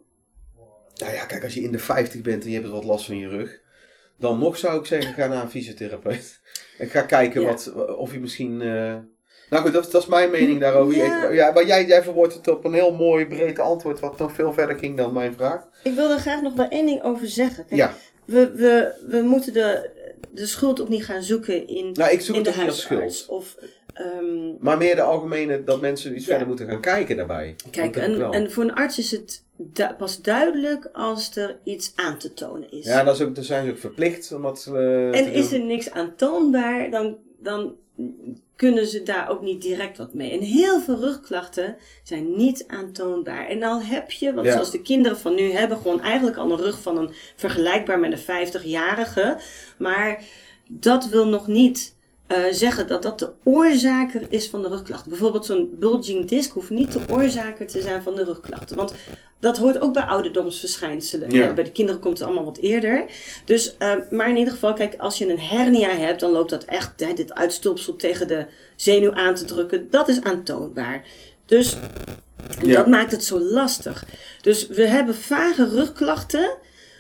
Nou 0.95 1.13
ja, 1.13 1.25
kijk, 1.25 1.43
als 1.43 1.53
je 1.53 1.61
in 1.61 1.71
de 1.71 1.79
50 1.79 2.21
bent 2.21 2.43
en 2.43 2.49
je 2.49 2.55
hebt 2.59 2.69
wat 2.69 2.83
last 2.83 3.05
van 3.05 3.17
je 3.17 3.27
rug. 3.27 3.59
Dan 4.17 4.39
nog 4.39 4.57
zou 4.57 4.79
ik 4.79 4.85
zeggen, 4.85 5.13
ga 5.13 5.27
naar 5.27 5.43
een 5.43 5.49
fysiotherapeut. 5.49 6.39
En 6.77 6.87
ga 6.87 7.01
kijken 7.01 7.41
Ja. 7.41 7.47
wat, 7.47 7.73
of 7.97 8.13
je 8.13 8.19
misschien... 8.19 8.61
eh, 8.61 8.95
Nou 9.49 9.63
goed, 9.63 9.73
dat, 9.73 9.91
dat 9.91 10.01
is 10.01 10.07
mijn 10.07 10.31
mening 10.31 10.59
daarover. 10.59 10.95
Ja. 10.97 11.27
Ik- 11.27 11.33
ja, 11.35 11.51
maar 11.51 11.65
jij, 11.65 11.85
jij 11.85 12.03
verwoordt 12.03 12.33
het 12.33 12.47
op 12.47 12.65
een 12.65 12.73
heel 12.73 12.93
mooi 12.95 13.25
breed 13.27 13.59
antwoord, 13.59 13.99
wat 13.99 14.17
nog 14.17 14.31
veel 14.33 14.53
verder 14.53 14.77
ging 14.79 14.97
dan 14.97 15.13
mijn 15.13 15.33
vraag. 15.33 15.67
ik 15.83 15.93
wil 15.93 16.11
er 16.11 16.19
graag 16.19 16.41
nog 16.41 16.53
wel 16.53 16.67
één 16.67 16.85
ding 16.85 17.03
over 17.03 17.27
zeggen. 17.27 17.65
Kijk, 17.65 17.79
Ja, 17.79 17.93
we, 18.25 18.51
we, 18.55 18.93
we 19.07 19.21
moeten 19.21 19.53
de, 19.53 19.89
de 20.35 20.45
schuld 20.45 20.81
ook 20.81 20.89
niet 20.89 21.05
gaan 21.05 21.23
zoeken 21.23 21.67
in, 21.67 21.91
nou 21.93 22.11
ik 22.11 22.21
zoek 22.21 22.35
in 22.35 22.45
het 22.45 22.53
de 22.53 22.59
niet 22.61 22.69
als 22.69 22.87
huisarts. 22.87 23.17
schuld. 23.19 23.39
Of, 23.39 23.55
ehm, 23.93 24.53
Maar 24.59 24.77
meer 24.77 24.95
de 24.95 25.01
algemene 25.01 25.63
dat 25.63 25.81
mensen 25.81 26.15
iets 26.15 26.23
Ja. 26.23 26.29
verder 26.29 26.47
moeten 26.47 26.67
gaan 26.67 26.81
kijken 26.81 27.17
daarbij. 27.17 27.55
Kijk, 27.71 27.95
en, 27.95 28.31
en 28.31 28.51
voor 28.51 28.63
een 28.63 28.73
arts 28.73 28.97
is 28.99 29.11
het 29.11 29.43
du- 29.55 29.93
pas 29.97 30.21
duidelijk 30.21 30.89
als 30.93 31.35
er 31.35 31.57
iets 31.63 31.91
aan 31.95 32.17
te 32.17 32.33
tonen 32.33 32.71
is. 32.71 32.85
Ja, 32.85 33.03
dat 33.03 33.15
is 33.15 33.21
ook, 33.21 33.35
daar 33.35 33.43
zijn 33.43 33.65
ze 33.65 33.71
ook 33.71 33.77
verplicht 33.77 34.31
om 34.31 34.41
dat 34.41 34.69
eh, 34.73 35.19
en 35.19 35.31
is 35.33 35.51
er 35.51 35.59
niks 35.63 35.91
aantoonbaar, 35.91 36.91
dan, 36.91 37.17
dan 37.39 37.75
kunnen 38.55 38.87
ze 38.87 39.03
daar 39.03 39.29
ook 39.29 39.41
niet 39.41 39.61
direct 39.61 39.97
wat 39.97 40.13
mee. 40.13 40.31
En 40.31 40.39
heel 40.39 40.81
veel 40.81 40.99
rugklachten 40.99 41.77
zijn 42.03 42.35
niet 42.35 42.63
aantoonbaar. 42.67 43.47
En 43.47 43.63
al 43.63 43.81
heb 43.81 44.11
je, 44.11 44.33
wat 44.33 44.45
Ja. 44.45 44.51
zoals 44.51 44.71
de 44.71 44.81
kinderen 44.81 45.17
van 45.19 45.35
nu 45.35 45.51
hebben, 45.51 45.77
gewoon 45.77 46.01
eigenlijk 46.01 46.37
al 46.37 46.51
een 46.51 46.57
rug 46.61 46.81
van 46.81 46.97
een 46.97 47.13
vergelijkbaar 47.35 47.99
met 47.99 48.11
een 48.11 48.47
50-jarige. 48.47 49.37
Maar 49.77 50.23
dat 50.67 51.05
wil 51.09 51.27
nog 51.27 51.47
niet 51.47 51.94
eh, 52.27 52.37
zeggen 52.51 52.87
dat 52.87 53.03
dat 53.03 53.19
de 53.19 53.31
oorzaker 53.43 54.21
is 54.29 54.49
van 54.49 54.61
de 54.61 54.67
rugklachten. 54.67 55.09
Bijvoorbeeld 55.09 55.45
zo'n 55.45 55.69
bulging 55.79 56.27
disc 56.27 56.51
hoeft 56.51 56.69
niet 56.69 56.91
de 56.91 56.99
oorzaker 57.09 57.67
te 57.67 57.81
zijn 57.81 58.01
van 58.03 58.15
de 58.15 58.23
rugklachten. 58.23 58.75
Want 58.75 58.93
dat 59.39 59.57
hoort 59.57 59.79
ook 59.79 59.93
bij 59.93 60.03
ouderdomsverschijnselen. 60.03 61.31
Ja. 61.31 61.43
Ja, 61.43 61.53
bij 61.53 61.63
de 61.63 61.71
kinderen 61.71 62.01
komt 62.01 62.17
het 62.17 62.27
allemaal 62.27 62.45
wat 62.45 62.57
eerder. 62.57 63.05
Dus, 63.45 63.77
eh, 63.77 63.91
maar 64.09 64.29
in 64.29 64.37
ieder 64.37 64.53
geval, 64.53 64.73
kijk, 64.73 64.95
als 64.97 65.17
je 65.17 65.29
een 65.29 65.39
hernia 65.39 65.89
hebt, 65.89 66.19
dan 66.19 66.31
loopt 66.31 66.49
dat 66.49 66.63
echt, 66.63 66.99
hè, 66.99 67.13
dit 67.13 67.33
uitstulpsel 67.33 67.95
tegen 67.95 68.27
de 68.27 68.45
zenuw 68.75 69.13
aan 69.13 69.35
te 69.35 69.45
drukken. 69.45 69.87
Dat 69.89 70.07
is 70.07 70.21
aantoonbaar. 70.21 71.03
Dus 71.45 71.77
Ja. 72.61 72.75
dat 72.75 72.87
maakt 72.87 73.11
het 73.11 73.23
zo 73.23 73.39
lastig. 73.39 74.05
Dus 74.41 74.67
we 74.67 74.87
hebben 74.87 75.15
vage 75.15 75.69
rugklachten, 75.69 76.57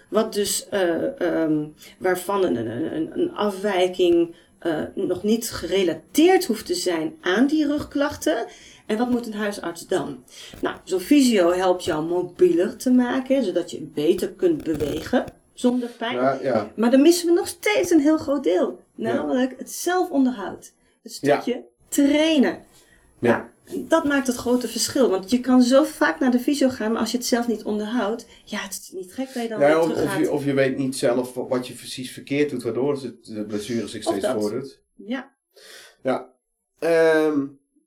wat 0.09 0.33
dus, 0.33 0.69
eh, 0.69 1.21
ehm, 1.21 1.63
waarvan 1.97 2.43
een, 2.43 2.55
een, 2.55 3.11
een 3.19 3.31
afwijking 3.33 4.35
eh, 4.65 4.81
nog 4.93 5.23
niet 5.23 5.51
gerelateerd 5.51 6.45
hoeft 6.45 6.65
te 6.65 6.73
zijn 6.73 7.15
aan 7.21 7.47
die 7.47 7.67
rugklachten. 7.67 8.45
En 8.85 8.97
wat 8.97 9.09
moet 9.09 9.27
een 9.27 9.33
huisarts 9.33 9.87
dan? 9.87 10.23
Nou, 10.61 10.75
zo'n 10.83 10.99
fysio 10.99 11.51
helpt 11.51 11.83
jou 11.83 12.05
mobieler 12.05 12.77
te 12.77 12.91
maken, 12.91 13.43
zodat 13.43 13.71
je 13.71 13.81
beter 13.81 14.31
kunt 14.31 14.63
bewegen 14.63 15.25
zonder 15.53 15.89
pijn. 15.89 16.15
Ja, 16.15 16.39
ja. 16.41 16.71
Maar 16.75 16.91
dan 16.91 17.01
missen 17.01 17.27
we 17.27 17.33
nog 17.33 17.47
steeds 17.47 17.91
een 17.91 17.99
heel 17.99 18.17
groot 18.17 18.43
deel. 18.43 18.79
Namelijk 18.95 19.53
het 19.57 19.71
zelfonderhoud. 19.71 20.73
Het 21.03 21.11
stukje 21.11 21.63
trainen. 21.87 22.63
Ja. 23.19 23.49
Dat 23.73 24.03
maakt 24.05 24.27
het 24.27 24.35
grote 24.35 24.67
verschil. 24.67 25.09
Want 25.09 25.29
je 25.31 25.39
kan 25.39 25.61
zo 25.61 25.83
vaak 25.83 26.19
naar 26.19 26.31
de 26.31 26.39
fysio 26.39 26.69
gaan, 26.69 26.91
maar 26.91 27.01
als 27.01 27.11
je 27.11 27.17
het 27.17 27.25
zelf 27.25 27.47
niet 27.47 27.63
onderhoudt, 27.63 28.25
ja, 28.45 28.57
het 28.59 28.71
is 28.71 28.91
niet 28.91 29.13
gek 29.13 29.33
dat 29.33 29.43
je 29.43 29.49
dan 29.49 29.59
Ja, 29.59 29.67
weer 29.67 29.79
of, 29.79 30.03
of, 30.03 30.17
je, 30.17 30.31
of 30.31 30.45
je 30.45 30.53
weet 30.53 30.77
niet 30.77 30.95
zelf 30.95 31.33
wat- 31.33 31.49
wat 31.49 31.67
je 31.67 31.73
precies 31.73 32.11
verkeerd 32.11 32.49
doet, 32.49 32.63
waardoor 32.63 32.93
het- 32.93 33.25
de 33.25 33.45
blessure 33.45 33.87
zich 33.87 34.03
steeds 34.03 34.27
voordoet. 34.27 34.81
Ja, 34.95 35.33
Ja. 36.03 36.33
Ehm, 36.79 37.39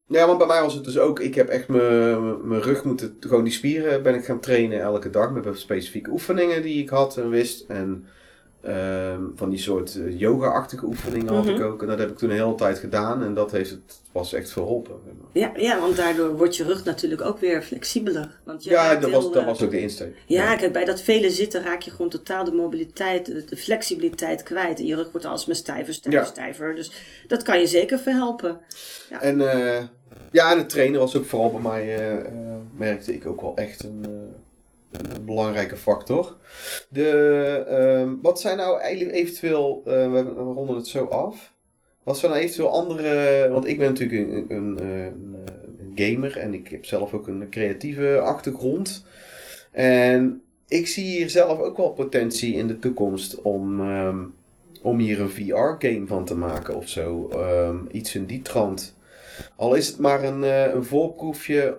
ja, 0.06 0.26
want 0.26 0.38
bij 0.38 0.46
mij 0.46 0.60
was 0.62 0.74
het 0.74 0.84
dus 0.84 0.98
ook, 0.98 1.20
ik 1.20 1.34
heb 1.34 1.48
echt 1.48 1.68
mijn 1.68 2.48
mijn 2.48 2.62
rug 2.62 2.84
moeten, 2.84 3.16
gewoon 3.20 3.44
die 3.44 3.52
spieren 3.52 4.02
ben 4.02 4.14
ik 4.14 4.24
gaan 4.24 4.40
trainen 4.40 4.80
elke 4.80 5.10
dag 5.10 5.30
met 5.30 5.58
specifieke 5.58 6.10
oefeningen 6.10 6.62
die 6.62 6.82
ik 6.82 6.88
had 6.88 7.16
en 7.16 7.30
wist. 7.30 7.64
En 7.68 8.06
ehm, 8.68 9.22
van 9.34 9.50
die 9.50 9.58
soort 9.58 9.96
eh, 9.96 10.18
yoga-achtige 10.20 10.84
oefeningen 10.86 11.34
had 11.34 11.44
Mhm. 11.44 11.54
ik 11.54 11.60
ook. 11.62 11.82
En 11.82 11.88
dat 11.88 11.98
heb 11.98 12.10
ik 12.10 12.18
toen 12.18 12.30
een 12.30 12.36
hele 12.36 12.54
tijd 12.54 12.78
gedaan 12.78 13.22
en 13.22 13.34
dat 13.34 13.50
heeft 13.50 13.70
het 13.70 14.00
was 14.12 14.32
echt 14.32 14.50
verholpen. 14.50 14.94
ja, 15.32 15.52
ja, 15.56 15.80
want 15.80 15.96
daardoor 15.96 16.36
wordt 16.36 16.56
je 16.56 16.64
rug 16.64 16.84
natuurlijk 16.84 17.20
ook 17.20 17.38
weer 17.38 17.62
flexibeler. 17.62 18.38
Want 18.44 18.64
je 18.64 18.70
Ja, 18.70 18.94
dat 18.94 19.10
heel, 19.10 19.10
was, 19.22 19.32
dat 19.32 19.42
eh, 19.42 19.46
was 19.46 19.62
ook 19.62 19.70
de 19.70 19.80
insteek. 19.80 20.16
Ja, 20.26 20.56
kijk, 20.56 20.72
bij 20.72 20.84
dat 20.84 21.00
vele 21.00 21.30
zitten 21.30 21.62
raak 21.62 21.82
je 21.82 21.90
gewoon 21.90 22.08
totaal 22.10 22.44
de 22.44 22.52
mobiliteit, 22.52 23.48
de, 23.48 23.56
flexibiliteit 23.56 24.42
kwijt. 24.42 24.78
En 24.78 24.86
je 24.86 24.94
rug 24.94 25.10
wordt 25.10 25.26
alsmaar 25.26 25.56
stijver, 25.56 25.94
stijver, 25.94 26.20
Ja. 26.20 26.26
stijver. 26.26 26.74
Dus 26.74 26.92
dat 27.26 27.42
kan 27.42 27.60
je 27.60 27.66
zeker 27.66 27.98
verhelpen. 27.98 28.60
En 29.20 29.40
eh, 29.50 29.82
ja, 30.32 30.52
en 30.52 30.58
het 30.58 30.68
trainen 30.68 31.00
was 31.00 31.16
ook 31.16 31.24
vooral 31.24 31.50
bij 31.50 31.60
mij, 31.60 32.22
merkte 32.76 33.14
ik 33.14 33.26
ook 33.26 33.40
wel 33.40 33.56
echt 33.56 33.84
een, 33.84 34.04
een 34.90 35.24
belangrijke 35.24 35.76
factor. 35.76 36.36
De, 36.88 37.10
ehm, 37.68 38.14
wat 38.22 38.40
zijn 38.40 38.56
nou 38.56 38.80
eigenlijk 38.80 39.16
eventueel, 39.16 39.82
eh, 39.86 40.12
we, 40.12 40.22
ronden 40.36 40.76
het 40.76 40.86
zo 40.86 41.04
af. 41.04 41.56
Wat 42.02 42.18
zijn 42.18 42.30
nou 42.32 42.42
eventueel 42.42 42.72
andere, 42.72 43.48
want 43.50 43.66
ik 43.66 43.78
ben 43.78 43.88
natuurlijk 43.88 44.50
een, 44.50 44.56
een, 44.56 44.78
een 45.78 45.92
gamer 45.94 46.36
en 46.36 46.54
ik 46.54 46.68
heb 46.68 46.84
zelf 46.84 47.14
ook 47.14 47.28
een 47.28 47.50
creatieve 47.50 48.20
achtergrond. 48.20 49.04
En 49.72 50.42
ik 50.68 50.86
zie 50.86 51.04
hier 51.04 51.30
zelf 51.30 51.58
ook 51.58 51.76
wel 51.76 51.92
potentie 51.92 52.54
in 52.54 52.66
de 52.66 52.78
toekomst 52.78 53.42
om, 53.42 53.80
ehm, 53.80 54.24
om 54.82 54.98
hier 54.98 55.20
een 55.20 55.30
VR-game 55.30 56.06
van 56.06 56.24
te 56.24 56.36
maken 56.36 56.76
of 56.76 56.88
zo. 56.88 57.28
Ehm, 57.28 57.76
iets 57.90 58.14
in 58.14 58.26
die 58.26 58.42
trant. 58.42 58.96
Al 59.56 59.74
is 59.74 59.86
het 59.86 59.98
maar 59.98 60.24
een, 60.24 60.44
eh, 60.44 60.74
een 60.74 60.84
voorproefje 60.84 61.78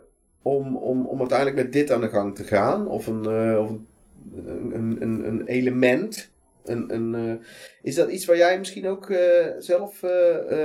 om, 0.49 0.77
om, 0.77 1.05
om 1.05 1.19
uiteindelijk 1.19 1.57
met 1.57 1.73
dit 1.73 1.91
aan 1.91 2.01
de 2.01 2.09
gang 2.09 2.35
te 2.35 2.43
gaan. 2.43 2.87
Of 2.87 3.07
een, 3.07 3.25
eh, 3.25 3.59
of 3.59 3.69
een, 3.69 4.71
een, 4.75 4.97
een, 5.01 5.27
een 5.27 5.45
element. 5.45 6.31
Een, 6.63 6.93
een, 6.93 7.15
eh, 7.15 7.45
is 7.81 7.95
dat 7.95 8.09
iets 8.09 8.25
waar 8.25 8.37
jij 8.37 8.57
misschien 8.57 8.87
ook 8.87 9.09
eh, 9.09 9.45
zelf... 9.57 9.99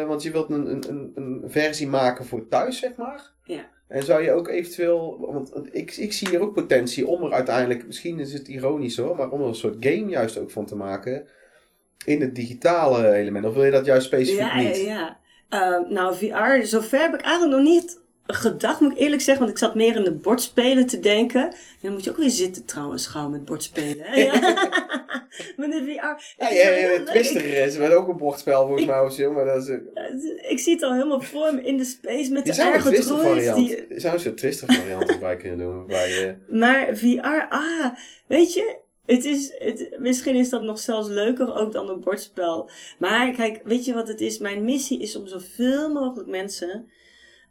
want 0.07 0.23
je 0.23 0.31
wilt 0.31 0.51
een, 0.51 0.67
een, 0.67 1.13
een, 1.15 1.43
versie 1.47 1.89
maken 1.89 2.25
voor 2.25 2.49
thuis, 2.49 2.79
zeg 2.79 2.97
maar. 2.97 3.31
Ja. 3.45 3.73
En 3.89 4.03
zou 4.03 4.23
je 4.23 4.33
ook 4.33 4.49
eventueel... 4.49 5.19
Want 5.21 5.75
ik, 5.75 5.97
ik 5.97 6.13
zie 6.13 6.29
hier 6.29 6.41
ook 6.41 6.55
potentie 6.55 7.07
om 7.07 7.25
er 7.25 7.33
uiteindelijk... 7.33 7.87
Misschien 7.87 8.19
is 8.19 8.33
het 8.33 8.49
ironisch 8.49 8.97
hoor, 8.97 9.17
maar 9.17 9.31
om 9.31 9.41
er 9.41 9.47
een 9.47 9.55
soort 9.55 9.77
game 9.81 10.11
juist 10.11 10.39
ook 10.39 10.51
van 10.51 10.67
te 10.67 10.77
maken... 10.77 11.27
In 12.05 12.21
het 12.21 12.35
digitale 12.35 13.13
element. 13.13 13.45
Of 13.45 13.55
wil 13.55 13.65
je 13.65 13.71
dat 13.71 13.85
juist 13.85 14.07
specifiek 14.07 14.41
Ja, 14.41 14.59
ja, 14.59 14.69
niet? 14.69 14.77
ja. 14.77 15.19
Eh, 15.55 15.89
nou, 15.89 16.15
VR, 16.15 16.67
zover 16.67 17.01
heb 17.01 17.15
ik 17.15 17.21
eigenlijk 17.21 17.57
nog 17.57 17.73
niet 17.73 18.01
gedacht, 18.27 18.81
moet 18.81 18.93
ik 18.93 18.99
eerlijk 18.99 19.23
zeggen. 19.23 19.45
Want 19.45 19.57
ik 19.59 19.65
zat 19.65 19.75
meer 19.75 19.97
in 19.97 20.05
de 20.05 20.13
bordspelen 20.15 20.87
te 20.87 21.01
denken. 21.01 21.43
En 21.43 21.57
dan 21.81 21.93
moet 21.93 22.05
je 22.05 22.11
ook 22.11 22.17
weer 22.17 22.31
zitten 22.31 22.65
trouwens, 22.65 23.07
gauw 23.07 23.29
met 23.29 23.45
bordspelen. 23.45 24.05
hè? 24.07 24.21
Ja. 24.21 24.33
Met 25.57 25.73
de 25.73 25.85
VR. 25.85 26.45
Ja, 26.45 26.51
ja. 26.51 27.05
Twister 27.05 27.45
is 27.45 27.77
met 27.77 27.93
ook 27.93 28.09
een 28.09 28.17
bordspel 28.17 28.67
volgens 28.67 28.87
mij 28.87 29.01
of 29.01 29.13
zo, 29.13 29.33
maar 29.33 29.45
dat 29.45 29.69
is... 29.69 29.79
Ik 30.49 30.59
zie 30.59 30.73
het 30.73 30.83
al 30.83 30.93
helemaal 30.93 31.21
voor 31.21 31.55
me 31.55 31.63
in 31.63 31.77
de 31.77 31.85
space 31.85 32.33
met 32.33 32.47
Je 32.47 32.53
de 32.53 32.63
eigen 32.63 32.93
Twister 32.93 33.17
droids. 33.17 33.29
variant, 33.29 33.57
Die... 33.57 33.87
je 33.89 34.01
zou 34.01 34.15
een 34.15 34.21
soort 34.21 34.37
Twister 34.37 34.75
variant 34.75 35.11
erbij 35.11 35.37
kunnen 35.37 35.59
doen, 35.59 35.77
waarbij 35.77 36.29
eh, 36.29 36.59
Maar 36.61 36.97
VR, 36.97 37.47
ah, 37.49 37.95
weet 38.27 38.55
je, 38.55 38.77
het 39.07 39.25
is, 39.25 39.55
het, 39.59 39.97
misschien 39.99 40.35
is 40.35 40.49
dat 40.49 40.63
nog 40.63 40.79
zelfs 40.79 41.09
leuker 41.09 41.55
ook 41.55 41.73
dan 41.73 41.89
een 41.89 42.01
bordspel. 42.01 42.71
Maar 42.99 43.33
kijk, 43.33 43.61
weet 43.65 43.85
je 43.85 43.95
wat 43.95 44.09
het 44.09 44.21
is? 44.21 44.39
Mijn 44.39 44.65
missie 44.65 45.01
is 45.01 45.17
om 45.17 45.27
zoveel 45.27 45.93
mogelijk 45.93 46.29
mensen 46.29 46.89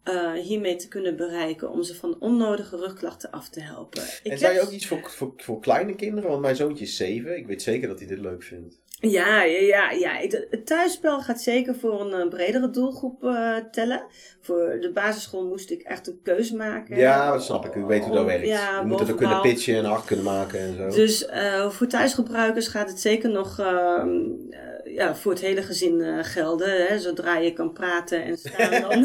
eh, 0.04 0.32
hiermee 0.34 0.76
te 0.76 0.88
kunnen 0.88 1.16
bereiken. 1.16 1.70
Om 1.72 1.84
ze 1.84 1.96
van 1.96 2.16
onnodige 2.20 2.78
rugklachten 2.78 3.32
af 3.32 3.50
te 3.50 3.60
helpen. 3.62 4.02
Ik 4.24 4.32
En 4.32 4.38
zou 4.38 4.52
je 4.54 4.58
heb- 4.60 4.68
ook 4.68 4.74
iets 4.74 4.86
voor, 4.88 5.10
voor, 5.12 5.34
voor 5.38 5.60
kleine 5.60 5.96
kinderen? 5.96 6.30
Want 6.30 6.42
mijn 6.42 6.56
zoontje 6.56 6.86
is 6.86 6.96
zeven. 6.96 7.38
Ik 7.38 7.48
weet 7.48 7.62
zeker 7.62 7.88
dat 7.88 8.00
hij 8.00 8.08
dit 8.08 8.20
leuk 8.20 8.44
vindt. 8.44 8.82
Ja, 9.10 9.44
ja, 9.44 9.92
ja. 9.92 10.12
Het 10.50 10.66
thuisspel 10.66 11.22
gaat 11.22 11.42
zeker 11.42 11.76
voor 11.76 12.02
een 12.02 12.22
eh, 12.22 12.28
bredere 12.28 12.70
doelgroep 12.70 13.24
eh, 13.24 13.56
tellen. 13.72 14.04
Voor 14.42 14.78
de 14.82 14.92
basisschool 14.94 15.48
moest 15.48 15.72
ik 15.72 15.82
echt 15.82 16.08
een 16.08 16.20
keuze 16.24 16.56
maken. 16.56 16.98
Ja, 16.98 17.32
dat 17.32 17.44
snap 17.44 17.66
ik. 17.66 17.76
U 17.76 17.84
weet 17.84 18.04
hoe 18.04 18.16
dat 18.16 18.26
werkt. 18.26 18.48
Ja, 18.48 18.80
je 18.80 18.86
moet 18.86 19.00
het 19.00 19.12
ook 19.12 19.18
kunnen 19.18 19.42
pitchen 19.42 19.76
en 19.76 19.86
hard 19.86 20.06
kunnen 20.06 20.26
maken 20.26 20.60
en 20.60 20.76
zo. 20.78 20.98
Dus 20.98 21.26
eh, 21.26 21.70
voor 21.70 21.88
thuisgebruikers 21.88 22.68
gaat 22.68 22.90
het 22.90 23.00
zeker 23.00 23.30
nog 23.30 23.60
ehm, 23.60 24.10
eh, 24.50 24.96
ja, 24.96 25.16
voor 25.16 25.32
het 25.32 25.42
hele 25.42 25.62
gezin 25.62 26.26
gelden. 26.26 26.88
Hè? 26.88 27.00
Zodra 27.00 27.38
je 27.38 27.54
kan 27.54 27.74
praten 27.74 28.24
en 28.24 28.38
staan, 28.38 28.82
dan... 28.90 29.04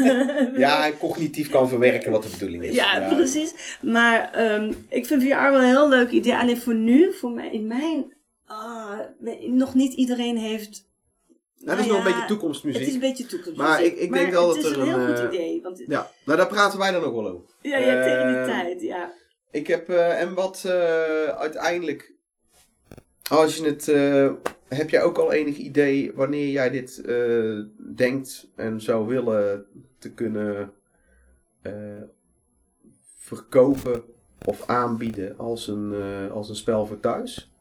ja, 0.57 0.87
en 0.87 0.99
cognitief 0.99 1.49
kan 1.49 1.69
verwerken 1.69 2.11
wat 2.11 2.23
de 2.23 2.31
bedoeling 2.31 2.65
is. 2.65 2.75
Ja, 2.75 3.15
precies. 3.15 3.79
Maar 3.81 4.31
ehm, 4.33 4.73
ik 4.89 5.07
vind 5.07 5.23
VR 5.23 5.29
wel 5.29 5.59
een 5.59 5.65
heel 5.65 5.89
leuk 5.89 6.11
idee. 6.11 6.35
Alleen 6.35 6.61
voor 6.61 6.75
nu, 6.75 7.13
voor 7.13 7.31
mij, 7.31 7.51
in 7.53 7.67
mijn... 7.67 8.17
ah, 8.49 8.99
we- 9.19 9.49
nog 9.51 9.75
niet 9.75 9.93
iedereen 9.93 10.37
heeft... 10.37 10.87
Nou, 11.59 11.77
dat 11.77 11.79
is 11.79 11.93
Nou 11.93 11.99
nog 11.99 12.07
een 12.07 12.13
beetje 12.13 12.29
toekomstmuziek. 12.29 12.81
Het 12.81 12.89
is 12.89 12.95
een 12.95 13.01
beetje 13.01 13.27
toekomst. 13.27 13.59
Maar 13.59 13.83
ik- 13.85 13.97
ik 13.97 14.13
denk 14.13 14.31
wel 14.31 14.47
dat 14.47 14.57
het 14.57 14.65
is 14.65 14.71
er 14.71 14.79
een 14.79 14.87
heel 14.87 14.99
een, 14.99 15.07
goed 15.17 15.19
eh, 15.19 15.25
idee. 15.35 15.63
Want, 15.63 15.79
Ja, 15.87 16.11
nou 16.25 16.39
daar 16.39 16.47
praten 16.47 16.79
wij 16.79 16.91
dan 16.91 17.03
ook 17.03 17.15
wel 17.15 17.29
over. 17.29 17.49
ja, 17.63 17.77
ja, 17.79 18.03
tegen 18.03 18.27
die 18.29 18.37
eh, 18.37 18.45
tijd, 18.45 18.81
ja. 18.81 19.13
Ik 19.51 19.67
heb, 19.67 19.89
eh, 19.89 20.21
en 20.21 20.35
wat 20.35 20.65
uiteindelijk, 21.37 22.13
als 23.31 23.57
je 23.57 23.65
het, 23.65 23.87
heb 24.69 24.91
jij 24.91 25.03
ook 25.03 25.19
al 25.19 25.33
enig 25.33 25.57
idee 25.57 26.13
wanneer 26.15 26.49
jij 26.49 26.71
dit 26.71 27.03
denkt 27.97 28.49
en 28.57 28.81
zou 28.81 29.07
willen 29.07 29.67
te 29.99 30.13
kunnen 30.13 30.73
verkopen 33.19 34.03
of 34.45 34.69
aanbieden 34.69 35.39
als 35.39 35.69
een, 35.69 35.95
als 36.31 36.49
een 36.49 36.57
spel 36.57 36.87
voor 36.87 37.01
thuis? 37.01 37.53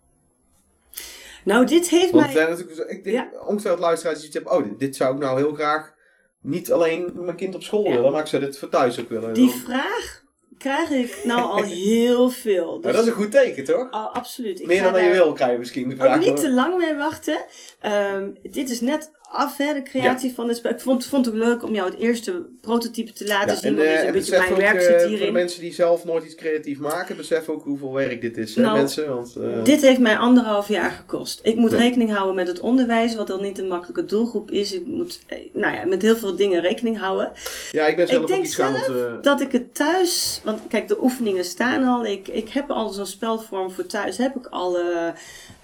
Nou, 1.48 1.66
dit 1.66 1.89
heeft 1.89 2.12
Want 2.12 2.24
mij... 2.26 2.34
zijn 2.34 2.50
natuurlijk, 2.50 2.89
ik 2.89 3.04
denk, 3.04 3.16
Ja. 3.16 3.30
ongetwijfeld 3.45 3.80
luisteraars 3.86 4.18
die 4.18 4.26
iets 4.28 4.36
hebben, 4.36 4.54
oh, 4.54 4.64
dit, 4.64 4.80
dit 4.80 4.95
zou 4.95 5.14
ik 5.16 5.20
nou 5.22 5.38
heel 5.38 5.54
graag 5.54 5.93
niet 6.41 6.72
alleen 6.72 7.12
mijn 7.14 7.36
kind 7.38 7.56
op 7.56 7.64
school 7.64 7.84
Ja. 7.84 7.91
willen, 7.91 8.12
maar 8.12 8.22
ik 8.22 8.28
zou 8.28 8.43
dit 8.43 8.58
voor 8.58 8.70
thuis 8.70 9.00
ook 9.00 9.10
willen. 9.10 9.34
Die 9.34 9.50
Dan- 9.50 9.58
vraag 9.60 10.24
krijg 10.58 10.89
ik 10.89 11.18
nou 11.24 11.41
al 11.41 11.64
heel 11.64 12.30
veel. 12.30 12.66
Nou, 12.66 12.82
Dus- 12.82 12.91
dat 12.91 13.02
is 13.02 13.08
een 13.08 13.16
goed 13.16 13.32
teken, 13.32 13.64
toch? 13.64 13.91
Oh, 13.91 14.14
absoluut. 14.14 14.60
Ik 14.60 14.66
Meer 14.68 14.84
dan 14.84 15.04
je 15.04 15.12
wil, 15.12 15.34
krijg 15.34 15.52
je 15.52 15.58
misschien 15.58 15.89
de 15.89 15.95
vraag. 15.95 16.20
niet 16.20 16.28
hoor. 16.28 16.38
te 16.38 16.52
lang 16.52 16.78
mee 16.78 16.95
wachten. 16.95 17.45
Ehm, 17.80 18.30
dit 18.41 18.70
is 18.70 18.82
net 18.82 19.12
af, 19.32 19.58
hè, 19.58 19.74
de 19.74 19.84
creatie 19.84 20.34
van 20.34 20.48
het 20.48 20.58
spel. 20.58 20.72
Ik 20.72 20.80
vond, 20.80 21.06
vond 21.06 21.26
het 21.26 21.36
ook 21.36 21.42
leuk 21.42 21.64
om 21.64 21.74
jou 21.74 21.90
het 21.90 22.00
eerste 22.00 22.46
prototype 22.62 23.14
te 23.14 23.28
laten 23.28 23.50
Ja, 23.54 23.56
zien. 23.60 23.80
en, 23.80 23.86
eh, 23.86 24.06
een 24.06 24.12
beetje 24.12 24.38
mijn 24.38 24.52
ook, 24.52 24.58
werk 24.58 24.76
eh, 24.76 24.82
zit 24.82 24.90
voor 24.92 25.02
de 25.02 25.08
hierin. 25.08 25.34
mensen 25.34 25.62
die 25.62 25.74
zelf 25.74 26.06
nooit 26.06 26.24
iets 26.26 26.36
creatief 26.36 26.80
maken, 26.80 27.16
besef 27.18 27.50
ook 27.50 27.64
hoeveel 27.64 27.94
werk 27.94 28.22
dit 28.22 28.38
is, 28.38 28.56
hè, 28.56 28.62
Nou, 28.62 28.78
mensen. 28.78 29.10
Want, 29.10 29.36
eh, 29.36 29.64
Dit 29.64 29.82
heeft 29.82 30.00
mij 30.00 30.18
anderhalf 30.18 30.68
jaar 30.68 30.92
gekost. 30.92 31.40
Ik 31.44 31.56
moet 31.56 31.72
Ja. 31.72 31.78
rekening 31.78 32.12
houden 32.14 32.36
met 32.36 32.48
het 32.48 32.60
onderwijs, 32.60 33.16
wat 33.16 33.28
dan 33.28 33.42
niet 33.42 33.60
een 33.60 33.68
makkelijke 33.68 34.06
doelgroep 34.06 34.52
is. 34.52 34.74
Ik 34.74 34.86
moet 34.86 35.20
nou 35.54 35.76
ja, 35.76 35.86
met 35.86 36.02
heel 36.02 36.16
veel 36.18 36.36
dingen 36.36 36.62
rekening 36.62 37.00
houden. 37.00 37.32
ja, 37.72 37.86
ik 37.88 37.96
ben 37.96 38.08
zelf 38.08 38.18
ik 38.20 38.24
ook 38.26 38.32
denk 38.32 38.44
iets 38.46 38.56
gaan... 38.56 38.76
eh, 38.76 39.14
Dat 39.22 39.42
ik 39.42 39.52
het 39.52 39.76
thuis, 39.76 40.42
want 40.44 40.60
kijk, 40.68 40.88
de 40.88 41.04
oefeningen 41.04 41.46
staan 41.46 41.84
al. 41.84 42.06
Ik, 42.06 42.28
ik 42.28 42.50
heb 42.50 42.72
al 42.72 42.90
zo'n 42.90 43.06
spelvorm 43.06 43.72
voor 43.72 43.86
thuis, 43.86 44.18
heb 44.18 44.36
ik 44.36 44.46
al 44.48 44.78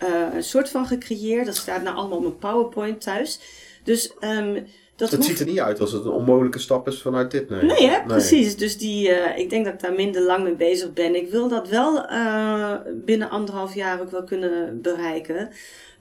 eh, 0.06 0.36
een 0.36 0.44
soort 0.44 0.70
van 0.70 0.86
gecreëerd. 0.86 1.46
Dat 1.46 1.56
staat 1.56 1.84
nou 1.84 1.96
allemaal 1.96 2.18
op 2.18 2.24
mijn 2.24 2.38
PowerPoint 2.38 3.02
thuis. 3.02 3.40
Dus 3.84 4.14
ehm, 4.20 4.60
dat 4.96 5.12
het 5.12 5.18
hoeft 5.20 5.30
ziet 5.30 5.40
er 5.40 5.54
niet 5.54 5.60
uit 5.60 5.80
als 5.80 5.92
het 5.92 6.06
een 6.06 6.12
onmogelijke 6.12 6.60
stap 6.60 6.88
is 6.88 7.02
vanuit 7.02 7.32
dit. 7.32 7.50
Nee, 7.50 7.64
Nee, 7.64 7.88
hè? 7.90 8.04
precies. 8.04 8.58
Dus 8.58 8.78
die, 8.78 9.10
eh, 9.10 9.38
ik 9.40 9.50
denk 9.50 9.66
dat 9.66 9.74
ik 9.74 9.80
daar 9.80 9.94
minder 9.94 10.22
lang 10.22 10.44
mee 10.44 10.56
bezig 10.56 10.94
ben. 10.94 11.16
Ik 11.16 11.32
wil 11.32 11.48
dat 11.48 11.68
wel 11.68 12.06
eh, 12.06 12.74
binnen 13.06 13.30
anderhalf 13.30 13.76
jaar 13.76 14.02
ook 14.02 14.12
wel 14.12 14.24
kunnen 14.24 14.82
bereiken. 14.82 15.50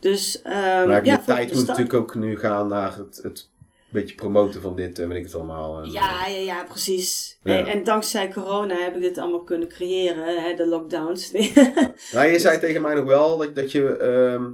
Dus, 0.00 0.42
ehm, 0.42 0.88
Maar 0.88 1.04
ja, 1.04 1.14
voor 1.14 1.34
tijd 1.34 1.48
de 1.48 1.54
moet 1.54 1.66
natuurlijk 1.66 1.94
ook 1.94 2.14
nu 2.14 2.38
gaan 2.38 2.68
naar 2.68 2.96
het, 2.96 3.20
het 3.22 3.48
beetje 3.92 4.14
promoten 4.14 4.60
van 4.60 4.76
dit 4.76 4.98
en 4.98 5.08
weet 5.08 5.18
ik 5.18 5.24
het 5.24 5.34
allemaal. 5.34 5.82
En, 5.82 5.90
Ja, 5.90 6.26
ja, 6.26 6.38
ja, 6.38 6.64
precies. 6.64 7.38
Ja. 7.42 7.58
En, 7.58 7.66
en 7.66 7.84
dankzij 7.84 8.32
corona 8.32 8.74
heb 8.74 8.94
ik 8.94 9.00
dit 9.00 9.18
allemaal 9.18 9.42
kunnen 9.42 9.68
creëren, 9.68 10.42
hè, 10.42 10.54
de 10.54 10.66
lockdowns. 10.66 11.30
Nou, 12.12 12.26
je 12.26 12.38
zei 12.38 12.58
tegen 12.58 12.82
mij 12.82 12.94
nog 12.94 13.04
wel 13.04 13.36
dat, 13.36 13.54
dat 13.54 13.72
je 13.72 13.96
ehm, 13.96 14.44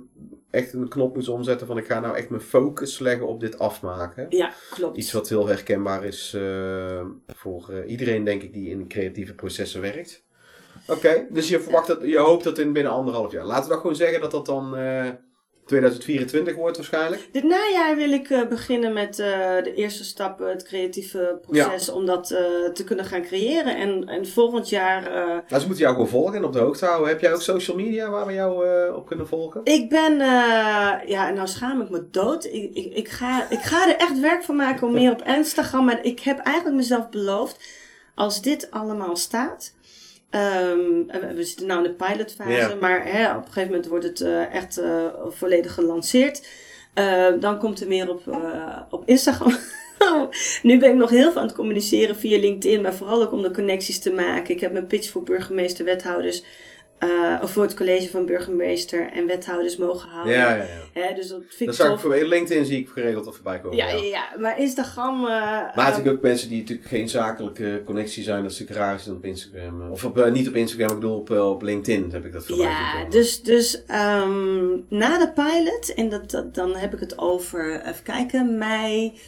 echt 0.50 0.72
een 0.72 0.88
knop 0.88 1.14
moest 1.14 1.28
omzetten 1.28 1.66
van 1.66 1.78
ik 1.78 1.86
ga 1.86 2.00
nou 2.00 2.16
echt 2.16 2.30
mijn 2.30 2.42
focus 2.42 2.98
leggen 2.98 3.26
op 3.26 3.40
dit 3.40 3.58
afmaken. 3.58 4.26
ja, 4.28 4.52
klopt. 4.70 4.96
Iets 4.96 5.12
wat 5.12 5.28
heel 5.28 5.46
herkenbaar 5.46 6.04
is 6.04 6.32
eh, 6.34 7.06
voor 7.26 7.70
eh, 7.70 7.90
iedereen, 7.90 8.24
denk 8.24 8.42
ik, 8.42 8.52
die 8.52 8.70
in 8.70 8.88
creatieve 8.88 9.34
processen 9.34 9.80
werkt. 9.80 10.26
Oké, 10.86 11.26
dus 11.30 11.48
je 11.48 11.60
verwacht 11.60 11.86
dat, 11.86 12.02
je 12.02 12.18
hoopt 12.18 12.44
dat 12.44 12.58
in 12.58 12.72
binnen 12.72 12.92
anderhalf 12.92 13.32
jaar. 13.32 13.44
Laten 13.44 13.62
we 13.62 13.68
dan 13.68 13.80
gewoon 13.80 13.96
zeggen 13.96 14.20
dat 14.20 14.30
dat 14.30 14.46
dan 14.46 14.76
eh, 14.76 15.08
2024 15.68 16.54
wordt 16.54 16.76
waarschijnlijk. 16.76 17.28
Dit 17.32 17.44
najaar 17.44 17.96
wil 17.96 18.12
ik 18.12 18.30
eh, 18.30 18.48
beginnen 18.48 18.92
met 18.92 19.18
eh, 19.18 19.28
de 19.62 19.74
eerste 19.74 20.04
stappen, 20.04 20.48
het 20.48 20.62
creatieve 20.62 21.38
proces, 21.42 21.88
om 21.88 22.06
dat 22.06 22.30
eh, 22.30 22.40
te 22.72 22.84
kunnen 22.84 23.04
gaan 23.04 23.22
creëren. 23.22 23.76
En, 23.76 24.08
en 24.08 24.26
volgend 24.26 24.68
jaar 24.68 25.02
Nou, 25.48 25.60
ze 25.60 25.66
moeten 25.66 25.84
jou 25.84 25.92
gewoon 25.92 26.08
volgen 26.08 26.36
en 26.36 26.44
op 26.44 26.52
de 26.52 26.58
hoogte 26.58 26.84
houden. 26.84 27.08
Heb 27.08 27.20
jij 27.20 27.32
ook 27.34 27.42
social 27.42 27.76
media 27.76 28.10
waar 28.10 28.26
we 28.26 28.32
jou 28.32 28.64
op 28.94 29.06
kunnen 29.06 29.28
volgen? 29.28 29.60
Ik 29.64 29.88
ben, 29.88 30.16
ja, 31.06 31.30
nou 31.30 31.48
schaam 31.48 31.80
ik 31.80 31.90
me 31.90 32.08
dood. 32.10 32.44
Ik, 32.44 32.74
ik, 32.74 32.94
ik, 32.94 33.08
ga, 33.08 33.50
ik 33.50 33.60
ga 33.60 33.88
er 33.88 33.96
echt 33.96 34.20
werk 34.20 34.42
van 34.42 34.56
maken 34.56 34.86
om 34.86 34.92
meer 34.92 35.12
op 35.12 35.22
Instagram. 35.22 35.84
Maar 35.84 36.04
ik 36.04 36.20
heb 36.20 36.38
eigenlijk 36.38 36.76
mezelf 36.76 37.08
beloofd, 37.08 37.68
als 38.14 38.42
dit 38.42 38.70
allemaal 38.70 39.16
staat. 39.16 39.72
Ehm, 40.30 41.08
en 41.08 41.34
we 41.34 41.44
zitten 41.44 41.66
nu 41.66 41.74
in 41.74 41.82
de 41.82 41.90
pilotfase, 41.90 42.76
maar 42.80 43.12
hè, 43.12 43.30
op 43.30 43.36
een 43.36 43.52
gegeven 43.52 43.70
moment 43.70 43.86
wordt 43.86 44.04
het 44.04 44.20
eh, 44.20 44.54
echt 44.54 44.78
eh, 44.78 45.06
volledig 45.28 45.74
gelanceerd. 45.74 46.42
Eh, 46.98 47.26
dan 47.40 47.58
komt 47.58 47.80
er 47.80 47.88
meer 47.88 48.10
op, 48.10 48.28
eh, 48.28 48.80
op 48.90 49.02
Instagram. 49.06 49.56
nu 50.62 50.78
ben 50.78 50.90
ik 50.90 50.96
nog 50.96 51.10
heel 51.10 51.32
veel 51.32 51.40
aan 51.40 51.46
het 51.46 51.56
communiceren 51.56 52.16
via 52.16 52.38
LinkedIn, 52.38 52.80
maar 52.82 52.94
vooral 52.94 53.22
ook 53.22 53.32
om 53.32 53.42
de 53.42 53.50
connecties 53.50 53.98
te 53.98 54.12
maken. 54.12 54.54
Ik 54.54 54.60
heb 54.60 54.72
mijn 54.72 54.86
pitch 54.86 55.10
voor 55.10 55.22
burgemeester, 55.22 55.84
eh, 56.98 57.38
of 57.42 57.50
voor 57.50 57.62
het 57.62 57.74
college 57.74 58.10
van 58.10 58.26
burgemeester 58.26 59.10
en 59.12 59.26
wethouders 59.26 59.76
mogen 59.76 60.08
houden. 60.08 60.32
Ja, 60.34 60.54
ja, 60.54 60.62
ja. 60.62 61.00
Hè, 61.00 61.14
dus 61.14 61.28
dat 61.28 61.38
vind 61.48 61.58
Dat 61.58 61.68
ik 61.68 61.80
zou 61.80 61.92
ik 61.94 61.98
voor 62.00 62.16
LinkedIn 62.28 62.64
zie 62.64 62.78
ik 62.78 62.88
geregeld 62.88 63.26
al 63.26 63.32
voorbij 63.32 63.58
komen. 63.60 63.76
Ja, 63.76 63.88
ja. 63.88 64.02
ja, 64.02 64.28
maar 64.38 64.58
Instagram. 64.60 65.14
eh, 65.24 65.30
Maar 65.30 65.72
eh, 65.74 65.84
natuurlijk 65.84 66.16
ook 66.16 66.22
mensen 66.22 66.48
die 66.48 66.60
natuurlijk 66.60 66.88
geen 66.88 67.08
zakelijke 67.08 67.82
connectie 67.84 68.22
zijn, 68.22 68.42
dat 68.42 68.50
is 68.52 68.58
natuurlijk 68.58 68.86
raar 68.86 68.94
is 68.94 69.04
dan 69.04 69.16
op 69.16 69.24
Instagram. 69.24 69.82
eh, 69.82 69.90
Of 69.90 70.04
op, 70.04 70.18
eh, 70.18 70.30
niet 70.32 70.48
op 70.48 70.54
Instagram, 70.54 70.88
ik 70.88 70.94
bedoel 70.94 71.16
op, 71.18 71.30
eh, 71.30 71.50
op 71.50 71.62
LinkedIn 71.62 72.10
heb 72.12 72.24
ik 72.24 72.32
dat 72.32 72.46
voorbij 72.46 72.66
ja, 72.66 73.04
dus, 73.10 73.42
dus 73.42 73.84
ehm, 73.86 74.66
na 74.88 75.18
de 75.18 75.32
pilot, 75.34 75.94
en 75.94 76.08
dat, 76.08 76.30
dat, 76.30 76.54
dan 76.54 76.76
heb 76.76 76.92
ik 76.94 77.00
het 77.00 77.18
over, 77.18 77.82
even 77.86 78.02
kijken, 78.02 78.58
mei, 78.58 79.18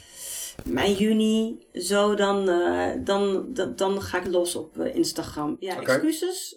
mei, 0.64 0.94
juni, 0.94 1.66
zo, 1.72 2.14
dan, 2.14 2.48
eh, 2.48 2.90
dan, 3.04 3.46
dan, 3.52 3.76
dan 3.76 4.02
ga 4.02 4.18
ik 4.18 4.26
los 4.26 4.54
op 4.56 4.78
eh, 4.78 4.94
Instagram. 4.94 5.56
Ja, 5.60 5.80
excuses. 5.80 6.56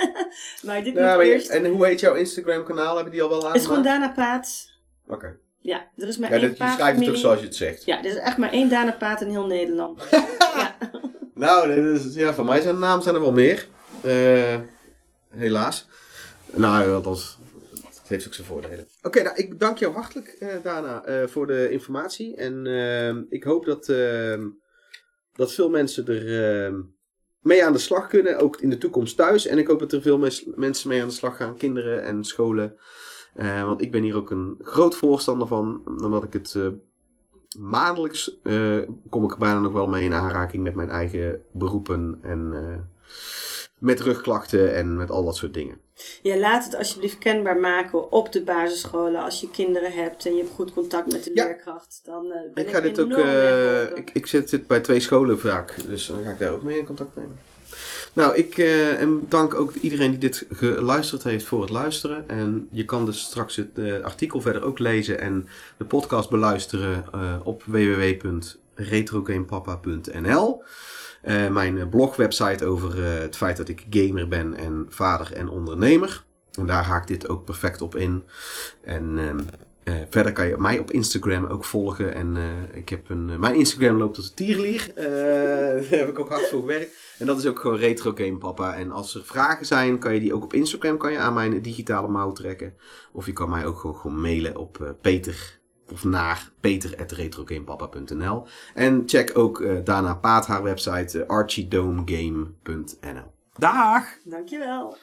maar 0.66 0.84
dit 0.84 0.94
Ja, 0.94 1.14
moet 1.14 1.24
eerst. 1.24 1.48
en 1.48 1.66
hoe 1.66 1.86
heet 1.86 2.00
jouw 2.00 2.14
Instagram 2.14 2.64
kanaal? 2.64 2.94
Hebben 2.94 3.12
die 3.12 3.22
al 3.22 3.28
wel 3.28 3.46
Het 3.46 3.56
is 3.56 3.66
gewoon? 3.66 3.82
Dana 3.82 4.12
Paat. 4.12 4.70
Oké. 5.08 5.36
Ja, 5.62 5.88
er 5.96 6.08
is 6.08 6.18
maar 6.18 6.30
Ja, 6.30 6.36
één 6.38 6.48
dat, 6.48 6.56
je 6.58 6.64
schrijft 6.64 6.78
het 6.80 6.86
toch 6.88 6.96
familie. 6.96 7.20
zoals 7.20 7.38
je 7.40 7.44
het 7.46 7.56
zegt. 7.56 7.84
Ja, 7.84 7.98
er 7.98 8.04
is 8.04 8.16
echt 8.16 8.36
maar 8.36 8.52
één 8.52 8.68
Dana 8.68 8.92
Paat 8.92 9.20
in 9.20 9.28
heel 9.28 9.46
Nederland. 9.46 10.02
ja. 10.10 10.76
Nou, 11.34 11.74
dat 11.82 12.00
is, 12.00 12.14
ja, 12.14 12.34
van 12.34 12.44
mij 12.46 12.60
zijn 12.60 12.78
namen 12.78 13.02
zijn 13.02 13.14
er 13.14 13.20
wel 13.20 13.32
meer. 13.32 13.66
Eh, 14.02 14.56
helaas. 15.30 15.86
Nou, 16.52 16.92
althans, 16.92 17.38
het 17.82 18.08
heeft 18.08 18.26
ook 18.26 18.34
zijn 18.34 18.46
voordelen. 18.46 18.86
Oké, 19.02 19.22
nou, 19.22 19.36
ik 19.36 19.58
dank 19.58 19.78
jou 19.78 19.94
hartelijk, 19.94 20.28
eh, 20.28 20.54
Dana, 20.62 21.04
eh, 21.04 21.26
voor 21.26 21.46
de 21.46 21.70
informatie. 21.70 22.36
En 22.36 22.66
ehm, 22.66 23.22
ik 23.28 23.44
hoop 23.44 23.64
dat, 23.64 23.88
ehm, 23.88 24.48
dat 25.32 25.52
veel 25.52 25.70
mensen 25.70 26.06
er 26.06 26.42
ehm, 26.64 26.80
mee 27.40 27.64
aan 27.64 27.72
de 27.72 27.78
slag 27.78 28.06
kunnen, 28.06 28.38
ook 28.38 28.60
in 28.60 28.70
de 28.70 28.78
toekomst 28.78 29.16
thuis. 29.16 29.46
En 29.46 29.58
ik 29.58 29.66
hoop 29.66 29.78
dat 29.78 29.92
er 29.92 30.02
veel 30.02 30.18
mensen 30.56 30.88
mee 30.88 31.02
aan 31.02 31.08
de 31.08 31.14
slag 31.14 31.36
gaan, 31.36 31.56
kinderen 31.56 32.02
en 32.02 32.24
scholen. 32.24 32.76
Eh, 33.34 33.64
want 33.64 33.82
ik 33.82 33.90
ben 33.90 34.02
hier 34.02 34.16
ook 34.16 34.30
een 34.30 34.56
groot 34.62 34.96
voorstander 34.96 35.46
van, 35.46 35.82
omdat 35.84 36.24
ik 36.24 36.32
het 36.32 36.58
maandelijks 37.58 38.40
kom 39.08 39.24
ik 39.24 39.36
bijna 39.38 39.60
nog 39.60 39.72
wel 39.72 39.86
mee 39.86 40.04
in 40.04 40.12
aanraking 40.12 40.62
met 40.62 40.74
mijn 40.74 40.90
eigen 40.90 41.42
beroepen 41.52 42.18
en 42.22 42.52
met 43.80 44.00
rugklachten 44.00 44.74
en 44.74 44.96
met 44.96 45.10
al 45.10 45.24
dat 45.24 45.36
soort 45.36 45.54
dingen. 45.54 45.78
Ja, 46.22 46.36
laat 46.36 46.64
het 46.64 46.76
alsjeblieft 46.76 47.18
kenbaar 47.18 47.56
maken 47.56 48.12
op 48.12 48.32
de 48.32 48.42
basisscholen. 48.42 49.22
Als 49.22 49.40
je 49.40 49.50
kinderen 49.50 49.92
hebt 49.92 50.26
en 50.26 50.34
je 50.34 50.42
hebt 50.42 50.54
goed 50.54 50.72
contact 50.72 51.12
met 51.12 51.24
de 51.24 51.30
Ja. 51.34 51.44
leerkracht, 51.44 52.00
dan 52.04 52.32
eh 52.32 52.40
ben 52.54 52.66
Ik 52.66 52.70
ga 52.74 52.80
dit 52.80 53.00
ook, 53.00 53.08
weggeholpen. 53.08 53.96
ik, 53.96 54.10
ik 54.12 54.26
zit 54.26 54.50
dit 54.50 54.66
bij 54.66 54.80
twee 54.80 55.00
scholen 55.00 55.38
vaak, 55.40 55.74
dus 55.86 56.06
dan 56.06 56.22
ga 56.24 56.30
ik 56.30 56.38
daar 56.38 56.52
ook 56.52 56.62
mee 56.62 56.78
in 56.78 56.86
contact 56.86 57.16
nemen. 57.16 57.38
Nou, 58.12 58.36
ik 58.36 58.58
eh, 58.58 59.00
en 59.00 59.26
dank 59.28 59.54
ook 59.54 59.74
iedereen 59.74 60.10
die 60.10 60.18
dit 60.18 60.46
geluisterd 60.50 61.22
heeft 61.22 61.44
voor 61.44 61.60
het 61.60 61.70
luisteren. 61.70 62.28
En 62.28 62.68
je 62.70 62.84
kan 62.84 63.04
dus 63.04 63.20
straks 63.20 63.56
het 63.56 63.68
artikel 64.02 64.40
verder 64.40 64.62
ook 64.64 64.78
lezen 64.78 65.20
en 65.20 65.48
de 65.76 65.84
podcast 65.84 66.30
beluisteren 66.30 67.04
op 67.44 67.62
www.retrogamepapa.nl. 67.66 70.62
Eh, 71.22 71.48
mijn 71.48 71.78
eh, 71.78 71.88
blogwebsite 71.88 72.64
over 72.64 73.04
eh, 73.04 73.20
het 73.20 73.36
feit 73.36 73.56
dat 73.56 73.68
ik 73.68 73.86
gamer 73.90 74.28
ben 74.28 74.54
en 74.54 74.86
vader 74.88 75.32
en 75.32 75.48
ondernemer. 75.48 76.24
En 76.58 76.66
daar 76.66 76.84
haakt 76.84 77.08
dit 77.08 77.28
ook 77.28 77.44
perfect 77.44 77.82
op 77.82 77.96
in. 77.96 78.24
En 78.84 79.18
ehm, 79.18 79.40
eh, 79.82 79.94
verder 80.10 80.32
kan 80.32 80.46
je 80.48 80.56
mij 80.58 80.78
op 80.78 80.90
Instagram 80.90 81.44
ook 81.44 81.64
volgen. 81.64 82.14
En 82.14 82.36
ik 82.72 82.88
heb 82.88 83.10
een, 83.10 83.40
mijn 83.40 83.54
Instagram 83.54 83.96
loopt 83.96 84.16
als 84.16 84.28
een 84.28 84.34
tierlier. 84.34 84.90
Daar 84.94 85.88
heb 85.88 86.08
ik 86.08 86.18
ook 86.18 86.28
hard 86.28 86.48
voor 86.48 86.60
gewerkt. 86.60 86.96
En 87.18 87.26
dat 87.26 87.38
is 87.38 87.46
ook 87.46 87.58
gewoon 87.58 87.76
Retro 87.76 88.12
Game 88.14 88.38
Papa. 88.38 88.76
En 88.76 88.90
als 88.90 89.14
er 89.14 89.24
vragen 89.24 89.66
zijn, 89.66 89.98
kan 89.98 90.14
je 90.14 90.20
die 90.20 90.34
ook 90.34 90.44
op 90.44 90.52
Instagram 90.52 90.96
kan 90.96 91.12
je 91.12 91.18
aan 91.18 91.34
mijn 91.34 91.62
digitale 91.62 92.08
mouw 92.08 92.32
trekken. 92.32 92.74
Of 93.12 93.26
je 93.26 93.32
kan 93.32 93.50
mij 93.50 93.66
ook 93.66 93.78
gewoon, 93.78 93.96
gewoon 93.96 94.20
mailen 94.20 94.56
op 94.56 94.94
Peter 95.00 95.59
of 95.92 96.04
naar 96.04 96.50
peter.retrogamepapa.nl. 96.60 98.46
En 98.74 99.02
check 99.06 99.38
ook 99.38 99.60
eh, 99.60 99.84
daarna 99.84 100.14
Paat 100.14 100.46
haar 100.46 100.62
website 100.62 101.26
archiedomegame.nl. 101.26 103.32
Dag! 103.52 104.04
Dankjewel. 104.24 104.96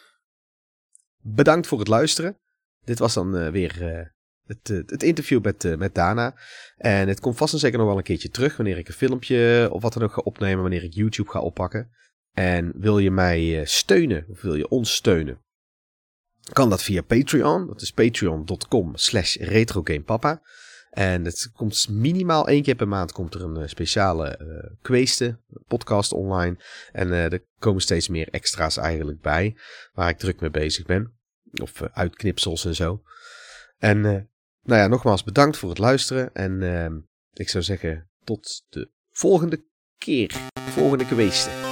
Bedankt 1.21 1.67
voor 1.67 1.79
het 1.79 1.88
luisteren. 1.88 2.38
Dit 2.83 2.99
was 2.99 3.13
dan 3.13 3.38
eh, 3.38 3.49
weer 3.49 3.81
eh, 3.81 4.05
het, 4.47 4.67
het 4.67 5.03
interview 5.03 5.43
met, 5.43 5.65
eh, 5.65 5.77
met 5.77 5.95
Dana. 5.95 6.35
En 6.77 7.07
het 7.07 7.19
komt 7.19 7.38
vast 7.38 7.53
en 7.53 7.59
zeker 7.59 7.77
nog 7.77 7.88
wel 7.88 7.97
een 7.97 8.03
keertje 8.03 8.29
terug 8.29 8.57
wanneer 8.57 8.77
ik 8.77 8.88
een 8.88 8.93
filmpje 8.93 9.69
of 9.71 9.81
wat 9.81 9.93
dan 9.93 10.03
ook 10.03 10.13
ga 10.13 10.21
opnemen, 10.21 10.61
wanneer 10.61 10.83
ik 10.83 10.93
YouTube 10.93 11.29
ga 11.29 11.39
oppakken. 11.39 11.91
En 12.33 12.73
wil 12.75 12.99
je 12.99 13.11
mij 13.11 13.59
eh, 13.59 13.65
steunen, 13.65 14.25
of 14.29 14.41
wil 14.41 14.55
je 14.55 14.67
ons 14.67 14.95
steunen, 14.95 15.41
kan 16.53 16.69
dat 16.69 16.83
via 16.83 17.01
Patreon. 17.01 17.67
Dat 17.67 17.81
is 17.81 17.91
patreon.com 17.91 18.95
slash 18.95 19.35
retrogamepapa. 19.35 20.41
En 20.97 21.25
het 21.25 21.51
komt 21.55 21.89
minimaal 21.89 22.47
één 22.47 22.63
keer 22.63 22.75
per 22.75 22.87
maand 22.87 23.11
komt 23.11 23.33
er 23.33 23.43
een 23.43 23.57
eh, 23.57 23.67
speciale 23.67 24.39
kweeste 24.81 25.39
podcast 25.67 26.11
online. 26.11 26.57
En 26.91 27.11
eh, 27.11 27.31
er 27.31 27.43
komen 27.59 27.81
steeds 27.81 28.07
meer 28.07 28.29
extra's 28.29 28.77
eigenlijk 28.77 29.21
bij, 29.21 29.57
waar 29.93 30.09
ik 30.09 30.17
druk 30.17 30.39
mee 30.39 30.49
bezig 30.49 30.85
ben. 30.85 31.13
Of 31.61 31.81
uitknipsels 31.81 32.65
en 32.65 32.75
zo. 32.75 33.01
En 33.77 34.01
nou 34.01 34.81
ja, 34.81 34.87
nogmaals 34.87 35.23
bedankt 35.23 35.57
voor 35.57 35.69
het 35.69 35.77
luisteren. 35.77 36.33
En 36.33 36.63
ehm, 36.63 36.97
ik 37.33 37.49
zou 37.49 37.63
zeggen 37.63 38.09
tot 38.23 38.65
de 38.69 38.91
volgende 39.11 39.63
keer. 39.97 40.35
Volgende 40.69 41.05
kweeste. 41.05 41.66